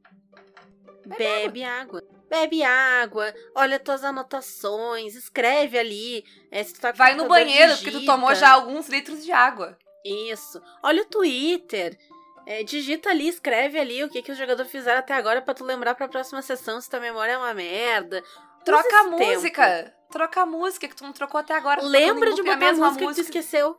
Bebe 1.06 1.64
água. 1.64 2.02
Bebe 2.28 2.62
água, 2.62 3.32
olha 3.54 3.78
tuas 3.78 4.04
anotações, 4.04 5.14
escreve 5.14 5.78
ali. 5.78 6.24
É, 6.50 6.62
se 6.62 6.74
tu 6.74 6.80
tá 6.80 6.92
com 6.92 6.98
Vai 6.98 7.14
no 7.14 7.26
banheiro, 7.26 7.72
porque 7.74 7.90
tu 7.90 7.98
digita. 7.98 8.12
tomou 8.12 8.34
já 8.34 8.50
alguns 8.50 8.88
litros 8.88 9.24
de 9.24 9.32
água. 9.32 9.78
Isso. 10.04 10.60
Olha 10.82 11.02
o 11.02 11.06
Twitter. 11.06 11.96
É, 12.44 12.62
digita 12.62 13.10
ali, 13.10 13.28
escreve 13.28 13.78
ali 13.78 14.04
o 14.04 14.08
que, 14.08 14.22
que 14.22 14.30
os 14.32 14.38
jogadores 14.38 14.70
fizeram 14.70 14.98
até 14.98 15.14
agora 15.14 15.40
pra 15.40 15.54
tu 15.54 15.64
lembrar 15.64 15.94
pra 15.94 16.08
próxima 16.08 16.42
sessão 16.42 16.80
se 16.80 16.90
tua 16.90 17.00
memória 17.00 17.32
é 17.32 17.38
uma 17.38 17.54
merda. 17.54 18.22
Troca 18.64 18.82
a 18.82 19.00
esse 19.00 19.10
tempo. 19.10 19.32
música. 19.32 19.94
Troca 20.10 20.42
a 20.42 20.46
música 20.46 20.88
que 20.88 20.94
tu 20.96 21.04
não 21.04 21.12
trocou 21.12 21.40
até 21.40 21.54
agora. 21.54 21.80
Tu 21.80 21.86
Lembra 21.86 22.32
de 22.32 22.40
a 22.40 22.44
botar 22.44 22.54
a 22.54 22.58
mesma 22.58 22.86
música, 22.90 23.06
que 23.06 23.14
tu 23.14 23.20
esqueceu. 23.20 23.78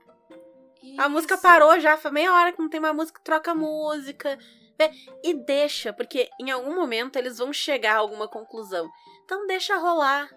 A 0.97 1.10
música 1.10 1.36
Isso. 1.36 1.43
parou 1.43 1.80
já, 1.80 1.97
foi 1.97 2.12
meia 2.12 2.34
hora 2.34 2.52
que 2.52 2.60
não 2.60 2.69
tem 2.69 2.80
mais 2.80 2.95
música, 2.95 3.21
troca 3.23 3.52
a 3.52 3.56
música. 3.56 4.38
Vê, 4.78 4.91
E 5.23 5.34
deixa, 5.34 5.91
porque 5.91 6.30
em 6.39 6.52
algum 6.52 6.76
momento 6.76 7.17
eles 7.17 7.39
vão 7.39 7.52
chegar 7.52 7.95
a 7.95 8.00
alguma 8.00 8.28
conclusão. 8.28 8.89
Então 9.26 9.47
deixa 9.47 9.76
rolar. 9.78 10.30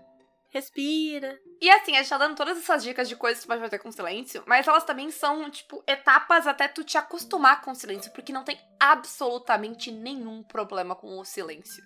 Respira. 0.48 1.38
E 1.60 1.70
assim, 1.70 1.94
a 1.94 2.00
gente 2.00 2.08
tá 2.08 2.18
dando 2.18 2.34
todas 2.34 2.58
essas 2.58 2.82
dicas 2.82 3.08
de 3.08 3.14
coisas 3.14 3.40
que 3.40 3.46
tu 3.46 3.48
pode 3.48 3.62
fazer 3.62 3.78
com 3.78 3.92
silêncio, 3.92 4.42
mas 4.46 4.66
elas 4.66 4.82
também 4.82 5.08
são, 5.10 5.48
tipo, 5.48 5.82
etapas 5.86 6.46
até 6.46 6.66
tu 6.66 6.82
te 6.82 6.98
acostumar 6.98 7.60
com 7.60 7.70
o 7.70 7.74
silêncio, 7.74 8.10
porque 8.12 8.32
não 8.32 8.42
tem 8.42 8.58
absolutamente 8.80 9.92
nenhum 9.92 10.42
problema 10.42 10.96
com 10.96 11.20
o 11.20 11.24
silêncio. 11.24 11.84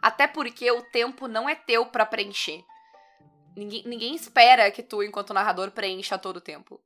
Até 0.00 0.26
porque 0.26 0.70
o 0.70 0.80
tempo 0.80 1.28
não 1.28 1.46
é 1.46 1.54
teu 1.54 1.84
pra 1.86 2.06
preencher. 2.06 2.64
Ninguém, 3.54 3.82
ninguém 3.84 4.14
espera 4.14 4.70
que 4.70 4.82
tu, 4.82 5.02
enquanto 5.02 5.34
narrador, 5.34 5.70
preencha 5.70 6.16
todo 6.16 6.38
o 6.38 6.40
tempo. 6.40 6.80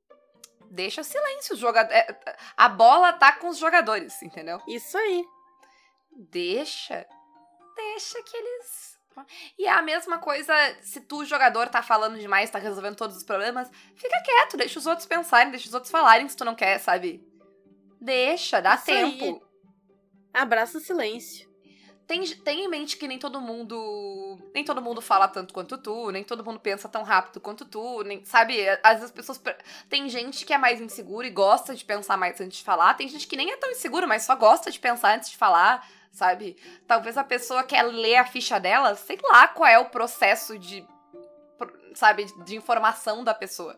Deixa 0.75 1.03
silêncio, 1.03 1.53
os 1.53 1.59
joga- 1.59 1.87
é, 1.89 2.35
a 2.57 2.67
bola 2.67 3.13
tá 3.13 3.31
com 3.31 3.47
os 3.47 3.57
jogadores, 3.57 4.21
entendeu? 4.21 4.61
Isso 4.67 4.97
aí. 4.97 5.23
Deixa. 6.11 7.05
Deixa 7.75 8.21
que 8.23 8.35
eles. 8.35 8.95
E 9.57 9.65
é 9.65 9.71
a 9.71 9.81
mesma 9.81 10.17
coisa, 10.17 10.53
se 10.81 10.99
tu, 10.99 11.23
jogador, 11.23 11.69
tá 11.69 11.81
falando 11.81 12.19
demais, 12.19 12.49
tá 12.49 12.59
resolvendo 12.59 12.97
todos 12.97 13.15
os 13.15 13.23
problemas, 13.23 13.69
fica 13.95 14.21
quieto, 14.21 14.57
deixa 14.57 14.77
os 14.77 14.85
outros 14.85 15.07
pensarem, 15.07 15.51
deixa 15.51 15.67
os 15.69 15.73
outros 15.73 15.89
falarem 15.91 16.27
se 16.27 16.35
tu 16.35 16.43
não 16.43 16.53
quer, 16.53 16.77
sabe? 16.79 17.25
Deixa, 18.01 18.61
dá 18.61 18.75
Isso 18.75 18.91
aí. 18.91 19.17
tempo. 19.17 19.41
Abraça 20.33 20.77
o 20.77 20.81
silêncio. 20.81 21.49
Tem, 22.07 22.23
tem 22.37 22.65
em 22.65 22.67
mente 22.67 22.97
que 22.97 23.07
nem 23.07 23.17
todo 23.17 23.41
mundo. 23.41 24.37
Nem 24.53 24.63
todo 24.63 24.81
mundo 24.81 25.01
fala 25.01 25.27
tanto 25.27 25.53
quanto 25.53 25.75
tu, 25.77 26.11
nem 26.11 26.23
todo 26.23 26.45
mundo 26.45 26.59
pensa 26.59 26.87
tão 26.87 27.01
rápido 27.01 27.39
quanto 27.41 27.65
tu, 27.65 28.03
nem, 28.03 28.23
sabe? 28.23 28.63
Às 28.83 28.99
vezes 28.99 29.05
as 29.05 29.11
pessoas. 29.11 29.41
Tem 29.89 30.07
gente 30.07 30.45
que 30.45 30.53
é 30.53 30.57
mais 30.57 30.79
insegura 30.79 31.25
e 31.25 31.31
gosta 31.31 31.73
de 31.73 31.83
pensar 31.83 32.15
mais 32.15 32.39
antes 32.39 32.59
de 32.59 32.63
falar, 32.63 32.93
tem 32.93 33.07
gente 33.07 33.25
que 33.27 33.35
nem 33.35 33.51
é 33.51 33.57
tão 33.57 33.71
insegura, 33.71 34.05
mas 34.05 34.21
só 34.23 34.35
gosta 34.35 34.69
de 34.69 34.79
pensar 34.79 35.15
antes 35.15 35.31
de 35.31 35.37
falar, 35.37 35.87
sabe? 36.11 36.55
Talvez 36.85 37.17
a 37.17 37.23
pessoa 37.23 37.63
quer 37.63 37.81
ler 37.81 38.17
a 38.17 38.25
ficha 38.25 38.59
dela, 38.59 38.95
sei 38.95 39.17
lá 39.23 39.47
qual 39.47 39.67
é 39.67 39.79
o 39.79 39.89
processo 39.89 40.59
de. 40.59 40.85
Sabe? 41.95 42.25
De 42.43 42.55
informação 42.55 43.23
da 43.23 43.33
pessoa. 43.33 43.75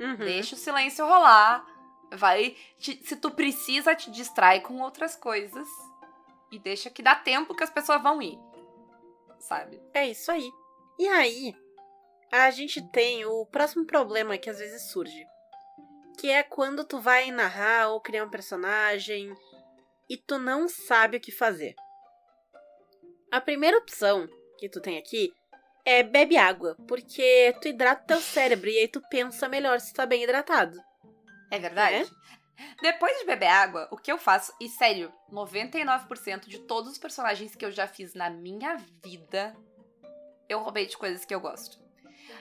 Uhum. 0.00 0.16
Deixa 0.16 0.54
o 0.54 0.58
silêncio 0.58 1.04
rolar. 1.06 1.62
Vai. 2.12 2.56
te- 2.78 3.00
se 3.04 3.16
tu 3.16 3.30
precisa, 3.30 3.94
te 3.94 4.10
distrai 4.10 4.60
com 4.60 4.80
outras 4.80 5.14
coisas. 5.16 5.68
E 6.54 6.58
deixa 6.60 6.88
que 6.88 7.02
dá 7.02 7.16
tempo 7.16 7.54
que 7.54 7.64
as 7.64 7.70
pessoas 7.70 8.00
vão 8.00 8.22
ir. 8.22 8.38
Sabe? 9.40 9.82
É 9.92 10.06
isso 10.06 10.30
aí. 10.30 10.48
E 10.98 11.08
aí, 11.08 11.54
a 12.30 12.48
gente 12.52 12.80
tem 12.90 13.24
o 13.24 13.44
próximo 13.46 13.84
problema 13.84 14.38
que 14.38 14.48
às 14.48 14.60
vezes 14.60 14.90
surge. 14.90 15.26
Que 16.16 16.30
é 16.30 16.44
quando 16.44 16.84
tu 16.84 17.00
vai 17.00 17.32
narrar 17.32 17.88
ou 17.88 18.00
criar 18.00 18.24
um 18.24 18.30
personagem 18.30 19.34
e 20.08 20.16
tu 20.16 20.38
não 20.38 20.68
sabe 20.68 21.16
o 21.16 21.20
que 21.20 21.32
fazer. 21.32 21.74
A 23.32 23.40
primeira 23.40 23.78
opção 23.78 24.28
que 24.56 24.68
tu 24.68 24.80
tem 24.80 24.96
aqui 24.96 25.34
é 25.84 26.04
bebe 26.04 26.36
água, 26.36 26.76
porque 26.86 27.52
tu 27.60 27.66
hidrata 27.66 28.06
teu 28.06 28.20
cérebro 28.20 28.70
e 28.70 28.78
aí 28.78 28.86
tu 28.86 29.02
pensa 29.10 29.48
melhor 29.48 29.80
se 29.80 29.92
tá 29.92 30.06
bem 30.06 30.22
hidratado. 30.22 30.78
É 31.50 31.58
verdade? 31.58 32.08
Depois 32.80 33.18
de 33.18 33.24
beber 33.26 33.48
água, 33.48 33.88
o 33.90 33.96
que 33.96 34.10
eu 34.12 34.18
faço, 34.18 34.52
e 34.60 34.68
sério, 34.68 35.12
99% 35.32 36.46
de 36.46 36.58
todos 36.60 36.92
os 36.92 36.98
personagens 36.98 37.54
que 37.54 37.64
eu 37.64 37.70
já 37.72 37.86
fiz 37.86 38.14
na 38.14 38.30
minha 38.30 38.76
vida, 39.02 39.56
eu 40.48 40.60
roubei 40.60 40.86
de 40.86 40.96
coisas 40.96 41.24
que 41.24 41.34
eu 41.34 41.40
gosto. 41.40 41.82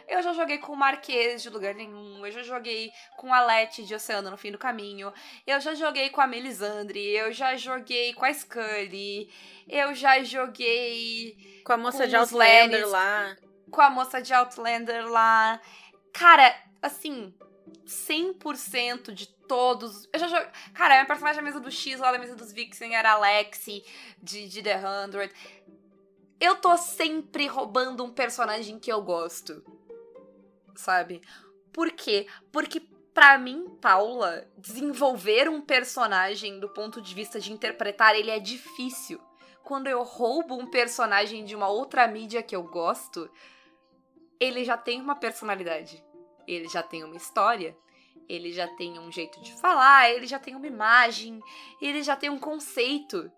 Eu 0.07 0.21
já 0.21 0.33
joguei 0.33 0.57
com 0.57 0.73
o 0.73 0.77
Marquês 0.77 1.41
de 1.41 1.49
lugar 1.49 1.73
nenhum, 1.73 2.25
eu 2.25 2.31
já 2.31 2.43
joguei 2.43 2.91
com 3.17 3.33
a 3.33 3.41
Leti 3.45 3.83
de 3.83 3.95
Oceano 3.95 4.29
no 4.29 4.37
fim 4.37 4.51
do 4.51 4.57
caminho, 4.57 5.13
eu 5.47 5.59
já 5.61 5.73
joguei 5.73 6.09
com 6.09 6.19
a 6.19 6.27
Melisandre, 6.27 6.99
eu 6.99 7.31
já 7.31 7.55
joguei 7.55 8.13
com 8.13 8.25
a 8.25 8.33
Scully, 8.33 9.31
eu 9.67 9.93
já 9.93 10.21
joguei 10.23 11.61
Com 11.65 11.73
a 11.73 11.77
moça 11.77 12.03
Com 12.03 12.09
de 12.09 12.15
Outlander 12.15 12.87
lá. 12.89 13.37
com 13.71 13.81
a 13.81 13.89
moça 13.89 14.21
de 14.21 14.33
Outlander 14.33 15.07
lá. 15.07 15.61
Cara, 16.13 16.53
assim, 16.81 17.33
100% 17.85 19.11
de 19.13 19.27
todos. 19.53 20.09
Eu 20.11 20.19
já 20.19 20.27
joguei. 20.27 20.47
Cara, 20.73 20.95
minha 20.95 21.05
personagem 21.05 21.37
da 21.37 21.43
mesa 21.43 21.59
do 21.59 21.69
X 21.69 21.99
lá 21.99 22.11
da 22.11 22.17
mesa 22.17 22.35
dos 22.35 22.51
Vixen 22.51 22.95
era 22.95 23.11
a 23.11 23.19
Lexi 23.19 23.85
de, 24.17 24.49
de 24.49 24.63
The 24.63 24.81
Hundred. 24.83 25.31
Eu 26.39 26.55
tô 26.55 26.75
sempre 26.75 27.45
roubando 27.45 28.03
um 28.03 28.11
personagem 28.11 28.79
que 28.79 28.91
eu 28.91 28.99
gosto. 29.03 29.63
Sabe? 30.75 31.21
Por 31.71 31.91
quê? 31.91 32.25
Porque 32.51 32.79
pra 33.13 33.37
mim, 33.37 33.77
Paula, 33.79 34.47
desenvolver 34.57 35.47
um 35.47 35.61
personagem 35.61 36.59
do 36.59 36.67
ponto 36.69 36.99
de 36.99 37.13
vista 37.13 37.39
de 37.39 37.53
interpretar 37.53 38.15
ele 38.15 38.31
é 38.31 38.39
difícil. 38.39 39.21
Quando 39.63 39.85
eu 39.85 40.01
roubo 40.01 40.55
um 40.55 40.65
personagem 40.65 41.45
de 41.45 41.55
uma 41.55 41.67
outra 41.67 42.07
mídia 42.07 42.41
que 42.41 42.55
eu 42.55 42.63
gosto, 42.63 43.29
ele 44.39 44.65
já 44.65 44.77
tem 44.77 44.99
uma 44.99 45.15
personalidade. 45.15 46.03
Ele 46.47 46.67
já 46.67 46.81
tem 46.81 47.03
uma 47.03 47.15
história. 47.15 47.77
Ele 48.29 48.51
já 48.51 48.67
tem 48.75 48.97
um 48.99 49.11
jeito 49.11 49.39
de 49.41 49.53
falar, 49.59 50.09
ele 50.09 50.25
já 50.27 50.39
tem 50.39 50.55
uma 50.55 50.67
imagem, 50.67 51.41
ele 51.81 52.01
já 52.03 52.15
tem 52.15 52.29
um 52.29 52.39
conceito. 52.39 53.31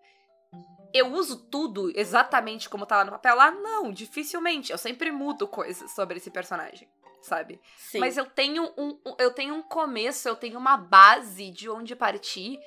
Eu 0.93 1.12
uso 1.13 1.38
tudo 1.50 1.91
exatamente 1.98 2.69
como 2.69 2.86
tá 2.86 2.98
lá 2.98 3.06
no 3.06 3.12
papel 3.12 3.36
lá? 3.36 3.52
Não, 3.52 3.91
dificilmente. 3.91 4.71
Eu 4.71 4.78
sempre 4.78 5.12
mudo 5.12 5.48
coisas 5.48 5.91
sobre 5.91 6.17
esse 6.17 6.32
personagem, 6.32 6.88
sabe? 7.21 7.60
Sim. 7.78 8.00
Mas 8.00 8.15
eu 8.15 8.26
tenho 8.26 8.63
um, 8.78 8.98
um- 9.06 9.15
eu 9.19 9.32
tenho 9.34 9.56
um 9.56 9.62
começo, 9.62 10.28
eu 10.30 10.36
tenho 10.38 10.58
uma 10.58 10.78
base 10.78 11.52
de 11.52 11.69
onde 11.69 11.95
partir. 11.95 12.58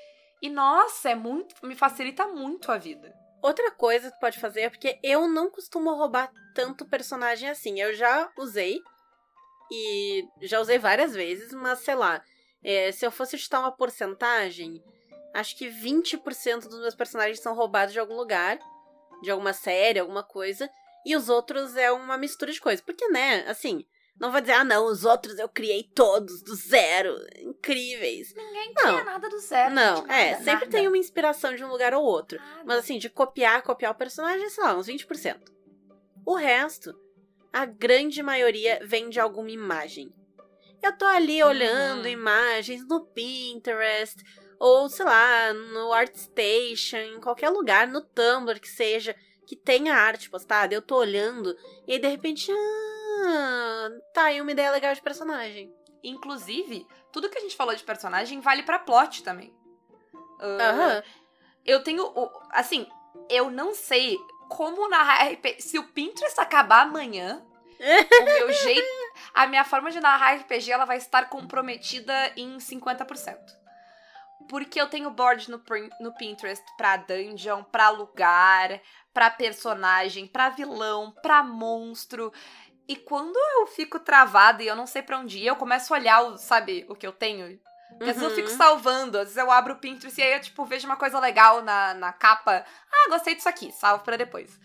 E 0.43 0.51
nossa, 0.51 1.11
é 1.11 1.15
muito, 1.15 1.55
me 1.67 1.75
facilita 1.75 2.27
muito 2.29 2.71
a 2.71 2.77
vida. 2.77 3.15
Outra 3.41 3.71
coisa 3.71 4.11
que 4.11 4.17
tu 4.17 4.21
pode 4.21 4.39
fazer 4.39 4.63
é 4.63 4.71
porque 4.71 4.99
eu 5.03 5.27
não 5.29 5.51
costumo 5.51 5.95
roubar 5.95 6.31
tanto 6.55 6.85
personagem 6.85 7.49
assim. 7.49 7.81
Eu 7.81 7.95
já 7.95 8.31
usei 8.37 8.81
e 9.71 10.27
já 10.43 10.61
usei 10.61 10.79
várias 10.79 11.15
vezes, 11.15 11.53
mas 11.53 11.81
sei 11.81 11.95
lá, 11.95 12.23
é, 12.63 12.91
se 12.93 13.07
eu 13.07 13.11
fosse 13.11 13.39
chutar 13.39 13.61
uma 13.61 13.73
porcentagem, 13.73 14.83
acho 15.35 15.57
que 15.57 15.69
20% 15.69 16.69
dos 16.69 16.81
meus 16.81 16.95
personagens 16.95 17.41
são 17.41 17.55
roubados 17.55 17.93
de 17.93 18.01
algum 18.01 18.17
lugar, 18.17 18.59
de 19.23 19.31
alguma 19.31 19.53
série, 19.53 19.99
alguma 19.99 20.23
coisa, 20.23 20.69
e 21.05 21.17
os 21.17 21.29
outros 21.29 21.77
é 21.77 21.91
uma 21.91 22.19
mistura 22.19 22.53
de 22.53 22.61
coisas. 22.61 22.85
Porque, 22.85 23.09
né, 23.09 23.45
assim, 23.49 23.85
não 24.21 24.33
vou 24.33 24.41
dizer, 24.41 24.55
ah, 24.55 24.65
não, 24.65 24.87
os 24.87 25.05
outros 25.05 25.39
eu 25.39 25.49
criei 25.49 25.85
todos 25.95 26.43
do 26.43 26.55
zero, 26.55 27.15
incríveis. 27.41 28.35
Ninguém 28.35 28.73
Não. 28.75 28.95
cria 28.95 29.05
nada 29.05 29.29
do 29.29 29.39
zero. 29.39 29.75
não, 29.75 29.97
gente, 29.99 30.11
é, 30.11 30.31
nada, 30.33 30.45
sempre 30.45 30.67
nada. 30.67 30.71
tem 30.71 30.89
uma 30.89 30.99
inspiração 30.99 31.55
de 31.55 31.65
um 31.65 31.69
lugar 31.69 31.95
ou 31.95 32.03
outro. 32.05 32.39
Nada. 32.39 32.63
Mas 32.67 32.79
assim, 32.79 32.99
de 32.99 33.09
copiar, 33.09 33.63
copiar 33.63 33.93
o 33.93 33.95
personagem, 33.95 34.49
sei 34.51 34.65
lá, 34.65 34.77
uns 34.77 34.89
20%. 34.89 35.39
O 36.27 36.35
resto, 36.35 36.99
a 37.53 37.65
grande 37.65 38.23
maioria 38.23 38.81
vem 38.85 39.09
de 39.09 39.19
alguma 39.21 39.51
imagem. 39.51 40.13
Eu 40.83 40.97
tô 40.97 41.05
ali 41.05 41.43
Uhum. 41.43 41.49
olhando 41.49 42.07
imagens 42.09 42.87
no 42.87 43.05
Pinterest, 43.07 44.17
ou 44.61 44.89
sei 44.89 45.05
lá, 45.05 45.53
no 45.53 45.93
ArtStation, 45.93 46.97
em 46.99 47.21
qualquer 47.21 47.49
lugar, 47.51 47.87
no 47.89 48.01
Tumblr 48.01 48.61
que 48.61 48.69
seja, 48.69 49.15
que 49.47 49.57
tenha 49.57 49.95
arte 49.95 50.29
postada. 50.31 50.75
Eu 50.75 50.83
tô 50.83 50.97
olhando 50.97 51.57
e 51.87 51.93
aí 51.95 51.99
de 51.99 52.07
repente, 52.09 52.51
ah, 52.53 53.89
tá 54.15 54.25
aí 54.25 54.41
uma 54.41 54.53
ideia 54.53 54.71
legal 54.71 54.95
de 54.95 55.03
personagem. 55.03 55.73
Inclusive, 56.05 56.87
tudo 57.13 57.29
que 57.29 57.39
a 57.39 57.41
gente 57.41 57.57
falou 57.57 57.75
de 57.75 57.83
personagem 57.83 58.41
vale 58.41 58.63
pra 58.63 58.79
plot 58.79 59.23
também. 59.25 59.53
Ah, 60.41 60.71
Aham. 60.71 61.03
Eu 61.65 61.83
tenho. 61.83 62.13
Assim, 62.53 62.87
eu 63.29 63.51
não 63.51 63.75
sei 63.75 64.17
como 64.49 64.89
narrar 64.89 65.29
RPG. 65.33 65.61
Se 65.61 65.79
o 65.79 65.85
Pinterest 65.85 66.41
acabar 66.41 66.83
amanhã, 66.83 67.43
o 68.21 68.25
meu 68.25 68.53
jeito. 68.65 68.87
A 69.35 69.47
minha 69.47 69.65
forma 69.65 69.91
de 69.91 70.01
narrar 70.01 70.37
RPG 70.37 70.73
ela 70.73 70.85
vai 70.85 70.97
estar 70.97 71.29
comprometida 71.29 72.33
em 72.37 72.57
50%. 72.59 73.37
Porque 74.49 74.81
eu 74.81 74.89
tenho 74.89 75.11
board 75.11 75.51
no, 75.51 75.63
no 76.01 76.13
Pinterest 76.15 76.65
pra 76.77 76.97
dungeon, 76.97 77.63
pra 77.65 77.91
lugar, 77.91 78.81
pra 79.13 79.31
personagem, 79.31 80.27
pra 80.27 80.49
vilão, 80.49 81.13
pra 81.23 81.43
monstro. 81.43 82.33
E 82.89 82.97
quando 82.97 83.37
eu 83.37 83.67
fico 83.67 84.01
travada 84.01 84.63
e 84.63 84.67
eu 84.67 84.75
não 84.75 84.87
sei 84.87 85.03
pra 85.03 85.19
onde 85.19 85.39
ir, 85.39 85.47
eu 85.47 85.57
começo 85.57 85.93
a 85.93 85.99
olhar, 85.99 86.23
o, 86.23 86.39
sabe, 86.39 86.87
o 86.89 86.95
que 86.95 87.07
eu 87.07 87.13
tenho. 87.13 87.61
Porque 87.89 88.11
às 88.11 88.17
vezes 88.17 88.23
eu 88.23 88.31
fico 88.37 88.51
Uhum. 88.51 88.57
salvando, 88.57 89.19
às 89.19 89.25
vezes 89.25 89.37
eu 89.37 89.51
abro 89.51 89.75
o 89.75 89.79
Pinterest 89.79 90.19
e 90.21 90.23
aí 90.23 90.33
eu, 90.35 90.41
tipo, 90.41 90.65
vejo 90.65 90.87
uma 90.87 90.97
coisa 90.97 91.19
legal 91.19 91.63
na, 91.63 91.95
na 91.95 92.13
capa. 92.13 92.65
Ah, 92.93 93.09
gostei 93.11 93.35
disso 93.35 93.49
aqui, 93.49 93.73
salvo 93.73 94.05
pra 94.05 94.17
depois. 94.17 94.59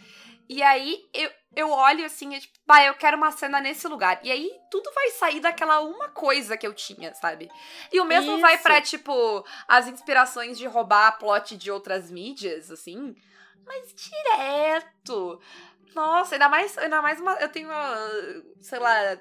E 0.50 0.62
aí 0.62 1.00
eu, 1.14 1.32
eu 1.56 1.70
olho 1.72 2.06
assim, 2.06 2.36
e 2.36 2.40
tipo, 2.42 2.54
bah, 2.68 2.84
eu 2.84 2.94
quero 2.96 3.16
uma 3.18 3.32
cena 3.32 3.62
nesse 3.62 3.88
lugar. 3.88 4.20
E 4.24 4.32
aí 4.32 4.52
tudo 4.70 4.92
vai 4.94 5.10
sair 5.12 5.40
daquela 5.40 5.80
uma 5.80 6.10
coisa 6.10 6.58
que 6.58 6.68
eu 6.68 6.74
tinha, 6.74 7.16
sabe? 7.16 7.50
E 7.92 8.00
o 8.00 8.06
mesmo 8.06 8.40
vai 8.40 8.56
Isso. 8.56 8.64
pra, 8.64 8.82
tipo, 8.82 9.46
as 9.68 9.88
inspirações 9.88 10.58
de 10.58 10.68
roubar 10.68 11.08
a 11.08 11.12
plot 11.14 11.56
de 11.56 11.72
outras 11.72 12.12
mídias, 12.12 12.70
assim. 12.70 13.16
Mas 13.66 13.94
direto. 13.96 15.40
Nossa, 15.96 16.36
ainda 16.36 16.50
mais, 16.50 16.78
ainda 16.78 17.02
mais 17.02 17.20
uma, 17.20 17.34
eu 17.36 17.50
tenho, 17.50 17.70
sei 18.62 18.80
lá, 18.80 19.18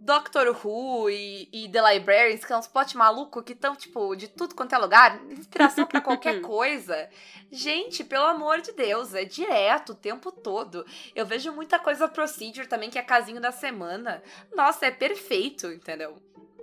Doctor 0.00 0.48
Who 0.48 1.10
e, 1.10 1.48
e 1.52 1.68
The 1.68 1.92
Librarians, 1.92 2.44
que 2.44 2.52
é 2.52 2.56
uns 2.56 2.66
plot 2.66 2.96
maluco 2.96 3.42
que 3.42 3.52
estão, 3.52 3.74
tipo, 3.76 4.14
de 4.14 4.28
tudo 4.28 4.54
quanto 4.54 4.74
é 4.74 4.78
lugar, 4.78 5.20
inspiração 5.30 5.86
pra 5.86 6.00
qualquer 6.00 6.40
coisa. 6.42 7.08
Gente, 7.50 8.04
pelo 8.04 8.26
amor 8.26 8.60
de 8.60 8.72
Deus, 8.72 9.14
é 9.14 9.24
direto 9.24 9.92
o 9.92 9.94
tempo 9.94 10.32
todo. 10.32 10.84
Eu 11.14 11.26
vejo 11.26 11.52
muita 11.52 11.78
coisa 11.78 12.08
Procedure 12.08 12.66
também, 12.66 12.90
que 12.90 12.98
é 12.98 13.02
casinho 13.02 13.40
da 13.40 13.52
semana. 13.52 14.22
Nossa, 14.54 14.86
é 14.86 14.90
perfeito, 14.90 15.72
entendeu? 15.72 16.16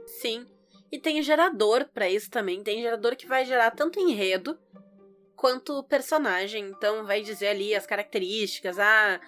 Sim. 0.06 0.46
E 0.92 1.00
tem 1.00 1.22
gerador 1.24 1.88
pra 1.94 2.10
isso 2.10 2.30
também. 2.30 2.64
Tem 2.64 2.82
gerador 2.82 3.16
que 3.16 3.26
vai 3.26 3.46
gerar 3.46 3.72
tanto 3.72 4.00
enredo 4.00 4.60
quanto 5.36 5.84
personagem. 5.84 6.70
Então 6.70 7.06
vai 7.06 7.22
dizer 7.22 7.48
ali 7.48 7.74
as 7.74 7.88
características, 7.88 8.78
ah, 8.78 9.20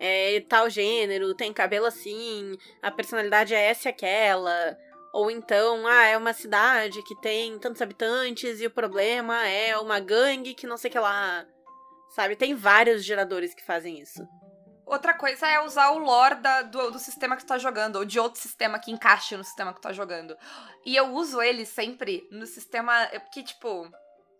é 0.00 0.40
tal 0.48 0.68
gênero, 0.70 1.34
tem 1.34 1.52
cabelo 1.52 1.84
assim, 1.86 2.56
a 2.82 2.90
personalidade 2.90 3.54
é 3.54 3.60
essa 3.66 3.88
e 3.88 3.90
aquela. 3.90 4.76
Ou 5.12 5.30
então, 5.30 5.86
ah, 5.86 6.06
é 6.06 6.16
uma 6.16 6.32
cidade 6.32 7.02
que 7.02 7.20
tem 7.20 7.58
tantos 7.58 7.82
habitantes 7.82 8.60
e 8.60 8.66
o 8.66 8.70
problema 8.70 9.46
é 9.46 9.76
uma 9.78 10.00
gangue 10.00 10.54
que 10.54 10.66
não 10.66 10.76
sei 10.76 10.88
o 10.88 10.92
que 10.92 10.98
lá. 10.98 11.44
Sabe? 12.14 12.34
Tem 12.36 12.54
vários 12.54 13.04
geradores 13.04 13.52
que 13.54 13.64
fazem 13.64 14.00
isso. 14.00 14.20
Outra 14.86 15.14
coisa 15.14 15.46
é 15.46 15.60
usar 15.64 15.90
o 15.90 15.98
lore 15.98 16.36
da- 16.36 16.62
do, 16.62 16.90
do 16.92 16.98
sistema 16.98 17.36
que 17.36 17.44
tu 17.44 17.48
tá 17.48 17.58
jogando, 17.58 17.96
ou 17.96 18.04
de 18.04 18.18
outro 18.18 18.40
sistema 18.40 18.78
que 18.78 18.90
encaixe 18.90 19.36
no 19.36 19.44
sistema 19.44 19.72
que 19.72 19.80
tu 19.80 19.82
tá 19.82 19.92
jogando. 19.92 20.36
E 20.84 20.96
eu 20.96 21.12
uso 21.12 21.40
ele 21.40 21.64
sempre 21.64 22.26
no 22.32 22.46
sistema 22.46 23.06
que, 23.32 23.42
tipo, 23.44 23.88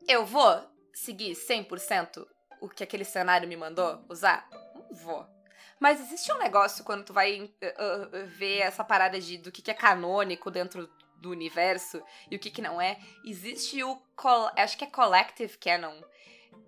eu 0.09 0.25
vou 0.25 0.61
seguir 0.93 1.35
100% 1.37 2.27
o 2.61 2.69
que 2.69 2.83
aquele 2.83 3.05
cenário 3.05 3.49
me 3.49 3.57
mandou 3.57 4.05
usar? 4.09 4.49
Não 4.75 4.93
vou. 4.97 5.40
Mas 5.81 5.99
existe 6.01 6.31
um 6.33 6.39
negócio 6.39 6.85
quando 6.85 7.05
tu 7.07 7.13
vai 7.13 7.41
uh, 7.41 7.47
uh, 7.47 8.27
ver 8.27 8.59
essa 8.59 8.85
parada 8.85 9.19
de, 9.19 9.39
do 9.39 9.51
que, 9.51 9.63
que 9.63 9.71
é 9.71 9.75
canônico 9.75 10.51
dentro 10.51 10.89
do 11.17 11.31
universo 11.31 12.03
e 12.31 12.37
o 12.37 12.39
que, 12.39 12.51
que 12.51 12.61
não 12.63 12.81
é. 12.81 12.99
Existe 13.25 13.83
o. 13.83 13.97
col- 14.15 14.51
Acho 14.57 14.77
que 14.77 14.85
é 14.85 14.87
Collective 14.87 15.57
Canon. 15.59 16.01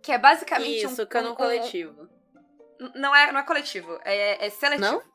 Que 0.02 0.12
é 0.12 0.18
basicamente 0.18 0.86
um. 0.86 0.90
Isso, 0.90 1.06
canon 1.06 1.28
um- 1.28 1.32
um- 1.32 1.36
coletivo. 1.36 2.08
não 2.94 3.14
é, 3.14 3.30
não 3.30 3.40
é 3.40 3.42
coletivo, 3.44 4.00
é, 4.04 4.46
é 4.46 4.50
seletivo. 4.50 4.90
Não? 4.90 5.12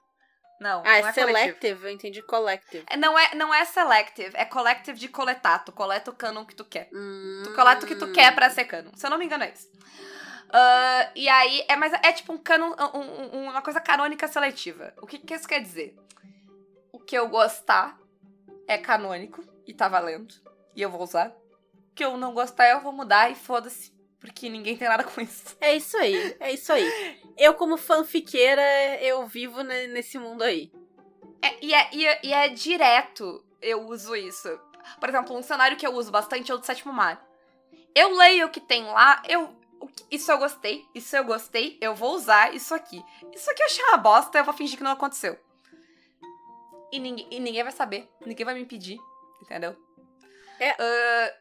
Não, 0.59 0.79
Ah, 0.79 0.83
não 0.83 0.89
é 0.91 0.97
é 0.99 1.01
coletivo. 1.01 1.13
selective, 1.13 1.85
eu 1.85 1.91
entendi 1.91 2.21
collective. 2.23 2.83
É, 2.89 2.97
Não 2.97 3.17
é, 3.19 3.35
não 3.35 3.53
é 3.53 3.63
selective, 3.65 4.31
é 4.35 4.43
collective 4.45 4.97
de 4.97 5.07
coletar. 5.07 5.59
Tu 5.63 5.71
coleta 5.71 6.09
o 6.09 6.15
canon 6.15 6.45
que 6.45 6.55
tu 6.55 6.65
quer. 6.65 6.89
Hum. 6.91 7.41
Tu 7.43 7.53
coleta 7.53 7.85
o 7.85 7.87
que 7.87 7.95
tu 7.95 8.11
quer 8.11 8.33
pra 8.33 8.49
ser 8.49 8.65
canon. 8.65 8.89
Se 8.95 9.05
eu 9.05 9.09
não 9.11 9.19
me 9.19 9.25
engano, 9.25 9.43
é 9.43 9.51
isso. 9.51 9.67
Ah, 10.49 11.09
e 11.15 11.27
aí, 11.27 11.65
é, 11.67 11.75
mas 11.75 11.91
é 11.93 12.11
tipo 12.13 12.31
um 12.33 12.37
canon, 12.37 12.73
um- 12.93 13.37
um- 13.37 13.49
uma 13.49 13.61
coisa 13.61 13.81
canônica 13.81 14.27
seletiva. 14.27 14.93
O 15.01 15.05
que, 15.07 15.19
que 15.19 15.33
isso 15.33 15.47
quer 15.47 15.59
dizer? 15.61 15.95
O 16.91 16.99
que 16.99 17.17
eu 17.17 17.27
gostar 17.27 17.97
é 18.67 18.77
canônico 18.77 19.43
e 19.65 19.73
tá 19.73 19.87
valendo. 19.87 20.33
E 20.75 20.81
eu 20.81 20.89
vou 20.89 21.01
usar. 21.03 21.29
O 21.91 21.93
que 21.95 22.03
eu 22.05 22.15
não 22.17 22.33
gostar, 22.33 22.69
eu 22.69 22.79
vou 22.79 22.91
mudar 22.93 23.31
e 23.31 23.35
foda-se. 23.35 23.95
Porque 24.19 24.49
ninguém 24.49 24.75
tem 24.77 24.87
nada 24.87 25.03
com 25.03 25.21
isso. 25.21 25.55
É 25.61 25.75
isso 25.75 25.95
aí, 25.97 26.35
é 26.39 26.51
isso 26.51 26.71
aí. 26.73 27.19
Eu, 27.37 27.53
como 27.53 27.77
fanfiqueira, 27.77 28.61
eu 29.01 29.25
vivo 29.27 29.61
ne- 29.63 29.87
nesse 29.87 30.17
mundo 30.17 30.43
aí. 30.43 30.71
É, 31.41 31.63
e, 31.65 31.73
é, 31.73 31.89
e, 31.93 32.05
é, 32.07 32.19
e 32.23 32.33
é 32.33 32.49
direto 32.49 33.43
eu 33.61 33.81
uso 33.87 34.15
isso. 34.15 34.59
Por 34.99 35.09
exemplo, 35.09 35.35
um 35.37 35.43
cenário 35.43 35.77
que 35.77 35.85
eu 35.85 35.93
uso 35.93 36.11
bastante 36.11 36.51
é 36.51 36.55
o 36.55 36.57
do 36.57 36.65
Sétimo 36.65 36.91
Mar. 36.93 37.23
Eu 37.93 38.15
leio 38.15 38.47
o 38.47 38.49
que 38.49 38.59
tem 38.61 38.85
lá, 38.85 39.21
eu. 39.27 39.55
Isso 40.09 40.31
eu 40.31 40.37
gostei, 40.37 40.85
isso 40.95 41.15
eu 41.15 41.23
gostei, 41.23 41.77
eu 41.81 41.93
vou 41.93 42.15
usar 42.15 42.53
isso 42.53 42.73
aqui. 42.73 43.03
Isso 43.33 43.49
aqui 43.51 43.61
eu 43.61 43.65
achei 43.65 43.83
uma 43.85 43.97
bosta, 43.97 44.37
eu 44.37 44.43
vou 44.43 44.53
fingir 44.53 44.77
que 44.77 44.83
não 44.83 44.91
aconteceu. 44.91 45.37
E 46.91 46.99
ninguém, 46.99 47.27
e 47.29 47.39
ninguém 47.39 47.63
vai 47.63 47.71
saber, 47.71 48.09
ninguém 48.25 48.45
vai 48.45 48.55
me 48.55 48.61
impedir, 48.61 48.97
entendeu? 49.41 49.75
É. 50.59 50.71
Ah, 50.79 51.33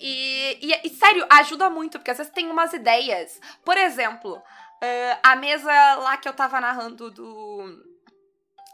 e, 0.00 0.58
e, 0.60 0.80
e, 0.86 0.90
sério, 0.90 1.26
ajuda 1.30 1.70
muito, 1.70 1.98
porque 1.98 2.10
às 2.10 2.18
vezes 2.18 2.32
tem 2.32 2.50
umas 2.50 2.72
ideias. 2.72 3.40
Por 3.64 3.76
exemplo, 3.76 4.42
ah, 4.82 5.32
a 5.32 5.36
mesa 5.36 5.72
lá 5.96 6.16
que 6.16 6.28
eu 6.28 6.32
tava 6.32 6.60
narrando 6.60 7.10
do 7.10 7.88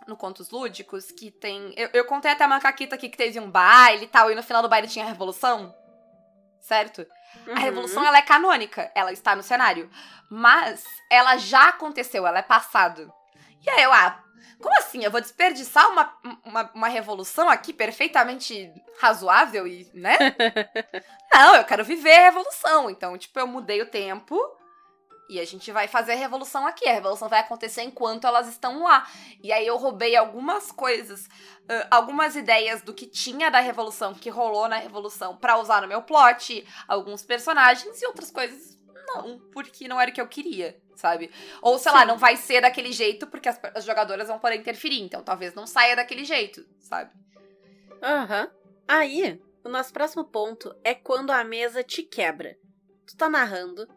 no 0.06 0.16
Contos 0.16 0.50
Lúdicos, 0.50 1.10
que 1.10 1.30
tem. 1.30 1.72
Eu, 1.76 1.88
eu 1.92 2.04
contei 2.04 2.30
até 2.30 2.44
a 2.44 2.48
macaquita 2.48 2.94
aqui 2.94 3.08
que 3.08 3.16
teve 3.16 3.40
um 3.40 3.50
baile 3.50 4.04
e 4.04 4.08
tal, 4.08 4.30
e 4.30 4.34
no 4.34 4.42
final 4.42 4.62
do 4.62 4.68
baile 4.68 4.88
tinha 4.88 5.04
a 5.04 5.08
revolução. 5.08 5.74
Certo? 6.60 7.06
A 7.54 7.58
revolução 7.58 8.04
ela 8.04 8.18
é 8.18 8.22
canônica, 8.22 8.90
ela 8.94 9.12
está 9.12 9.36
no 9.36 9.42
cenário. 9.42 9.90
Mas 10.30 10.84
ela 11.10 11.36
já 11.36 11.68
aconteceu, 11.68 12.26
ela 12.26 12.38
é 12.38 12.42
passado. 12.42 13.12
E 13.64 13.70
aí 13.70 13.82
eu, 13.82 13.92
ah, 13.92 14.22
como 14.60 14.76
assim? 14.78 15.04
Eu 15.04 15.10
vou 15.10 15.20
desperdiçar 15.20 15.90
uma, 15.90 16.12
uma, 16.44 16.70
uma 16.74 16.88
revolução 16.88 17.48
aqui 17.48 17.72
perfeitamente 17.72 18.72
razoável 18.98 19.66
e, 19.66 19.90
né? 19.92 20.16
Não, 21.32 21.56
eu 21.56 21.64
quero 21.64 21.84
viver 21.84 22.16
a 22.16 22.22
revolução. 22.22 22.88
Então, 22.88 23.18
tipo, 23.18 23.38
eu 23.38 23.46
mudei 23.46 23.82
o 23.82 23.90
tempo 23.90 24.38
e 25.28 25.40
a 25.40 25.44
gente 25.44 25.70
vai 25.72 25.88
fazer 25.88 26.12
a 26.12 26.16
revolução 26.16 26.66
aqui. 26.66 26.88
A 26.88 26.92
revolução 26.92 27.28
vai 27.28 27.40
acontecer 27.40 27.82
enquanto 27.82 28.26
elas 28.26 28.48
estão 28.48 28.82
lá. 28.82 29.06
E 29.42 29.52
aí 29.52 29.66
eu 29.66 29.76
roubei 29.76 30.16
algumas 30.16 30.70
coisas, 30.70 31.28
algumas 31.90 32.36
ideias 32.36 32.82
do 32.82 32.92
que 32.92 33.06
tinha 33.06 33.50
da 33.50 33.60
revolução, 33.60 34.14
que 34.14 34.30
rolou 34.30 34.68
na 34.68 34.76
revolução, 34.76 35.36
pra 35.36 35.58
usar 35.58 35.82
no 35.82 35.88
meu 35.88 36.02
plot, 36.02 36.66
alguns 36.86 37.22
personagens 37.22 38.00
e 38.02 38.06
outras 38.06 38.30
coisas 38.30 38.78
não, 39.06 39.38
porque 39.52 39.86
não 39.86 40.00
era 40.00 40.10
o 40.10 40.14
que 40.14 40.20
eu 40.20 40.28
queria, 40.28 40.80
sabe? 40.96 41.30
Ou 41.62 41.78
sei 41.78 41.92
lá, 41.92 42.00
Sim. 42.00 42.06
não 42.06 42.18
vai 42.18 42.36
ser 42.36 42.60
daquele 42.60 42.92
jeito 42.92 43.26
porque 43.26 43.48
as, 43.48 43.60
as 43.74 43.84
jogadoras 43.84 44.28
vão 44.28 44.38
poder 44.38 44.56
interferir, 44.56 45.00
então 45.00 45.22
talvez 45.22 45.54
não 45.54 45.66
saia 45.66 45.96
daquele 45.96 46.24
jeito, 46.24 46.66
sabe? 46.80 47.10
Aham. 48.02 48.50
Aí, 48.86 49.40
o 49.62 49.68
nosso 49.68 49.92
próximo 49.92 50.24
ponto 50.24 50.74
é 50.84 50.94
quando 50.94 51.30
a 51.30 51.42
mesa 51.42 51.82
te 51.82 52.02
quebra. 52.02 52.56
Tu 53.06 53.16
tá 53.16 53.28
narrando. 53.28 53.88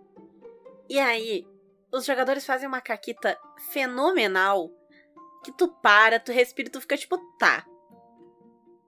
E 0.90 1.00
aí, 1.00 1.46
os 1.92 2.06
jogadores 2.06 2.46
fazem 2.46 2.68
uma 2.68 2.82
caquita 2.82 3.38
fenomenal. 3.72 4.70
Que 5.44 5.52
tu 5.52 5.68
para, 5.82 6.20
tu 6.20 6.32
respira 6.32 6.70
tu 6.70 6.82
fica 6.82 6.98
tipo, 6.98 7.18
tá. 7.38 7.66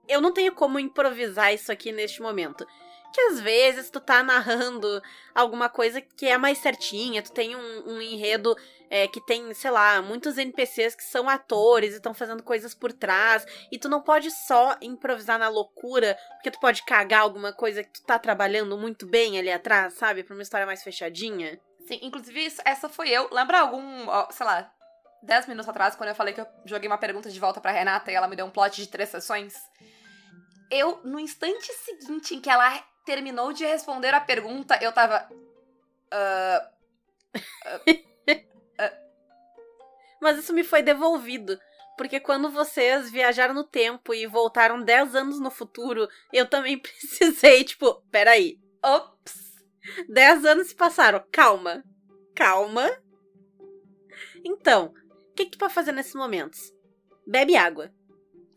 Eu 0.08 0.20
não 0.20 0.32
tenho 0.32 0.54
como 0.54 0.78
improvisar 0.78 1.54
isso 1.54 1.70
aqui 1.70 1.92
neste 1.92 2.20
momento. 2.20 2.66
Que 3.12 3.20
às 3.22 3.40
vezes 3.40 3.90
tu 3.90 4.00
tá 4.00 4.22
narrando 4.22 5.02
alguma 5.34 5.68
coisa 5.68 6.00
que 6.00 6.26
é 6.26 6.38
mais 6.38 6.58
certinha, 6.58 7.22
tu 7.22 7.32
tem 7.32 7.56
um, 7.56 7.94
um 7.94 8.00
enredo 8.00 8.54
é, 8.88 9.08
que 9.08 9.24
tem, 9.24 9.52
sei 9.54 9.70
lá, 9.70 10.00
muitos 10.02 10.38
NPCs 10.38 10.94
que 10.94 11.04
são 11.04 11.28
atores 11.28 11.92
e 11.92 11.96
estão 11.96 12.14
fazendo 12.14 12.42
coisas 12.42 12.74
por 12.74 12.92
trás. 12.92 13.46
E 13.70 13.78
tu 13.78 13.88
não 13.88 14.02
pode 14.02 14.30
só 14.30 14.76
improvisar 14.80 15.38
na 15.38 15.48
loucura, 15.48 16.16
porque 16.34 16.50
tu 16.50 16.60
pode 16.60 16.84
cagar 16.84 17.22
alguma 17.22 17.52
coisa 17.52 17.82
que 17.82 17.92
tu 17.92 18.02
tá 18.04 18.18
trabalhando 18.18 18.76
muito 18.76 19.06
bem 19.06 19.38
ali 19.38 19.50
atrás, 19.50 19.94
sabe? 19.94 20.22
Pra 20.22 20.34
uma 20.34 20.42
história 20.42 20.66
mais 20.66 20.82
fechadinha. 20.82 21.58
Sim, 21.86 21.98
inclusive 22.02 22.44
isso- 22.46 22.62
essa 22.64 22.88
foi 22.88 23.08
eu. 23.10 23.28
Lembra 23.32 23.60
algum, 23.60 23.82
sei 24.30 24.46
lá, 24.46 24.72
10 25.22 25.46
minutos 25.46 25.68
atrás, 25.68 25.94
quando 25.96 26.08
eu 26.10 26.14
falei 26.14 26.32
que 26.34 26.40
eu 26.40 26.46
joguei 26.64 26.88
uma 26.88 26.98
pergunta 26.98 27.28
de 27.30 27.40
volta 27.40 27.60
pra 27.60 27.70
Renata 27.72 28.10
e 28.10 28.14
ela 28.14 28.28
me 28.28 28.36
deu 28.36 28.46
um 28.46 28.50
plot 28.50 28.76
de 28.76 28.88
três 28.88 29.08
sessões? 29.08 29.54
Eu, 30.70 31.00
no 31.04 31.18
instante 31.18 31.72
seguinte 31.72 32.34
em 32.34 32.40
que 32.40 32.48
ela 32.48 32.78
terminou 33.04 33.52
de 33.52 33.64
responder 33.64 34.14
a 34.14 34.20
pergunta, 34.20 34.78
eu 34.80 34.92
tava. 34.92 35.28
ah, 36.12 36.70
Mas 40.20 40.38
isso 40.38 40.52
me 40.52 40.62
foi 40.62 40.82
devolvido. 40.82 41.58
Porque 41.96 42.20
quando 42.20 42.50
vocês 42.50 43.10
viajaram 43.10 43.52
no 43.52 43.64
tempo 43.64 44.14
e 44.14 44.26
voltaram 44.26 44.80
10 44.82 45.14
anos 45.14 45.40
no 45.40 45.50
futuro, 45.50 46.08
eu 46.32 46.46
também 46.48 46.78
precisei, 46.80 47.64
tipo, 47.64 47.94
peraí. 48.10 48.58
ops! 48.82 49.49
10 50.08 50.44
anos 50.44 50.68
se 50.68 50.74
passaram. 50.74 51.22
Calma. 51.32 51.82
Calma. 52.34 52.90
Então, 54.44 54.92
o 55.30 55.34
que, 55.34 55.44
que 55.46 55.50
tu 55.52 55.58
pode 55.58 55.74
fazer 55.74 55.92
nesses 55.92 56.14
momentos? 56.14 56.72
Bebe 57.26 57.56
água. 57.56 57.90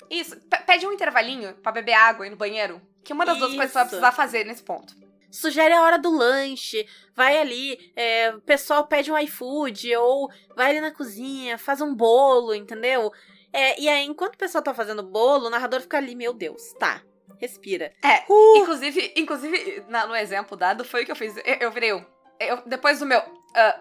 Isso, 0.09 0.39
pe- 0.47 0.63
pede 0.65 0.86
um 0.86 0.91
intervalinho 0.93 1.55
pra 1.55 1.71
beber 1.71 1.93
água 1.93 2.25
e 2.25 2.29
ir 2.29 2.31
no 2.31 2.38
banheiro. 2.38 2.81
Que 3.03 3.13
uma 3.13 3.25
das 3.25 3.38
duas 3.38 3.53
coisas 3.53 3.71
você 3.71 3.73
vai 3.73 3.83
Isso. 3.83 3.89
precisar 3.89 4.12
fazer 4.12 4.45
nesse 4.45 4.63
ponto. 4.63 4.93
Sugere 5.31 5.73
a 5.73 5.81
hora 5.81 5.97
do 5.97 6.12
lanche, 6.15 6.88
vai 7.15 7.38
ali, 7.38 7.91
é, 7.95 8.29
o 8.36 8.41
pessoal 8.41 8.86
pede 8.88 9.12
um 9.12 9.17
iFood, 9.17 9.95
ou 9.95 10.29
vai 10.55 10.69
ali 10.69 10.79
na 10.79 10.91
cozinha, 10.91 11.57
faz 11.57 11.81
um 11.81 11.93
bolo, 11.93 12.53
entendeu? 12.53 13.12
É, 13.51 13.79
e 13.81 13.89
aí, 13.89 14.05
enquanto 14.05 14.36
o 14.36 14.38
pessoal 14.38 14.63
tá 14.63 14.73
fazendo 14.75 15.01
bolo, 15.01 15.47
o 15.47 15.49
narrador 15.49 15.81
fica 15.81 15.97
ali, 15.97 16.15
meu 16.15 16.33
Deus, 16.33 16.62
tá. 16.73 17.01
Respira. 17.39 17.93
É, 18.04 18.24
Uh! 18.32 18.58
inclusive, 18.58 19.13
inclusive 19.15 19.84
na- 19.89 20.08
no 20.08 20.15
exemplo 20.15 20.56
dado, 20.58 20.84
foi 20.86 21.04
o 21.04 21.06
que 21.06 21.12
eu 21.12 21.15
fiz. 21.15 21.36
Eu, 21.38 21.43
eu 21.62 21.72
virei 21.72 21.93
um. 21.93 22.06
Eu, 22.39 22.62
depois 22.65 23.00
do 23.00 23.06
meu. 23.06 23.22
ah, 23.56 23.80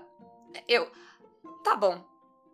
eu. 0.68 0.90
Tá 1.64 1.76
bom. 1.76 2.04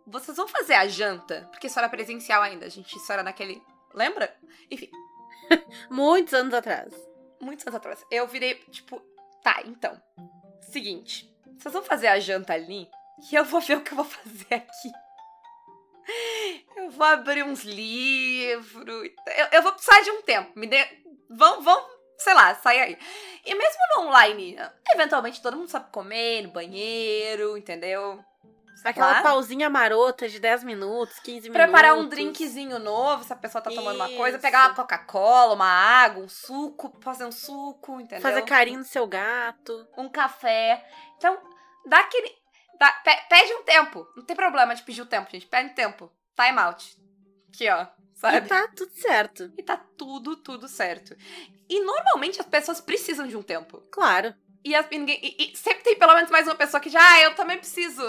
Vocês 0.05 0.37
vão 0.37 0.47
fazer 0.47 0.73
a 0.73 0.87
janta? 0.87 1.47
Porque 1.51 1.67
isso 1.67 1.77
era 1.77 1.89
presencial 1.89 2.41
ainda. 2.41 2.65
A 2.65 2.69
gente, 2.69 2.95
isso 2.95 3.11
era 3.11 3.21
naquele. 3.23 3.61
Lembra? 3.93 4.35
Enfim, 4.69 4.89
Muitos 5.89 6.33
anos 6.33 6.53
atrás. 6.53 6.93
muitos 7.41 7.65
anos 7.65 7.75
atrás. 7.77 8.05
Eu 8.11 8.27
virei, 8.27 8.55
tipo, 8.71 9.01
tá, 9.43 9.61
então. 9.65 9.99
Seguinte. 10.61 11.27
Vocês 11.57 11.73
vão 11.73 11.83
fazer 11.83 12.07
a 12.07 12.19
janta 12.19 12.53
ali 12.53 12.87
e 13.31 13.35
eu 13.35 13.43
vou 13.43 13.59
ver 13.61 13.77
o 13.77 13.81
que 13.81 13.91
eu 13.91 13.95
vou 13.97 14.05
fazer 14.05 14.53
aqui. 14.55 14.91
Eu 16.75 16.89
vou 16.89 17.05
abrir 17.05 17.43
uns 17.43 17.63
livros. 17.63 19.09
Eu, 19.27 19.47
eu 19.51 19.61
vou 19.61 19.73
precisar 19.73 20.01
de 20.01 20.11
um 20.11 20.21
tempo. 20.21 20.51
Me 20.57 20.67
dê. 20.67 20.85
Vão, 21.29 21.61
vão, 21.61 21.85
sei 22.17 22.33
lá, 22.33 22.55
sair 22.55 22.79
aí. 22.79 22.97
E 23.45 23.53
mesmo 23.55 23.79
no 23.95 24.07
online, 24.07 24.57
eventualmente 24.93 25.41
todo 25.41 25.57
mundo 25.57 25.69
sabe 25.69 25.91
comer 25.91 26.43
no 26.43 26.49
banheiro, 26.51 27.57
entendeu? 27.57 28.23
Aquela 28.83 29.09
Claro. 29.09 29.23
pausinha 29.23 29.69
marota 29.69 30.29
de 30.29 30.39
10 30.39 30.63
minutos, 30.63 31.19
15 31.19 31.49
minutos. 31.49 31.61
Preparar 31.61 31.95
um 31.97 32.07
drinkzinho 32.07 32.79
novo, 32.79 33.25
se 33.25 33.33
a 33.33 33.35
pessoa 33.35 33.61
tá 33.61 33.69
tomando 33.69 33.97
uma 33.97 34.07
coisa, 34.09 34.39
pegar 34.39 34.59
uma 34.59 34.67
Isso. 34.67 34.75
Coca-Cola, 34.77 35.53
uma 35.53 35.67
água, 35.67 36.23
um 36.23 36.29
suco, 36.29 36.93
fazer 37.01 37.25
um 37.25 37.31
suco, 37.31 37.99
entendeu? 37.99 38.21
Fazer 38.21 38.41
carinho 38.43 38.79
no 38.79 38.85
seu 38.85 39.05
gato. 39.05 39.85
um 39.97 40.07
café. 40.07 40.85
Então, 41.17 41.37
dá 41.85 41.99
aquele. 41.99 42.38
Pe- 42.87 43.21
pede 43.29 43.53
um 43.53 43.63
tempo. 43.63 44.07
Não 44.15 44.23
tem 44.23 44.35
problema 44.35 44.73
de 44.75 44.83
pedir 44.83 45.01
o 45.01 45.05
tempo, 45.05 45.29
gente. 45.31 45.45
Pede 45.45 45.69
tempo. 45.73 46.11
Time 46.35 46.57
out. 46.59 46.95
Aqui, 47.53 47.69
ó. 47.69 47.83
E 47.83 48.19
Sabe? 48.19 48.47
tá 48.47 48.67
tudo 48.75 48.91
certo. 48.93 49.51
E 49.57 49.63
tá 49.63 49.77
tudo, 49.97 50.35
tudo 50.35 50.67
certo. 50.67 51.15
E 51.69 51.79
normalmente 51.81 52.39
as 52.39 52.45
pessoas 52.47 52.81
precisam 52.81 53.27
de 53.27 53.35
um 53.37 53.41
tempo. 53.41 53.81
Claro. 53.91 54.33
E, 54.63 54.75
as- 54.75 54.87
e 54.91 54.97
ninguém, 54.97 55.19
e- 55.23 55.51
e 55.53 55.57
sempre 55.57 55.83
tem 55.83 55.97
pelo 55.97 56.13
menos 56.15 56.29
mais 56.29 56.45
uma 56.47 56.55
pessoa 56.55 56.81
que 56.81 56.89
já, 56.89 56.99
ah, 57.01 57.21
eu 57.21 57.35
também 57.35 57.57
preciso. 57.57 58.01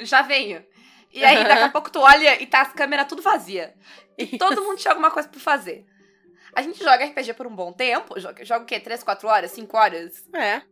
Já 0.00 0.22
venho. 0.22 0.64
E 1.12 1.24
aí, 1.24 1.44
daqui 1.44 1.62
a 1.62 1.68
pouco 1.70 1.90
tu 1.90 2.00
olha 2.00 2.40
e 2.42 2.46
tá 2.46 2.62
as 2.62 2.72
câmeras 2.72 3.06
tudo 3.08 3.22
vazia. 3.22 3.74
E 4.18 4.36
todo 4.38 4.62
mundo 4.62 4.78
tinha 4.78 4.90
alguma 4.92 5.10
coisa 5.10 5.28
pra 5.28 5.40
fazer. 5.40 5.86
A 6.54 6.62
gente 6.62 6.82
joga 6.82 7.04
RPG 7.04 7.34
por 7.34 7.46
um 7.46 7.54
bom 7.54 7.72
tempo. 7.72 8.18
Joga, 8.18 8.44
joga 8.44 8.64
o 8.64 8.66
quê? 8.66 8.80
3, 8.80 9.02
4 9.04 9.28
horas? 9.28 9.50
5 9.52 9.76
horas? 9.76 10.24
É. 10.34 10.62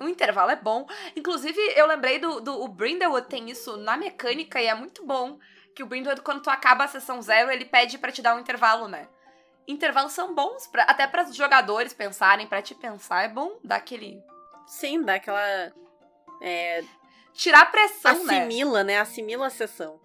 Um 0.00 0.08
intervalo 0.08 0.50
é 0.50 0.56
bom. 0.56 0.86
Inclusive, 1.14 1.60
eu 1.76 1.86
lembrei 1.86 2.18
do, 2.18 2.40
do 2.40 2.62
o 2.62 2.68
Brindlewood 2.68 3.28
tem 3.28 3.50
isso 3.50 3.76
na 3.76 3.96
mecânica 3.96 4.60
e 4.60 4.66
é 4.66 4.74
muito 4.74 5.04
bom. 5.04 5.38
Que 5.74 5.82
o 5.82 5.86
Brindlewood, 5.86 6.22
quando 6.22 6.42
tu 6.42 6.50
acaba 6.50 6.84
a 6.84 6.88
sessão 6.88 7.20
zero, 7.20 7.50
ele 7.50 7.64
pede 7.64 7.98
pra 7.98 8.10
te 8.10 8.22
dar 8.22 8.34
um 8.34 8.40
intervalo, 8.40 8.88
né? 8.88 9.08
Intervalos 9.68 10.12
são 10.12 10.34
bons, 10.34 10.66
pra, 10.66 10.82
até 10.84 11.06
para 11.06 11.22
os 11.22 11.36
jogadores 11.36 11.92
pensarem, 11.92 12.46
pra 12.46 12.62
te 12.62 12.74
pensar, 12.74 13.24
é 13.24 13.28
bom 13.28 13.58
dar 13.62 13.76
aquele. 13.76 14.20
Sim, 14.66 15.02
dá 15.02 15.14
aquela. 15.14 15.72
É, 16.42 16.82
Tirar 17.32 17.62
a 17.62 17.66
pressão, 17.66 18.24
né? 18.24 18.38
assimila, 18.38 18.84
né? 18.84 18.98
Assimila 18.98 19.46
a 19.46 19.50
sessão. 19.50 20.00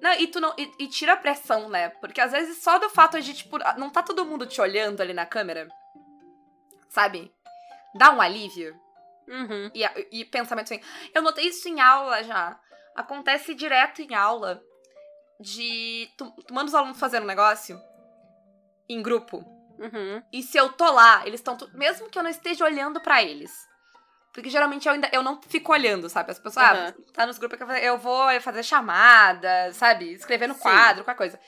Não, 0.00 0.12
e, 0.14 0.26
tu 0.26 0.40
não, 0.40 0.52
e, 0.58 0.70
e 0.80 0.88
tira 0.88 1.12
a 1.12 1.16
pressão, 1.16 1.68
né? 1.68 1.90
Porque 1.90 2.20
às 2.20 2.32
vezes 2.32 2.58
só 2.58 2.78
do 2.78 2.90
fato 2.90 3.20
de, 3.20 3.32
tipo, 3.34 3.56
não 3.76 3.88
tá 3.88 4.02
todo 4.02 4.24
mundo 4.24 4.46
te 4.46 4.60
olhando 4.60 5.00
ali 5.00 5.12
na 5.12 5.24
câmera, 5.24 5.68
sabe? 6.88 7.32
Dá 7.94 8.10
um 8.10 8.20
alívio. 8.20 8.80
Uhum. 9.28 9.70
E, 9.74 9.84
e 10.20 10.24
pensamento 10.24 10.72
assim. 10.72 10.82
Eu 11.14 11.22
notei 11.22 11.46
isso 11.46 11.68
em 11.68 11.80
aula 11.80 12.22
já. 12.22 12.58
Acontece 12.96 13.54
direto 13.54 14.02
em 14.02 14.14
aula 14.14 14.62
de. 15.40 16.08
Tu, 16.16 16.30
tu 16.46 16.54
manda 16.54 16.66
os 16.68 16.74
alunos 16.74 16.98
fazendo 16.98 17.24
um 17.24 17.26
negócio 17.26 17.80
em 18.88 19.02
grupo. 19.02 19.38
Uhum. 19.78 20.22
E 20.32 20.42
se 20.42 20.56
eu 20.58 20.72
tô 20.72 20.90
lá, 20.90 21.26
eles 21.26 21.40
estão. 21.40 21.56
Mesmo 21.74 22.08
que 22.10 22.18
eu 22.18 22.22
não 22.22 22.30
esteja 22.30 22.64
olhando 22.64 23.00
pra 23.00 23.22
eles. 23.22 23.50
Porque 24.32 24.48
geralmente 24.48 24.86
eu 24.88 24.94
ainda 24.94 25.10
eu 25.12 25.22
não 25.22 25.40
fico 25.42 25.72
olhando, 25.72 26.08
sabe? 26.08 26.30
As 26.30 26.38
pessoas, 26.38 26.64
ah, 26.64 26.72
Aham. 26.72 26.94
tá 27.12 27.26
nos 27.26 27.36
grupos 27.38 27.58
que 27.58 27.62
eu 27.64 27.66
vou- 27.66 27.76
eu 27.76 27.98
vou 27.98 28.40
fazer 28.40 28.62
chamada, 28.62 29.70
sabe? 29.74 30.10
Escrever 30.12 30.46
no 30.46 30.54
Sim. 30.54 30.60
quadro, 30.60 31.04
qualquer 31.04 31.18
coisa. 31.18 31.40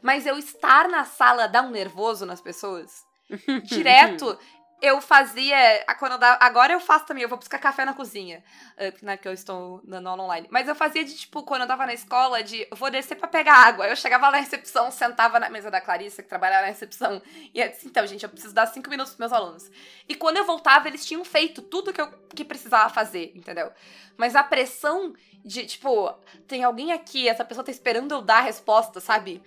Mas 0.00 0.24
eu 0.26 0.38
estar 0.38 0.88
na 0.88 1.04
sala 1.04 1.46
dá 1.46 1.60
um 1.60 1.70
nervoso 1.70 2.24
nas 2.24 2.40
pessoas. 2.40 3.04
Direto, 3.64 4.38
eu 4.82 5.00
fazia. 5.00 5.84
a- 5.86 5.94
Quando 5.94 6.12
eu 6.12 6.18
dava- 6.18 6.38
agora 6.44 6.72
eu 6.72 6.80
faço 6.80 7.06
também, 7.06 7.22
eu 7.22 7.28
vou 7.28 7.38
buscar 7.38 7.58
café 7.58 7.84
na 7.84 7.92
cozinha. 7.94 8.42
eh, 8.76 8.94
né, 9.02 9.16
que 9.18 9.28
eu 9.28 9.32
estou 9.32 9.80
dando 9.84 10.08
aula 10.08 10.22
online. 10.24 10.48
Mas 10.50 10.66
eu 10.66 10.74
fazia 10.74 11.04
de, 11.04 11.14
tipo, 11.14 11.42
quando 11.42 11.62
eu 11.62 11.68
tava 11.68 11.84
na 11.84 11.92
escola, 11.92 12.42
de 12.42 12.66
eu 12.70 12.76
vou 12.76 12.90
descer 12.90 13.14
pra 13.14 13.28
pegar 13.28 13.54
água. 13.54 13.86
Eu 13.86 13.94
chegava 13.94 14.30
na 14.30 14.38
recepção, 14.38 14.90
sentava 14.90 15.38
na 15.38 15.50
mesa 15.50 15.70
da 15.70 15.80
Clarissa, 15.82 16.22
que 16.22 16.28
trabalhava 16.30 16.62
na 16.62 16.68
recepção. 16.68 17.20
E 17.54 17.60
eu 17.60 17.68
disse, 17.68 17.86
então, 17.86 18.06
gente, 18.06 18.22
eu 18.22 18.28
preciso 18.30 18.54
dar 18.54 18.66
cinco 18.66 18.88
minutos 18.88 19.12
pros 19.14 19.18
meus 19.30 19.32
alunos. 19.32 19.70
E 20.08 20.14
quando 20.14 20.38
eu 20.38 20.44
voltava, 20.46 20.88
eles 20.88 21.04
tinham 21.04 21.22
feito 21.24 21.60
tudo 21.60 21.92
que 21.92 22.00
eu 22.00 22.08
que 22.34 22.44
precisava 22.44 22.88
fazer, 22.88 23.32
entendeu? 23.34 23.70
Mas 24.16 24.34
a 24.34 24.42
pressão 24.42 25.12
de, 25.44 25.66
tipo, 25.66 26.10
tem 26.48 26.64
alguém 26.64 26.92
aqui, 26.92 27.28
essa 27.28 27.44
pessoa 27.44 27.64
tá 27.64 27.70
esperando 27.70 28.12
eu 28.12 28.22
dar 28.22 28.38
a 28.38 28.42
resposta, 28.42 28.98
sabe? 29.00 29.42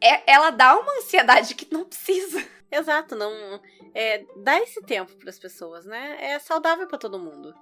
É, 0.00 0.22
ela 0.30 0.50
dá 0.50 0.76
uma 0.78 0.92
ansiedade 0.98 1.54
que 1.54 1.72
não 1.72 1.84
precisa. 1.84 2.46
Exato, 2.70 3.14
não. 3.14 3.60
É, 3.94 4.24
dá 4.36 4.60
esse 4.60 4.82
tempo 4.82 5.14
pras 5.16 5.38
pessoas, 5.38 5.86
né? 5.86 6.18
É 6.20 6.38
saudável 6.38 6.86
pra 6.86 6.98
todo 6.98 7.18
mundo. 7.18 7.54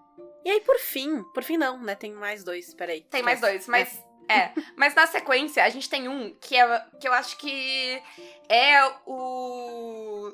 E 0.44 0.50
aí, 0.50 0.60
por 0.60 0.78
fim, 0.78 1.22
por 1.34 1.42
fim 1.42 1.56
não, 1.56 1.78
né? 1.78 1.94
Tem 1.94 2.12
mais 2.12 2.42
dois, 2.44 2.74
peraí. 2.74 3.02
Tem 3.02 3.22
mais 3.22 3.40
dois, 3.40 3.66
mas. 3.68 4.04
É. 4.28 4.52
Mas 4.76 4.94
na 4.94 5.06
sequência, 5.06 5.64
a 5.64 5.68
gente 5.68 5.88
tem 5.88 6.08
um 6.08 6.34
que, 6.40 6.56
é, 6.56 6.84
que 7.00 7.06
eu 7.06 7.12
acho 7.12 7.36
que 7.38 8.02
é 8.48 8.84
o 9.06 10.32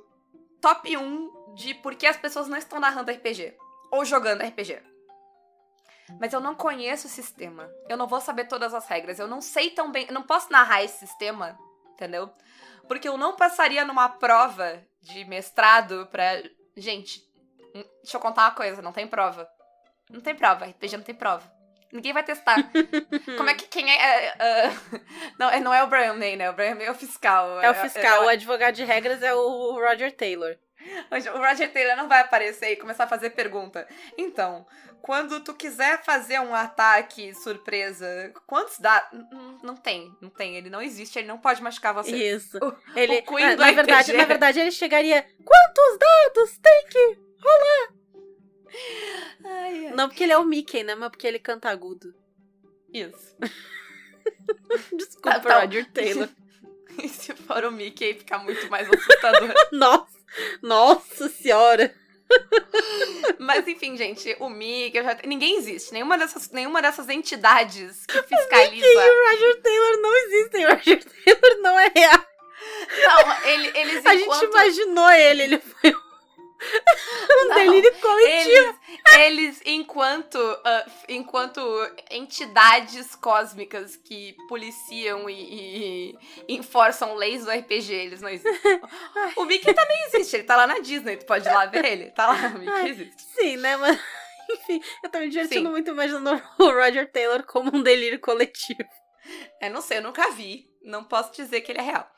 top 0.60 0.96
1 0.96 1.54
de 1.54 1.74
por 1.74 1.94
que 1.94 2.06
as 2.06 2.16
pessoas 2.16 2.48
não 2.48 2.56
estão 2.56 2.80
narrando 2.80 3.12
RPG. 3.12 3.54
Ou 3.90 4.04
jogando 4.04 4.42
RPG. 4.42 4.80
Mas 6.18 6.32
eu 6.32 6.40
não 6.40 6.54
conheço 6.54 7.06
o 7.06 7.10
sistema. 7.10 7.70
Eu 7.88 7.96
não 7.96 8.06
vou 8.06 8.20
saber 8.20 8.46
todas 8.46 8.72
as 8.72 8.86
regras. 8.86 9.18
Eu 9.18 9.28
não 9.28 9.40
sei 9.40 9.70
tão 9.70 9.90
bem. 9.92 10.06
Eu 10.06 10.14
não 10.14 10.22
posso 10.22 10.50
narrar 10.50 10.82
esse 10.82 11.06
sistema, 11.06 11.58
entendeu? 11.92 12.30
Porque 12.88 13.08
eu 13.08 13.16
não 13.16 13.36
passaria 13.36 13.84
numa 13.84 14.08
prova 14.08 14.82
de 15.00 15.24
mestrado 15.24 16.06
pra. 16.10 16.42
Gente, 16.76 17.22
hum, 17.74 17.84
deixa 18.02 18.16
eu 18.16 18.20
contar 18.20 18.42
uma 18.44 18.50
coisa: 18.52 18.82
não 18.82 18.92
tem 18.92 19.06
prova. 19.06 19.48
Não 20.10 20.20
tem 20.20 20.34
prova. 20.34 20.66
RPG 20.66 20.96
não 20.96 21.04
tem 21.04 21.14
prova. 21.14 21.50
Ninguém 21.92 22.12
vai 22.12 22.22
testar. 22.22 22.56
Como 23.36 23.50
é 23.50 23.54
que 23.54 23.66
quem 23.66 23.90
é. 23.90 23.96
é, 23.96 24.34
é, 24.38 24.72
não, 25.38 25.50
é- 25.50 25.60
não 25.60 25.74
é 25.74 25.82
o 25.84 25.86
Brian 25.86 26.14
May, 26.14 26.36
né? 26.36 26.48
O 26.48 26.54
Brian 26.54 26.74
May 26.74 26.86
é 26.86 26.90
o 26.90 26.94
fiscal. 26.94 27.60
É 27.60 27.70
o 27.70 27.74
fiscal, 27.74 28.24
o 28.24 28.28
advogado 28.28 28.74
de 28.74 28.84
regras 28.84 29.22
é 29.22 29.34
o 29.34 29.72
Roger 29.74 30.10
Taylor. 30.16 30.56
O 31.34 31.38
Roger 31.38 31.72
Taylor 31.72 31.96
não 31.96 32.08
vai 32.08 32.20
aparecer 32.20 32.72
e 32.72 32.76
começar 32.76 33.04
a 33.04 33.08
fazer 33.08 33.30
pergunta. 33.30 33.86
Então, 34.18 34.66
quando 35.00 35.40
tu 35.40 35.54
quiser 35.54 36.02
fazer 36.04 36.40
um 36.40 36.54
ataque 36.54 37.34
surpresa, 37.34 38.32
quantos 38.46 38.78
dá? 38.78 39.08
Não, 39.62 39.76
tem, 39.76 40.14
não 40.20 40.28
tem. 40.30 40.56
Ele 40.56 40.70
não 40.70 40.80
existe, 40.82 41.18
ele 41.18 41.28
não 41.28 41.38
pode 41.38 41.62
machucar 41.62 41.92
você. 41.94 42.16
Isso. 42.16 42.58
O- 42.58 42.74
Ele, 42.98 43.18
o 43.18 43.22
Queen 43.22 43.44
ah, 43.44 43.54
do 43.54 43.60
na 43.62 43.72
verdade, 43.72 44.10
RPG. 44.10 44.16
na 44.18 44.24
verdade, 44.24 44.60
ele 44.60 44.70
chegaria. 44.72 45.26
Quantos 45.44 45.98
dados 45.98 46.58
tem 46.58 46.86
que. 46.88 47.18
Ai, 49.44 49.86
ai. 49.86 49.94
Não 49.94 50.08
porque 50.08 50.22
ele 50.24 50.32
é 50.32 50.38
o 50.38 50.44
Mickey, 50.44 50.82
né? 50.82 50.94
Mas 50.94 51.10
porque 51.10 51.26
ele 51.26 51.38
canta 51.38 51.68
agudo. 51.68 52.14
Isso. 52.92 53.36
Desculpa, 54.96 55.30
Tá, 55.34 55.40
tá. 55.40 55.60
Roger 55.60 55.90
Taylor. 55.92 56.28
E 57.02 57.08
se 57.08 57.34
for 57.34 57.64
o 57.64 57.70
Mickey, 57.72 58.12
fica 58.12 58.36
muito 58.36 58.68
mais 58.68 58.86
assustador. 58.86 59.54
Nossa, 59.72 60.11
nossa 60.62 61.28
senhora. 61.28 61.94
Mas 63.38 63.66
enfim, 63.68 63.96
gente, 63.96 64.34
o 64.40 64.48
Mickey, 64.48 65.02
já... 65.02 65.18
ninguém 65.24 65.56
existe. 65.56 65.92
Nenhuma 65.92 66.16
dessas, 66.16 66.50
nenhuma 66.50 66.80
dessas 66.80 67.08
entidades 67.08 68.06
que 68.06 68.22
fiscaliza. 68.22 68.86
E 68.86 68.96
o 68.96 69.30
Roger 69.30 69.62
Taylor 69.62 70.00
não 70.00 70.16
existem. 70.16 70.66
O 70.66 70.68
Roger 70.70 71.04
Taylor 71.04 71.60
não 71.60 71.78
é 71.78 71.92
real. 71.94 72.26
Não, 73.02 73.48
ele, 73.48 73.78
eles 73.78 74.06
A 74.06 74.14
enquanto... 74.14 74.40
gente 74.40 74.50
imaginou 74.50 75.10
ele, 75.10 75.42
ele 75.42 75.58
foi 75.58 75.94
um 77.44 77.48
Não, 77.48 77.54
delírio 77.54 77.92
coletivo. 78.00 78.78
Eles, 79.14 79.60
eles 79.60 79.62
enquanto, 79.64 80.38
ah, 80.64 80.86
enquanto 81.08 81.60
entidades 82.10 83.14
cósmicas 83.14 83.96
que 83.96 84.36
policiam 84.48 85.28
e, 85.28 86.12
e 86.12 86.18
enforçam 86.48 87.14
leis 87.14 87.44
do 87.44 87.50
RPG, 87.50 87.92
eles 87.92 88.20
não 88.20 88.28
existem. 88.28 88.52
O 89.36 89.44
Mickey 89.44 89.72
também 89.72 90.04
existe, 90.06 90.36
ele 90.36 90.44
tá 90.44 90.56
lá 90.56 90.66
na 90.66 90.78
Disney, 90.78 91.16
tu 91.16 91.26
pode 91.26 91.48
ir 91.48 91.52
lá 91.52 91.66
ver 91.66 91.84
ele. 91.84 92.10
Tá 92.10 92.26
lá, 92.28 92.48
o 92.54 92.58
Mickey 92.58 92.70
Ai. 92.72 92.88
existe. 92.90 93.22
Sim, 93.34 93.56
né? 93.56 93.76
Mas, 93.76 93.98
enfim, 94.50 94.80
eu 95.02 95.10
tô 95.10 95.18
me 95.18 95.28
divertindo 95.28 95.66
Sim. 95.66 95.70
muito 95.70 95.90
imaginando 95.90 96.42
o 96.58 96.70
Roger 96.70 97.10
Taylor 97.10 97.44
como 97.44 97.74
um 97.74 97.82
delírio 97.82 98.20
coletivo. 98.20 98.88
Eu 99.60 99.70
não 99.70 99.80
sei, 99.80 99.98
eu 99.98 100.02
nunca 100.02 100.30
vi. 100.30 100.70
Não 100.82 101.04
posso 101.04 101.32
dizer 101.32 101.60
que 101.60 101.70
ele 101.70 101.78
é 101.78 101.82
real. 101.82 102.10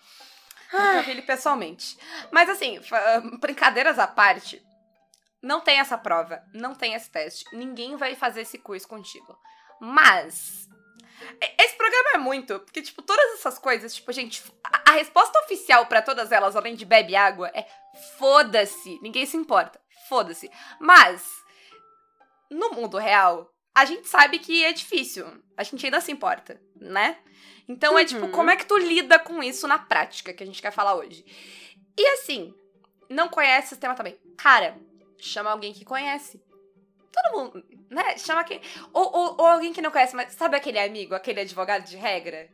Nunca 0.79 1.03
vi 1.03 1.11
ele 1.13 1.23
pessoalmente. 1.23 1.99
Mas 2.31 2.49
assim, 2.49 2.83
fa- 2.83 3.21
brincadeiras 3.41 3.99
à 3.99 4.07
parte, 4.07 4.63
não 5.43 5.61
tem 5.61 5.79
essa 5.79 5.97
prova, 5.99 6.43
não 6.53 6.75
tem 6.75 6.95
esse 6.95 7.11
teste. 7.11 7.45
Ninguém 7.53 7.97
vai 7.97 8.15
fazer 8.15 8.43
esse 8.43 8.59
quiz 8.59 8.85
contigo. 8.87 9.39
Mas 9.81 10.69
Esse 11.59 11.77
programa 11.77 12.11
é 12.15 12.19
muito, 12.19 12.59
porque, 12.61 12.83
tipo, 12.83 13.01
todas 13.01 13.35
essas 13.35 13.59
coisas, 13.59 13.95
tipo, 13.95 14.13
gente, 14.13 14.43
a, 14.63 14.91
a 14.91 14.95
resposta 14.95 15.39
oficial 15.41 15.87
pra 15.87 16.03
todas 16.03 16.31
elas, 16.33 16.55
além 16.57 16.75
de 16.75 16.85
bebe 16.85 17.15
água, 17.17 17.49
é 17.55 17.67
foda-se. 18.19 18.99
Ninguém 19.01 19.25
se 19.25 19.37
importa. 19.37 19.81
Foda-se. 20.09 20.51
Mas, 20.81 21.25
no 22.51 22.71
mundo 22.71 22.99
real, 22.99 23.51
a 23.75 23.85
gente 23.85 24.07
sabe 24.09 24.39
que 24.39 24.65
é 24.65 24.73
difícil. 24.73 25.27
A 25.57 25.63
gente 25.63 25.85
ainda 25.85 26.01
se 26.01 26.13
importa, 26.13 26.61
né? 26.77 27.19
Então 27.69 27.99
é 27.99 28.05
tipo, 28.05 28.27
Uhum. 28.27 28.31
como 28.33 28.51
é 28.51 28.57
que 28.57 28.67
tu 28.67 28.77
lida 28.77 29.19
com 29.19 29.43
isso 29.43 29.67
na 29.67 29.79
prática, 29.79 30.33
que 30.33 30.43
a 30.43 30.47
gente 30.47 30.61
quer 30.63 30.71
falar 30.71 30.95
hoje? 30.95 31.25
E 31.97 32.07
assim, 32.09 32.55
não 33.09 33.29
conhece 33.29 33.67
o 33.67 33.71
sistema 33.71 33.95
também. 33.95 34.19
Cara, 34.37 34.77
chama 35.19 35.51
alguém 35.51 35.73
que 35.73 35.85
conhece. 35.85 36.43
Todo 37.13 37.39
mundo, 37.39 37.65
né? 37.91 38.19
Chama 38.19 38.43
quem. 38.45 38.61
Ou, 38.93 39.05
ou, 39.17 39.37
ou 39.39 39.47
alguém 39.47 39.73
que 39.73 39.81
não 39.81 39.91
conhece, 39.91 40.17
mas 40.17 40.33
sabe 40.35 40.57
aquele 40.57 40.79
amigo, 40.79 41.15
aquele 41.15 41.41
advogado 41.41 41.85
de 41.85 41.97
regra? 41.97 42.51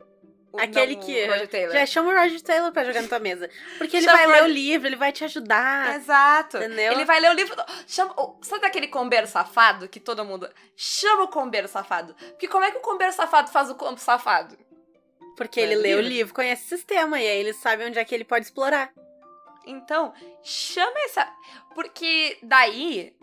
Aquele 0.59 0.95
não 0.95 1.01
que- 1.03 1.25
Roger 1.27 1.47
Taylor. 1.47 1.73
Já 1.73 1.85
chama 1.85 2.11
o 2.11 2.15
Roger 2.15 2.41
Taylor 2.41 2.71
pra 2.71 2.83
jogar 2.83 3.01
na 3.01 3.07
tua 3.07 3.19
mesa. 3.19 3.49
Porque 3.77 3.97
ele 3.97 4.05
Chama 4.05 4.17
vai 4.17 4.27
ler 4.27 4.43
o 4.43 4.47
livro, 4.47 4.87
ele 4.87 4.95
vai 4.95 5.11
te 5.11 5.23
ajudar. 5.23 5.95
Exato. 5.95 6.57
Entendeu? 6.57 6.91
Ele 6.93 7.05
vai 7.05 7.19
ler 7.19 7.29
o 7.31 7.33
livro. 7.33 7.55
Chama, 7.87 8.13
sabe 8.41 8.65
aquele 8.65 8.87
combeiro 8.87 9.27
safado 9.27 9.87
que 9.87 9.99
todo 9.99 10.25
mundo. 10.25 10.49
Chama 10.75 11.23
o 11.23 11.27
combeiro 11.29 11.67
safado. 11.67 12.13
Porque 12.15 12.47
como 12.47 12.63
é 12.65 12.71
que 12.71 12.77
o 12.77 12.81
combeiro 12.81 13.13
safado 13.13 13.49
faz 13.51 13.69
o 13.69 13.75
combo 13.75 13.99
safado? 13.99 14.57
Porque 15.37 15.61
Vai 15.61 15.71
ele 15.71 15.81
lê 15.81 15.93
o 15.93 15.97
o 15.97 16.01
livro. 16.01 16.13
livro, 16.13 16.33
conhece 16.33 16.65
o 16.65 16.77
sistema, 16.77 17.19
e 17.19 17.27
aí 17.27 17.37
ele 17.39 17.53
sabe 17.53 17.85
onde 17.85 17.97
é 17.97 18.03
que 18.05 18.13
ele 18.13 18.25
pode 18.25 18.45
explorar. 18.45 18.91
Então, 19.65 20.13
chama 20.43 20.99
essa. 21.05 21.27
Porque 21.73 22.37
daí. 22.43 23.15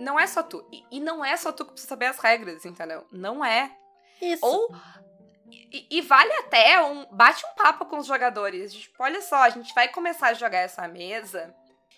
Não 0.00 0.18
é 0.18 0.26
só 0.26 0.42
tu. 0.42 0.66
E, 0.72 0.82
e 0.90 1.00
não 1.00 1.24
é 1.24 1.36
só 1.36 1.52
tu 1.52 1.64
que 1.64 1.70
precisa 1.72 1.88
saber 1.90 2.06
as 2.06 2.18
regras, 2.18 2.64
entendeu? 2.64 3.06
Não 3.12 3.44
é. 3.44 3.70
Isso. 4.20 4.44
Ou. 4.44 4.74
E, 5.72 5.86
e 5.98 6.00
vale 6.02 6.32
até 6.34 6.80
um. 6.82 7.06
Bate 7.10 7.44
um 7.46 7.54
papo 7.54 7.84
com 7.86 7.98
os 7.98 8.06
jogadores. 8.06 8.72
Tipo, 8.72 9.02
olha 9.02 9.20
só, 9.20 9.36
a 9.36 9.50
gente 9.50 9.74
vai 9.74 9.88
começar 9.88 10.28
a 10.28 10.34
jogar 10.34 10.58
essa 10.58 10.86
mesa. 10.88 11.54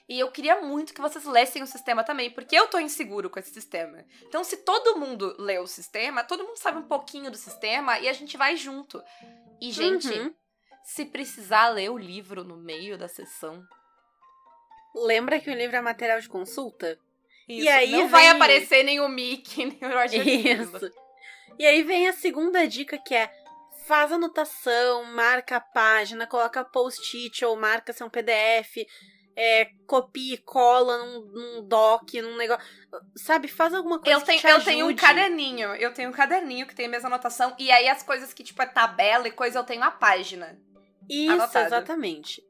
E 0.08 0.18
eu 0.20 0.30
queria 0.30 0.60
muito 0.62 0.94
que 0.94 1.00
vocês 1.00 1.24
lessem 1.24 1.62
o 1.62 1.66
sistema 1.66 2.04
também, 2.04 2.30
porque 2.30 2.54
eu 2.56 2.68
tô 2.68 2.78
inseguro 2.78 3.28
com 3.28 3.40
esse 3.40 3.50
sistema. 3.52 4.04
Então, 4.22 4.44
se 4.44 4.58
todo 4.58 4.96
mundo 5.00 5.34
lê 5.38 5.58
o 5.58 5.66
sistema, 5.66 6.22
todo 6.22 6.44
mundo 6.44 6.56
sabe 6.58 6.78
um 6.78 6.82
pouquinho 6.86 7.28
do 7.30 7.36
sistema 7.36 7.98
e 7.98 8.08
a 8.08 8.12
gente 8.12 8.36
vai 8.36 8.56
junto. 8.56 9.02
E, 9.60 9.72
gente, 9.72 10.08
Uhum. 10.08 10.32
se 10.84 11.04
precisar 11.06 11.70
ler 11.70 11.90
o 11.90 11.98
livro 11.98 12.44
no 12.44 12.56
meio 12.56 12.96
da 12.96 13.08
sessão. 13.08 13.60
Lembra 14.94 15.40
que 15.40 15.50
o 15.50 15.54
livro 15.54 15.76
é 15.76 15.80
material 15.80 16.20
de 16.20 16.28
consulta? 16.28 16.98
Isso, 17.48 17.68
aí 17.68 17.90
não 17.92 18.08
vai 18.08 18.22
vem- 18.22 18.30
aparecer 18.30 18.82
nem 18.84 19.00
o 19.00 19.08
Mickey, 19.08 19.64
nem 19.80 19.90
o 19.90 19.92
Roger 19.92 20.24
Taylor. 20.24 20.76
Isso. 20.76 20.92
E 21.58 21.66
aí 21.66 21.82
vem 21.82 22.08
a 22.08 22.12
segunda 22.12 22.66
dica 22.66 22.98
que 22.98 23.14
é 23.14 23.30
faz 23.86 24.10
anotação, 24.10 25.04
marca 25.04 25.56
a 25.56 25.60
página, 25.60 26.26
coloca 26.26 26.64
post-it 26.64 27.44
ou 27.44 27.56
marca 27.56 27.92
seu 27.92 28.10
PDF, 28.10 28.84
é, 29.36 29.66
copia 29.86 30.34
e 30.34 30.38
cola 30.38 30.98
num, 30.98 31.20
num 31.26 31.68
doc, 31.68 32.14
num 32.14 32.36
negócio. 32.36 32.66
Sabe, 33.16 33.46
faz 33.46 33.72
alguma 33.72 34.00
coisa 34.00 34.18
Eu 34.18 34.24
tenho, 34.24 34.40
te 34.40 34.46
eu 34.46 34.64
tenho 34.64 34.88
um 34.88 34.96
caderninho, 34.96 35.74
eu 35.76 35.92
tenho 35.94 36.08
um 36.08 36.12
caderninho 36.12 36.66
que 36.66 36.74
tem 36.74 36.86
a 36.86 36.88
mesma 36.88 37.08
anotação, 37.08 37.54
e 37.58 37.70
aí 37.70 37.88
as 37.88 38.02
coisas 38.02 38.32
que, 38.32 38.42
tipo, 38.42 38.60
é 38.60 38.66
tabela 38.66 39.28
e 39.28 39.30
coisa, 39.30 39.58
eu 39.58 39.64
tenho 39.64 39.84
a 39.84 39.90
página. 39.90 40.58
Isso, 41.08 41.58
exatamente. 41.58 42.42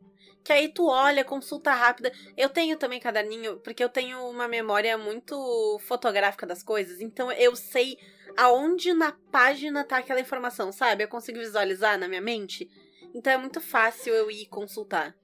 Que 0.43 0.53
aí 0.53 0.69
tu 0.69 0.87
olha, 0.87 1.25
consulta 1.25 1.73
rápida. 1.73 2.13
Eu 2.37 2.49
tenho 2.49 2.79
também 2.79 3.01
caderninho, 3.01 3.59
porque 3.59 3.83
eu 3.83 3.89
tenho 3.89 4.31
uma 4.31 4.49
memória 4.49 4.97
muito 4.97 5.79
fotográfica 5.81 6.47
das 6.47 6.63
coisas, 6.63 7.01
então 7.01 7.31
eu 7.33 7.55
sei 7.57 7.99
aonde 8.37 8.93
na 8.95 9.13
página 9.33 9.85
tá 9.85 9.99
aquela 9.99 10.21
informação, 10.21 10.71
sabe? 10.73 11.05
Eu 11.05 11.09
consigo 11.09 11.39
visualizar 11.39 11.99
na 11.99 12.07
minha 12.09 12.21
mente. 12.21 12.69
Então 13.15 13.33
é 13.33 13.37
muito 13.37 13.61
fácil 13.61 14.13
eu 14.15 14.31
ir 14.31 14.47
consultar. 14.47 15.15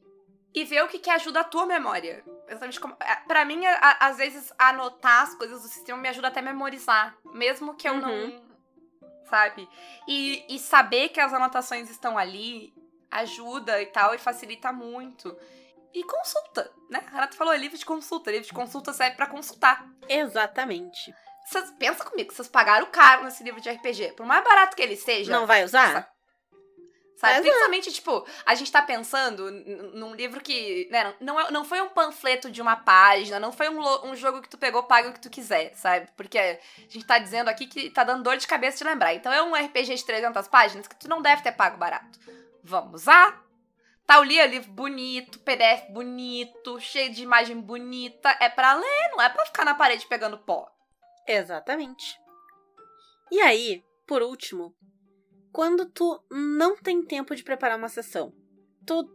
E 0.55 0.65
ver 0.65 0.83
o 0.85 0.89
que, 0.89 0.99
que 0.99 1.09
ajuda 1.11 1.41
a 1.41 1.45
tua 1.45 1.65
memória. 1.67 2.23
Exatamente 2.47 2.79
como. 2.81 2.95
é, 3.01 3.17
Pra 3.27 3.45
mim, 3.45 3.65
a- 3.65 3.79
a- 3.79 4.07
às 4.09 4.19
vezes, 4.19 4.53
anotar 4.59 5.23
as 5.23 5.35
coisas 5.35 5.63
do 5.63 5.69
sistema 5.69 5.99
me 5.99 6.09
ajuda 6.09 6.29
até 6.29 6.41
a 6.41 6.43
memorizar. 6.43 7.17
Mesmo 7.33 7.75
que 7.75 7.89
eu 7.89 7.95
não. 7.95 8.11
Uhum. 8.11 8.43
Sabe? 9.31 9.67
E, 10.07 10.45
e 10.55 10.59
saber 10.59 11.09
que 11.09 11.19
as 11.21 11.33
anotações 11.33 11.89
estão 11.89 12.19
ali 12.19 12.75
ajuda 13.11 13.81
e 13.81 13.87
tal, 13.87 14.15
e 14.15 14.19
facilita 14.19 14.73
muito. 14.73 15.35
E 15.95 16.05
consulta, 16.05 16.71
né? 16.91 17.03
A 17.09 17.11
Renata 17.11 17.37
falou, 17.37 17.53
é 17.53 17.57
livro 17.59 17.77
de 17.79 17.85
consulta. 17.87 18.31
Livro 18.31 18.47
de 18.47 18.53
consulta 18.53 18.93
serve 18.93 19.17
pra 19.17 19.27
consultar. 19.27 19.87
Exatamente. 20.07 21.15
Vocês, 21.45 21.71
pensa 21.79 22.05
comigo, 22.05 22.33
vocês 22.33 22.49
pagaram 22.49 22.87
caro 22.87 23.25
nesse 23.25 23.43
livro 23.43 23.61
de 23.61 23.71
RPG. 23.71 24.13
Por 24.17 24.25
mais 24.27 24.43
barato 24.45 24.77
que 24.77 24.83
ele 24.83 24.97
seja. 24.97 25.33
Não 25.33 25.47
vai 25.47 25.65
usar? 25.65 26.11
Sabe? 27.17 27.35
Exato. 27.35 27.43
Principalmente, 27.43 27.93
tipo, 27.93 28.27
a 28.45 28.55
gente 28.57 28.73
tá 28.73 28.83
pensando 28.83 29.49
num 29.95 30.13
livro 30.15 30.41
que. 30.41 30.89
Né, 30.91 31.15
não, 31.21 31.39
é- 31.39 31.51
não 31.53 31.65
foi 31.65 31.81
um 31.81 31.89
panfleto 31.89 32.51
de 32.51 32.61
uma 32.61 32.75
página, 32.75 33.39
não 33.39 33.53
foi 33.53 33.69
um, 33.69 34.07
um 34.09 34.17
jogo 34.17 34.43
que 34.43 34.49
tu 34.49 34.59
pegou, 34.59 34.83
paga 34.83 35.09
o 35.11 35.13
que 35.13 35.21
tu 35.21 35.31
quiser, 35.31 35.73
sabe? 35.77 36.09
Porque 36.17 36.37
a 36.37 36.59
gente 36.89 37.05
tá 37.07 37.19
dizendo 37.19 37.49
aqui 37.49 37.67
que 37.67 37.91
tá 37.91 38.03
dando 38.03 38.25
dor 38.25 38.37
de 38.37 38.47
cabeça 38.47 38.79
de 38.79 38.85
lembrar. 38.85 39.15
Então 39.15 39.33
é 39.33 39.41
um 39.41 39.55
RPG 39.55 39.95
de 39.95 40.05
300 40.05 40.49
páginas 40.49 40.89
que 40.89 40.97
tu 40.97 41.09
não 41.09 41.23
deve 41.23 41.43
ter 41.43 41.53
pago 41.53 41.77
barato. 41.77 42.19
Vamos 42.65 43.03
usar? 43.03 43.41
Tá 44.05 44.19
ali, 44.19 44.41
é 44.41 44.47
livro 44.47 44.73
bonito, 44.73 45.39
PDF 45.39 45.91
bonito, 45.91 46.81
cheio 46.81 47.13
de 47.13 47.23
imagem 47.23 47.61
bonita. 47.61 48.37
É 48.41 48.49
pra 48.49 48.75
ler, 48.75 49.11
não 49.13 49.23
é 49.23 49.29
pra 49.29 49.47
ficar 49.47 49.65
na 49.65 49.77
parede 49.77 50.07
pegando 50.07 50.39
pó. 50.39 50.69
Exatamente. 51.27 52.19
E 53.31 53.41
aí, 53.41 53.83
por 54.07 54.23
último, 54.23 54.75
quando 55.53 55.87
tu 55.87 56.23
não 56.31 56.77
tem 56.77 57.03
tempo 57.03 57.35
de 57.35 57.43
preparar 57.43 57.79
uma 57.79 57.89
sessão, 57.89 58.33
tu, 58.87 59.09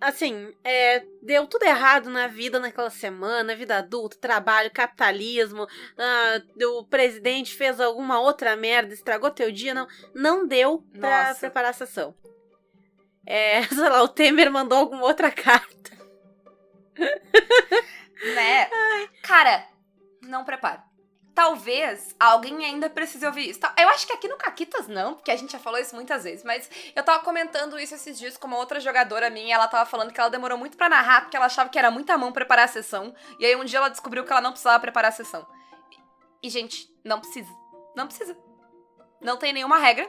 assim, 0.00 0.52
é, 0.62 1.04
deu 1.22 1.46
tudo 1.46 1.64
errado 1.64 2.10
na 2.10 2.26
vida 2.26 2.60
naquela 2.60 2.90
semana, 2.90 3.56
vida 3.56 3.78
adulta, 3.78 4.18
trabalho, 4.20 4.70
capitalismo, 4.72 5.66
ah, 5.98 6.42
o 6.78 6.84
presidente 6.86 7.54
fez 7.54 7.80
alguma 7.80 8.20
outra 8.20 8.56
merda, 8.56 8.92
estragou 8.92 9.30
teu 9.30 9.50
dia, 9.50 9.74
não, 9.74 9.86
não 10.14 10.46
deu 10.46 10.84
pra 10.92 11.28
Nossa. 11.28 11.40
preparar 11.40 11.70
a 11.70 11.74
sessão. 11.74 12.14
É, 13.26 13.62
sei 13.68 13.88
lá, 13.88 14.02
o 14.02 14.08
Temer 14.08 14.50
mandou 14.50 14.78
alguma 14.78 15.04
outra 15.04 15.30
carta. 15.32 15.92
Né? 18.34 18.68
Cara, 19.22 19.66
não 20.22 20.44
preparo. 20.44 20.93
Talvez 21.34 22.14
alguém 22.18 22.64
ainda 22.64 22.88
precise 22.88 23.26
ouvir 23.26 23.50
isso. 23.50 23.60
Eu 23.76 23.88
acho 23.88 24.06
que 24.06 24.12
aqui 24.12 24.28
no 24.28 24.36
Caquitas 24.36 24.86
não, 24.86 25.14
porque 25.14 25.30
a 25.30 25.36
gente 25.36 25.52
já 25.52 25.58
falou 25.58 25.80
isso 25.80 25.94
muitas 25.94 26.22
vezes, 26.22 26.44
mas 26.44 26.70
eu 26.94 27.02
tava 27.02 27.24
comentando 27.24 27.78
isso 27.78 27.94
esses 27.94 28.18
dias 28.18 28.36
com 28.36 28.46
uma 28.46 28.58
outra 28.58 28.78
jogadora 28.78 29.28
minha, 29.28 29.54
ela 29.54 29.66
tava 29.66 29.84
falando 29.84 30.12
que 30.12 30.20
ela 30.20 30.30
demorou 30.30 30.56
muito 30.56 30.76
pra 30.76 30.88
narrar, 30.88 31.22
porque 31.22 31.36
ela 31.36 31.46
achava 31.46 31.68
que 31.68 31.78
era 31.78 31.90
muita 31.90 32.16
mão 32.16 32.32
preparar 32.32 32.66
a 32.66 32.68
sessão, 32.68 33.12
e 33.38 33.44
aí 33.44 33.56
um 33.56 33.64
dia 33.64 33.78
ela 33.78 33.88
descobriu 33.88 34.24
que 34.24 34.30
ela 34.30 34.40
não 34.40 34.52
precisava 34.52 34.78
preparar 34.78 35.08
a 35.08 35.12
sessão. 35.12 35.44
E, 36.44 36.50
gente, 36.50 36.94
não 37.02 37.20
precisa. 37.20 37.50
Não 37.96 38.06
precisa. 38.06 38.36
Não 39.18 39.38
tem 39.38 39.50
nenhuma 39.50 39.78
regra. 39.78 40.06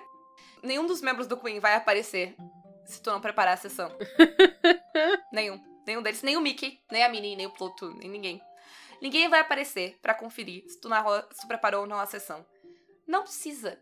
Nenhum 0.61 0.86
dos 0.86 0.99
membros 0.99 1.28
do 1.28 1.38
Queen 1.38 1.61
vai 1.61 1.76
aparecer 1.76 2.36
se 2.84 3.01
tu 3.01 3.09
não 3.09 3.21
preparar 3.21 3.53
a 3.53 3.57
sessão. 3.57 3.89
Nenhum. 5.32 5.63
Nenhum 5.88 6.01
deles. 6.01 6.21
Nem 6.21 6.36
o 6.36 6.41
Mickey, 6.41 6.82
nem 6.91 7.05
a 7.05 7.09
Minnie, 7.09 7.38
nem 7.38 7.45
o 7.45 7.51
Pluto, 7.51 7.89
nem 7.95 8.09
ninguém. 8.09 8.41
Ninguém 9.06 9.30
vai 9.30 9.41
aparecer 9.41 9.99
pra 10.01 10.16
conferir 10.16 10.68
se 10.68 10.82
tu, 10.82 10.89
narrou, 10.89 11.22
se 11.32 11.41
tu 11.41 11.47
preparou 11.47 11.82
ou 11.82 11.88
não 11.88 11.99
a 11.99 12.08
sessão. 12.08 12.43
Não 13.06 13.22
precisa. 13.22 13.80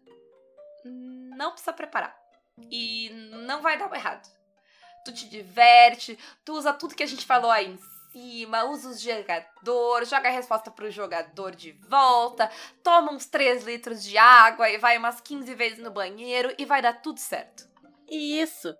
Não 0.83 1.51
precisa 1.51 1.71
preparar. 1.71 2.13
E 2.69 3.09
não 3.31 3.61
vai 3.61 3.77
dar 3.77 3.89
errado. 3.95 4.29
Tu 5.05 5.13
te 5.13 5.29
diverte, 5.29 6.19
tu 6.43 6.51
usa 6.51 6.73
tudo 6.73 6.93
que 6.93 7.03
a 7.03 7.07
gente 7.07 7.25
falou 7.25 7.49
aí 7.49 7.71
em 7.71 7.79
cima, 8.11 8.65
usa 8.65 8.89
os 8.89 8.99
jogadores, 8.99 10.09
joga 10.09 10.27
a 10.27 10.31
resposta 10.33 10.69
pro 10.69 10.91
jogador 10.91 11.55
de 11.55 11.71
volta, 11.71 12.51
toma 12.83 13.13
uns 13.13 13.25
3 13.25 13.63
litros 13.63 14.03
de 14.03 14.17
água 14.17 14.69
e 14.69 14.77
vai 14.77 14.97
umas 14.97 15.21
15 15.21 15.55
vezes 15.55 15.79
no 15.79 15.89
banheiro 15.89 16.53
e 16.57 16.65
vai 16.65 16.81
dar 16.81 17.01
tudo 17.01 17.21
certo. 17.21 17.65
Isso. 18.09 18.75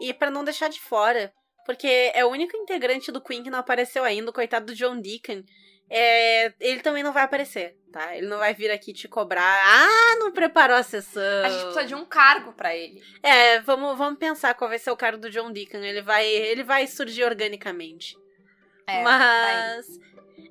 E 0.00 0.14
pra 0.14 0.30
não 0.30 0.44
deixar 0.44 0.68
de 0.68 0.80
fora, 0.80 1.34
porque 1.64 2.12
é 2.14 2.24
o 2.24 2.30
único 2.30 2.56
integrante 2.56 3.12
do 3.12 3.20
Queen 3.20 3.42
que 3.42 3.50
não 3.50 3.58
apareceu 3.58 4.04
ainda, 4.04 4.30
o 4.30 4.34
coitado 4.34 4.66
do 4.66 4.74
John 4.74 5.00
Deacon. 5.00 5.42
É, 5.90 6.52
ele 6.60 6.80
também 6.80 7.02
não 7.02 7.12
vai 7.12 7.24
aparecer, 7.24 7.76
tá? 7.92 8.16
Ele 8.16 8.26
não 8.26 8.38
vai 8.38 8.54
vir 8.54 8.70
aqui 8.70 8.92
te 8.92 9.06
cobrar. 9.06 9.60
Ah, 9.62 10.16
não 10.18 10.32
preparou 10.32 10.76
a 10.76 10.82
sessão. 10.82 11.44
A 11.44 11.48
gente 11.48 11.62
precisa 11.64 11.84
de 11.84 11.94
um 11.94 12.04
cargo 12.04 12.52
pra 12.52 12.74
ele. 12.74 13.02
É, 13.22 13.60
vamos, 13.60 13.96
vamos 13.96 14.18
pensar 14.18 14.54
qual 14.54 14.70
vai 14.70 14.78
ser 14.78 14.90
o 14.90 14.96
cara 14.96 15.18
do 15.18 15.30
John 15.30 15.52
Deacon. 15.52 15.78
Ele 15.78 16.00
vai, 16.00 16.26
ele 16.26 16.64
vai 16.64 16.86
surgir 16.86 17.24
organicamente. 17.24 18.16
É, 18.86 18.98
tá. 18.98 19.04
Mas 19.04 19.86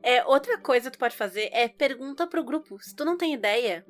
é, 0.03 0.23
outra 0.25 0.57
coisa 0.57 0.91
que 0.91 0.97
tu 0.97 0.99
pode 0.99 1.15
fazer 1.15 1.49
é 1.51 1.67
pergunta 1.67 2.27
pro 2.27 2.43
grupo. 2.43 2.77
Se 2.81 2.95
tu 2.95 3.03
não 3.03 3.17
tem 3.17 3.33
ideia, 3.33 3.85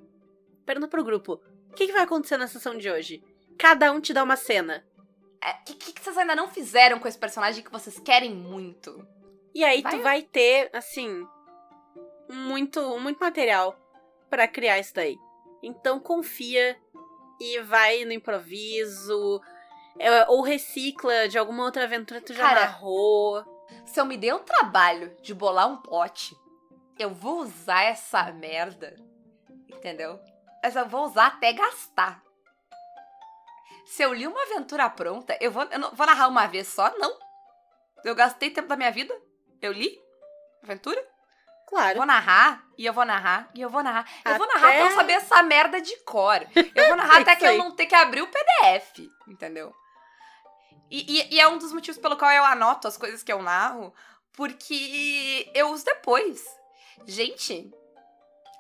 pergunta 0.66 0.88
pro 0.88 1.04
grupo. 1.04 1.42
O 1.70 1.74
que, 1.74 1.88
que 1.88 1.94
vai 1.94 2.04
acontecer 2.04 2.38
na 2.38 2.48
sessão 2.48 2.78
de 2.78 2.90
hoje? 2.90 3.22
Cada 3.58 3.92
um 3.92 4.00
te 4.00 4.14
dá 4.14 4.24
uma 4.24 4.36
cena. 4.36 4.86
O 5.44 5.46
É, 5.46 5.54
que, 5.66 5.76
que 5.94 6.02
vocês 6.02 6.18
ainda 6.18 6.36
não 6.36 6.48
fizeram 6.48 7.00
com 7.00 7.08
esse 7.08 7.18
personagem 7.18 7.64
que 7.64 7.72
vocês 7.72 8.00
querem 8.00 8.34
muito? 8.34 9.06
E 9.54 9.64
aí 9.64 9.82
Vai- 9.82 9.92
tu 9.98 10.02
vai 10.04 10.22
ter, 10.22 10.70
assim, 10.74 11.28
muito, 12.30 12.98
muito 13.00 13.20
material 13.20 13.76
pra 14.30 14.48
criar 14.48 14.80
isso 14.80 14.94
daí. 14.94 15.18
Então 15.62 16.00
confia 16.00 16.78
e 17.40 17.60
vai 17.62 18.06
no 18.06 18.12
improviso, 18.14 19.42
é, 20.00 20.26
ou 20.30 20.42
recicla 20.42 21.28
de 21.28 21.38
alguma 21.38 21.64
outra 21.64 21.84
aventura 21.84 22.20
que 22.22 22.28
tu 22.28 22.34
já 22.34 22.48
Cara, 22.48 22.62
narrou. 22.62 23.44
Se 23.86 24.00
eu 24.00 24.06
me 24.06 24.18
dei 24.18 24.32
o 24.32 24.40
trabalho 24.40 25.16
de 25.22 25.34
bolar 25.34 25.68
um 25.68 25.78
plot, 25.78 26.36
eu 26.98 27.10
vou 27.14 27.40
usar 27.42 27.84
essa 27.84 28.32
merda. 28.32 28.96
Entendeu? 29.70 30.20
Mas 30.64 30.76
eu 30.76 30.88
vou 30.88 31.04
usar 31.06 31.28
até 31.28 31.52
gastar. 31.54 32.24
Se 33.86 34.04
eu 34.04 34.14
li 34.14 34.26
uma 34.28 34.42
aventura 34.44 34.90
pronta, 34.90 35.38
eu 35.42 35.52
vou, 35.52 35.64
eu 35.64 35.80
não 35.80 35.92
vou 35.92 36.06
narrar 36.06 36.28
uma 36.28 36.48
vez 36.48 36.68
só, 36.68 36.92
não. 36.98 37.18
Eu 38.04 38.16
gastei 38.16 38.50
tempo 38.50 38.68
da 38.68 38.76
minha 38.76 38.92
vida. 38.92 39.14
Eu 39.62 39.72
li 39.72 40.00
aventura. 40.64 41.02
Claro. 41.68 41.96
vou 41.98 42.06
narrar, 42.06 42.64
e 42.78 42.86
eu 42.86 42.94
vou 42.94 43.04
narrar, 43.06 43.50
e 43.56 43.62
eu 43.62 43.70
vou 43.70 43.82
narrar. 43.82 44.06
Eu 44.26 44.38
vou 44.38 44.46
narrar 44.48 44.68
Até- 44.70 44.82
eu 44.84 44.92
saber 44.92 45.14
essa 45.14 45.42
merda 45.42 45.82
de 45.82 45.96
cor. 46.04 46.46
Eu 46.76 46.88
vou 46.88 46.96
narrar 46.96 47.18
É 47.20 47.22
até 47.22 47.36
que 47.36 47.46
eu 47.46 47.58
não 47.58 47.72
ter 47.72 47.88
que 47.88 47.96
abrir 47.96 48.22
o 48.22 48.28
PDF, 48.28 49.10
entendeu? 49.28 49.74
E, 50.92 51.22
e- 51.22 51.36
e 51.36 51.40
é 51.40 51.48
um 51.48 51.58
dos 51.58 51.72
motivos 51.72 52.00
pelo 52.00 52.16
qual 52.18 52.30
eu 52.32 52.44
anoto 52.46 52.88
as 52.88 52.96
coisas 52.98 53.24
que 53.24 53.32
eu 53.34 53.42
narro, 53.42 53.92
porque 54.34 55.50
eu 55.56 55.70
uso 55.70 55.84
depois. 55.86 56.46
Gente, 57.08 57.74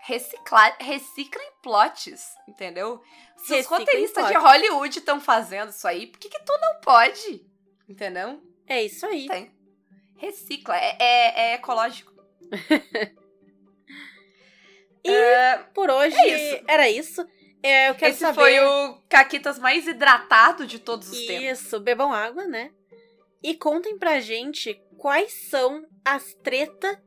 reciclar, 0.06 0.76
reciclem 0.80 1.52
plots, 1.62 2.26
entendeu? 2.48 3.02
Se 3.38 3.56
os 3.60 3.66
roteiristas 3.66 4.28
de. 4.28 4.34
Hollywood 4.34 5.00
estão 5.00 5.20
fazendo 5.20 5.70
isso 5.70 5.88
aí, 5.88 6.08
por 6.08 6.20
que, 6.20 6.30
que 6.30 6.44
tu 6.44 6.54
não 6.62 6.80
pode? 6.82 7.46
Entendeu? 7.88 8.42
É 8.68 8.84
isso 8.84 9.06
aí. 9.06 9.28
Tem. 9.28 9.52
Recicla, 10.18 10.76
é, 10.78 10.96
é- 11.00 11.40
é 11.52 11.54
ecológico. 11.56 12.12
E 15.06 15.12
É, 15.12 15.58
por 15.74 15.90
hoje 15.90 16.16
é 16.16 16.28
isso. 16.56 16.64
era 16.68 16.90
isso. 16.90 17.28
É, 17.62 17.90
eu 17.90 17.96
quero 17.96 18.12
Esse 18.12 18.22
saber. 18.22 18.36
foi 18.40 18.60
o 18.60 18.98
Caquitas 19.10 19.60
mais 19.60 19.86
hidratado 19.86 20.66
de 20.66 20.80
todos 20.80 21.10
os 21.10 21.26
tempos. 21.26 21.60
Isso, 21.60 21.80
bebam 21.80 22.14
água, 22.14 22.46
né? 22.48 22.72
E 23.42 23.54
contem 23.56 23.98
pra 23.98 24.22
gente 24.22 24.82
quais 24.98 25.34
são 25.50 25.86
as 26.06 26.34
tretas 26.36 26.98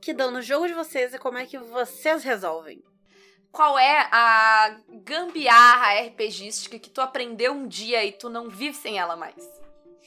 que 0.00 0.12
dão 0.12 0.30
no 0.30 0.42
jogo 0.42 0.66
de 0.66 0.74
vocês 0.74 1.14
e 1.14 1.18
como 1.18 1.38
é 1.38 1.46
que 1.46 1.58
vocês 1.58 2.24
resolvem. 2.24 2.82
Qual 3.52 3.78
é 3.78 4.08
a 4.12 4.76
gambiarra 4.88 6.00
RPGística 6.06 6.78
que 6.78 6.88
tu 6.88 7.00
aprendeu 7.00 7.52
um 7.52 7.66
dia 7.66 8.04
e 8.04 8.12
tu 8.12 8.28
não 8.28 8.48
vive 8.48 8.76
sem 8.76 8.98
ela 8.98 9.16
mais? 9.16 9.44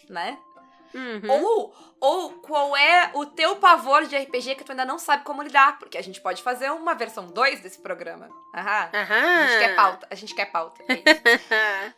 Né? 0.10 0.38
Uhum. 0.94 1.30
Ou, 1.30 1.76
ou 2.00 2.34
qual 2.34 2.78
é 2.78 3.12
o 3.16 3.26
teu 3.26 3.56
pavor 3.56 4.06
de 4.06 4.16
RPG 4.16 4.56
que 4.56 4.64
tu 4.64 4.72
ainda 4.72 4.86
não 4.86 5.00
sabe 5.00 5.24
como 5.24 5.42
lidar? 5.42 5.80
Porque 5.80 5.98
a 5.98 6.04
gente 6.04 6.22
pode 6.22 6.42
fazer 6.42 6.72
uma 6.72 6.94
versão 6.94 7.28
2 7.28 7.62
desse 7.62 7.80
programa. 7.80 8.30
Aham. 8.56 8.90
Aham. 8.94 9.44
A 9.44 9.48
gente 9.48 9.60
quer 9.60 9.76
pauta. 9.76 10.08
A 10.10 10.16
gente 10.16 10.36
quer 10.36 10.46
pauta. 10.46 10.84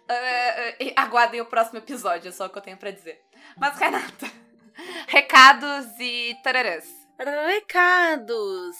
É 0.08 0.76
é, 0.80 0.94
aguardem 0.96 1.42
o 1.42 1.46
próximo 1.46 1.80
episódio, 1.80 2.30
é 2.30 2.32
só 2.32 2.46
o 2.46 2.50
que 2.50 2.58
eu 2.58 2.62
tenho 2.62 2.78
pra 2.78 2.92
dizer. 2.92 3.22
Mas, 3.58 3.78
Renata, 3.78 4.32
recados 5.08 5.86
e 6.00 6.36
tararãs. 6.42 7.05
Recados! 7.18 8.76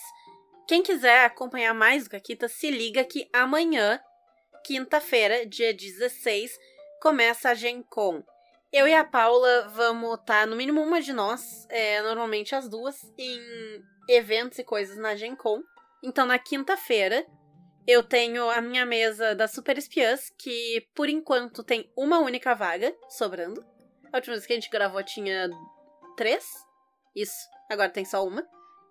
Quem 0.68 0.84
quiser 0.84 1.26
acompanhar 1.26 1.74
mais 1.74 2.06
o 2.06 2.10
Caquita, 2.10 2.50
se 2.50 2.70
liga 2.70 3.04
que 3.04 3.30
amanhã, 3.32 4.00
quinta-feira, 4.66 5.46
dia 5.46 5.74
16, 5.74 6.60
começa 7.02 7.50
a 7.50 7.54
Gen 7.54 7.82
Con. 7.84 8.22
Eu 8.74 8.88
e 8.88 8.94
a 8.94 9.06
Paula 9.06 9.70
vamos 9.70 10.20
estar, 10.20 10.46
no 10.46 10.56
mínimo 10.56 10.82
uma 10.82 11.02
de 11.02 11.14
nós, 11.14 11.66
é, 11.70 12.02
normalmente 12.02 12.54
as 12.54 12.68
duas, 12.68 13.10
em 13.18 13.40
eventos 14.10 14.60
e 14.60 14.66
coisas 14.66 14.98
na 14.98 15.16
Gen 15.16 15.36
Con. 15.36 15.62
Então, 16.04 16.26
na 16.26 16.38
quinta-feira, 16.38 17.26
eu 17.88 18.04
tenho 18.04 18.50
a 18.50 18.60
minha 18.60 18.86
mesa 18.86 19.34
das 19.34 19.52
Super 19.52 19.78
Espiãs, 19.78 20.30
que 20.38 20.86
por 20.94 21.08
enquanto 21.08 21.64
tem 21.64 21.90
uma 21.96 22.20
única 22.20 22.54
vaga 22.54 22.94
sobrando. 23.08 23.66
A 24.12 24.18
última 24.18 24.36
vez 24.36 24.46
que 24.46 24.52
a 24.52 24.56
gente 24.56 24.70
gravou 24.70 25.02
tinha 25.04 25.50
três. 26.18 26.66
Isso, 27.16 27.48
agora 27.70 27.90
tem 27.90 28.04
só 28.06 28.26
uma. 28.26 28.46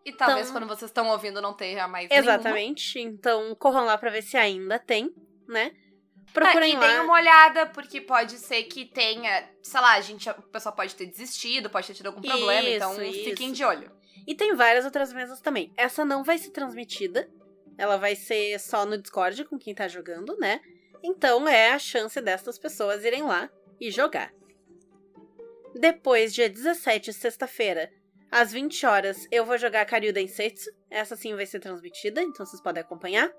E 0.04 0.12
talvez 0.12 0.48
Então- 0.48 0.60
quando 0.60 0.68
vocês 0.68 0.90
estão 0.90 1.08
ouvindo 1.08 1.40
não 1.40 1.54
tenha 1.54 1.88
mais 1.88 2.08
nenhuma. 2.08 2.32
Exatamente. 2.34 2.98
Então, 3.00 3.54
corram 3.54 3.84
lá 3.86 3.96
pra 3.96 4.10
ver 4.10 4.22
se 4.22 4.36
ainda 4.36 4.78
tem, 4.78 5.14
né? 5.48 5.72
Ah, 5.74 6.30
Procurem 6.32 6.72
e 6.72 6.76
lá. 6.76 6.80
deem 6.88 7.00
uma 7.00 7.14
olhada, 7.14 7.66
porque 7.66 8.00
pode 8.00 8.38
ser 8.38 8.64
que 8.64 8.84
tenha, 8.86 9.48
sei 9.62 9.80
lá, 9.80 9.94
a 9.94 10.00
gente, 10.00 10.28
o 10.28 10.42
pessoal 10.42 10.74
pode 10.74 10.94
ter 10.96 11.06
desistido, 11.06 11.70
pode 11.70 11.86
ter 11.86 11.94
tido 11.94 12.06
algum 12.08 12.20
problema, 12.20 12.68
Isso, 12.68 12.76
então 12.76 13.02
isso. 13.02 13.24
fiquem 13.24 13.52
de 13.52 13.62
olho. 13.64 13.90
E 14.26 14.34
tem 14.34 14.54
várias 14.54 14.84
outras 14.84 15.12
mesas 15.12 15.40
também. 15.40 15.72
Essa 15.76 16.04
não 16.04 16.24
vai 16.24 16.36
ser 16.38 16.50
transmitida. 16.50 17.30
Ela 17.78 17.96
vai 17.96 18.14
ser 18.16 18.58
só 18.58 18.84
no 18.86 18.98
Discord 18.98 19.44
com 19.44 19.58
quem 19.58 19.74
tá 19.74 19.86
jogando, 19.88 20.36
né? 20.38 20.60
Então 21.02 21.46
é 21.48 21.70
a 21.72 21.78
chance 21.78 22.20
dessas 22.20 22.58
pessoas 22.58 23.04
irem 23.04 23.22
lá 23.22 23.48
e 23.80 23.90
jogar. 23.90 24.32
Depois, 25.74 26.32
dia 26.32 26.48
17, 26.48 27.12
sexta-feira, 27.12 27.92
às 28.34 28.50
20 28.50 28.84
horas, 28.84 29.28
eu 29.30 29.46
vou 29.46 29.56
jogar 29.56 29.84
Karyu 29.84 30.12
Densetsu. 30.12 30.68
Essa 30.90 31.14
sim 31.14 31.36
vai 31.36 31.46
ser 31.46 31.60
transmitida, 31.60 32.20
então 32.20 32.44
vocês 32.44 32.60
podem 32.60 32.82
acompanhar. 32.82 33.30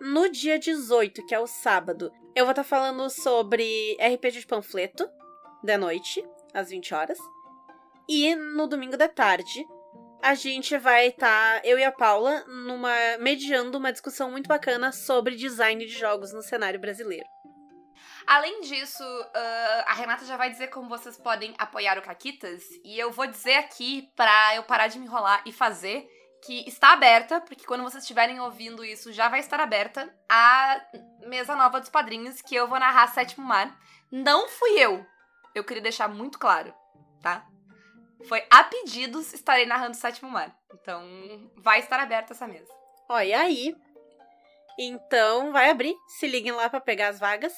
No 0.00 0.28
dia 0.28 0.58
18, 0.58 1.24
que 1.24 1.32
é 1.32 1.38
o 1.38 1.46
sábado, 1.46 2.10
eu 2.34 2.44
vou 2.44 2.50
estar 2.50 2.64
falando 2.64 3.08
sobre 3.08 3.96
RPG 4.00 4.40
de 4.40 4.46
panfleto, 4.46 5.08
de 5.62 5.76
noite, 5.76 6.20
às 6.52 6.70
20 6.70 6.92
horas. 6.92 7.18
E 8.08 8.34
no 8.34 8.66
domingo 8.66 8.96
da 8.96 9.06
tarde, 9.06 9.64
a 10.20 10.34
gente 10.34 10.76
vai 10.76 11.06
estar, 11.06 11.64
eu 11.64 11.78
e 11.78 11.84
a 11.84 11.92
Paula, 11.92 12.44
numa 12.44 13.18
mediando 13.20 13.78
uma 13.78 13.92
discussão 13.92 14.32
muito 14.32 14.48
bacana 14.48 14.90
sobre 14.90 15.36
design 15.36 15.86
de 15.86 15.92
jogos 15.92 16.32
no 16.32 16.42
cenário 16.42 16.80
brasileiro. 16.80 17.37
Além 18.28 18.60
disso, 18.60 19.02
ah, 19.34 19.84
a 19.86 19.94
Renata 19.94 20.26
já 20.26 20.36
vai 20.36 20.50
dizer 20.50 20.68
como 20.68 20.86
vocês 20.86 21.16
podem 21.16 21.54
apoiar 21.56 21.96
o 21.96 22.02
Caquitas, 22.02 22.62
e 22.84 22.98
eu 22.98 23.10
vou 23.10 23.26
dizer 23.26 23.54
aqui 23.54 24.12
pra 24.14 24.54
eu 24.54 24.62
parar 24.64 24.88
de 24.88 24.98
me 24.98 25.06
enrolar 25.06 25.42
e 25.46 25.52
fazer 25.52 26.06
que 26.44 26.68
está 26.68 26.92
aberta, 26.92 27.40
porque 27.40 27.64
quando 27.64 27.82
vocês 27.82 28.02
estiverem 28.02 28.38
ouvindo 28.38 28.84
isso, 28.84 29.14
já 29.14 29.30
vai 29.30 29.40
estar 29.40 29.58
aberta 29.58 30.14
a 30.28 30.78
mesa 31.26 31.56
nova 31.56 31.80
dos 31.80 31.88
padrinhos, 31.88 32.42
que 32.42 32.54
eu 32.54 32.68
vou 32.68 32.78
narrar 32.78 33.08
Sétimo 33.08 33.46
Mar. 33.46 33.74
Não 34.12 34.46
fui 34.46 34.78
eu. 34.78 35.06
Eu 35.54 35.64
queria 35.64 35.82
deixar 35.82 36.06
muito 36.06 36.38
claro, 36.38 36.74
tá? 37.22 37.46
Foi 38.28 38.44
a 38.50 38.62
pedidos 38.62 39.32
estarei 39.32 39.64
narrando 39.64 39.96
Sétimo 39.96 40.30
Mar. 40.30 40.54
Então, 40.74 41.50
vai 41.56 41.78
estar 41.78 41.98
aberta 41.98 42.34
essa 42.34 42.46
mesa. 42.46 42.70
E 43.24 43.32
aí? 43.32 43.74
Então, 44.78 45.50
vai 45.50 45.70
abrir. 45.70 45.96
Se 46.18 46.28
liguem 46.28 46.52
lá 46.52 46.68
pra 46.68 46.78
pegar 46.78 47.08
as 47.08 47.18
vagas. 47.18 47.54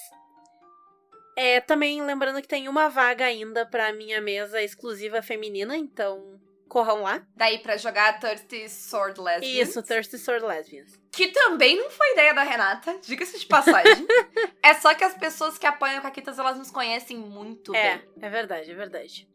É, 1.36 1.60
também 1.60 2.02
lembrando 2.02 2.40
que 2.42 2.48
tem 2.48 2.68
uma 2.68 2.88
vaga 2.88 3.24
ainda 3.24 3.64
pra 3.64 3.92
minha 3.92 4.20
mesa 4.20 4.62
exclusiva 4.62 5.22
feminina, 5.22 5.76
então 5.76 6.38
corram 6.68 7.02
lá. 7.02 7.22
Daí 7.34 7.58
pra 7.58 7.76
jogar 7.76 8.20
Thirsty 8.20 8.68
Sword 8.68 9.20
Lesbian. 9.20 9.62
Isso, 9.62 9.82
Thirsty 9.82 10.18
Sword 10.18 10.44
Lesbians. 10.44 11.00
Que 11.10 11.28
também 11.28 11.76
não 11.76 11.90
foi 11.90 12.12
ideia 12.12 12.32
da 12.32 12.42
Renata, 12.44 12.96
diga-se 13.02 13.38
de 13.38 13.46
passagem. 13.46 14.06
é 14.62 14.74
só 14.74 14.94
que 14.94 15.02
as 15.02 15.14
pessoas 15.14 15.58
que 15.58 15.66
apoiam 15.66 15.98
o 15.98 16.02
Caquitas, 16.02 16.38
elas 16.38 16.56
nos 16.56 16.70
conhecem 16.70 17.16
muito 17.16 17.74
É, 17.74 17.98
bem. 17.98 18.08
é 18.22 18.30
verdade, 18.30 18.70
é 18.70 18.74
verdade. 18.74 19.28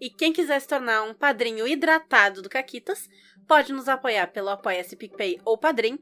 E 0.00 0.10
quem 0.10 0.32
quiser 0.32 0.58
se 0.60 0.66
tornar 0.66 1.02
um 1.02 1.14
padrinho 1.14 1.68
hidratado 1.68 2.42
do 2.42 2.48
Caquitas, 2.48 3.08
pode 3.46 3.72
nos 3.72 3.88
apoiar 3.88 4.26
pelo 4.28 4.48
Apoia-se 4.48 4.96
PicPay 4.96 5.40
ou 5.44 5.58
Padrim, 5.58 5.98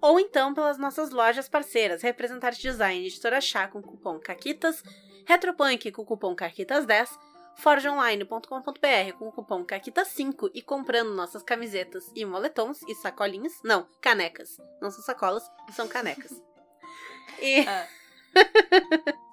ou 0.00 0.18
então 0.20 0.54
pelas 0.54 0.78
nossas 0.78 1.10
lojas 1.10 1.48
parceiras, 1.48 2.02
Representante 2.02 2.60
Design 2.60 3.06
Editora 3.06 3.40
Chá 3.40 3.68
com 3.68 3.82
cupom 3.82 4.18
CAQUITAS, 4.18 4.82
Retropunk 5.26 5.90
com 5.92 6.04
cupom 6.04 6.34
CAQUITAS10, 6.34 7.08
forgeonline.com.br 7.56 9.18
com 9.18 9.28
o 9.28 9.32
cupom 9.32 9.64
CAQUITAS5 9.64 10.50
e 10.54 10.62
comprando 10.62 11.14
nossas 11.14 11.42
camisetas 11.42 12.10
e 12.14 12.24
moletons 12.24 12.82
e 12.88 12.94
sacolinhas. 12.94 13.52
Não, 13.64 13.88
canecas. 14.00 14.58
Não 14.80 14.90
são 14.90 15.02
sacolas, 15.02 15.42
são 15.72 15.88
canecas. 15.88 16.32
E... 17.40 17.60
Ah. 17.60 17.86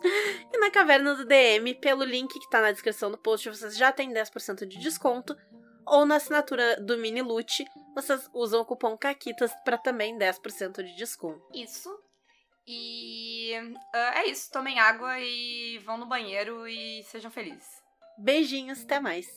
E 0.54 0.58
na 0.60 0.70
caverna 0.70 1.16
do 1.16 1.26
DM, 1.26 1.74
pelo 1.76 2.04
link 2.04 2.40
que 2.40 2.50
tá 2.50 2.62
na 2.62 2.72
descrição 2.72 3.10
do 3.10 3.18
post, 3.18 3.50
vocês 3.50 3.76
já 3.76 3.92
têm 3.92 4.14
10% 4.14 4.66
de 4.66 4.78
desconto. 4.78 5.36
Ou 5.86 6.06
na 6.06 6.16
assinatura 6.16 6.78
do 6.82 6.98
Mini 6.98 7.22
Loot, 7.22 7.66
vocês 7.94 8.30
usam 8.34 8.62
o 8.62 8.66
cupom 8.66 8.98
CAQUITAS 8.98 9.54
para 9.64 9.78
também 9.78 10.18
10% 10.18 10.84
de 10.84 10.96
desconto. 10.96 11.42
Isso. 11.54 11.90
E 12.68 13.54
ah, 13.94 14.22
é 14.22 14.28
isso. 14.28 14.52
Tomem 14.52 14.80
água 14.80 15.20
e 15.20 15.78
vão 15.86 15.98
no 15.98 16.08
banheiro 16.08 16.68
e 16.68 17.04
sejam 17.04 17.30
felizes. 17.30 17.68
Beijinhos, 18.18 18.84
até 18.84 19.00
mais! 19.00 19.28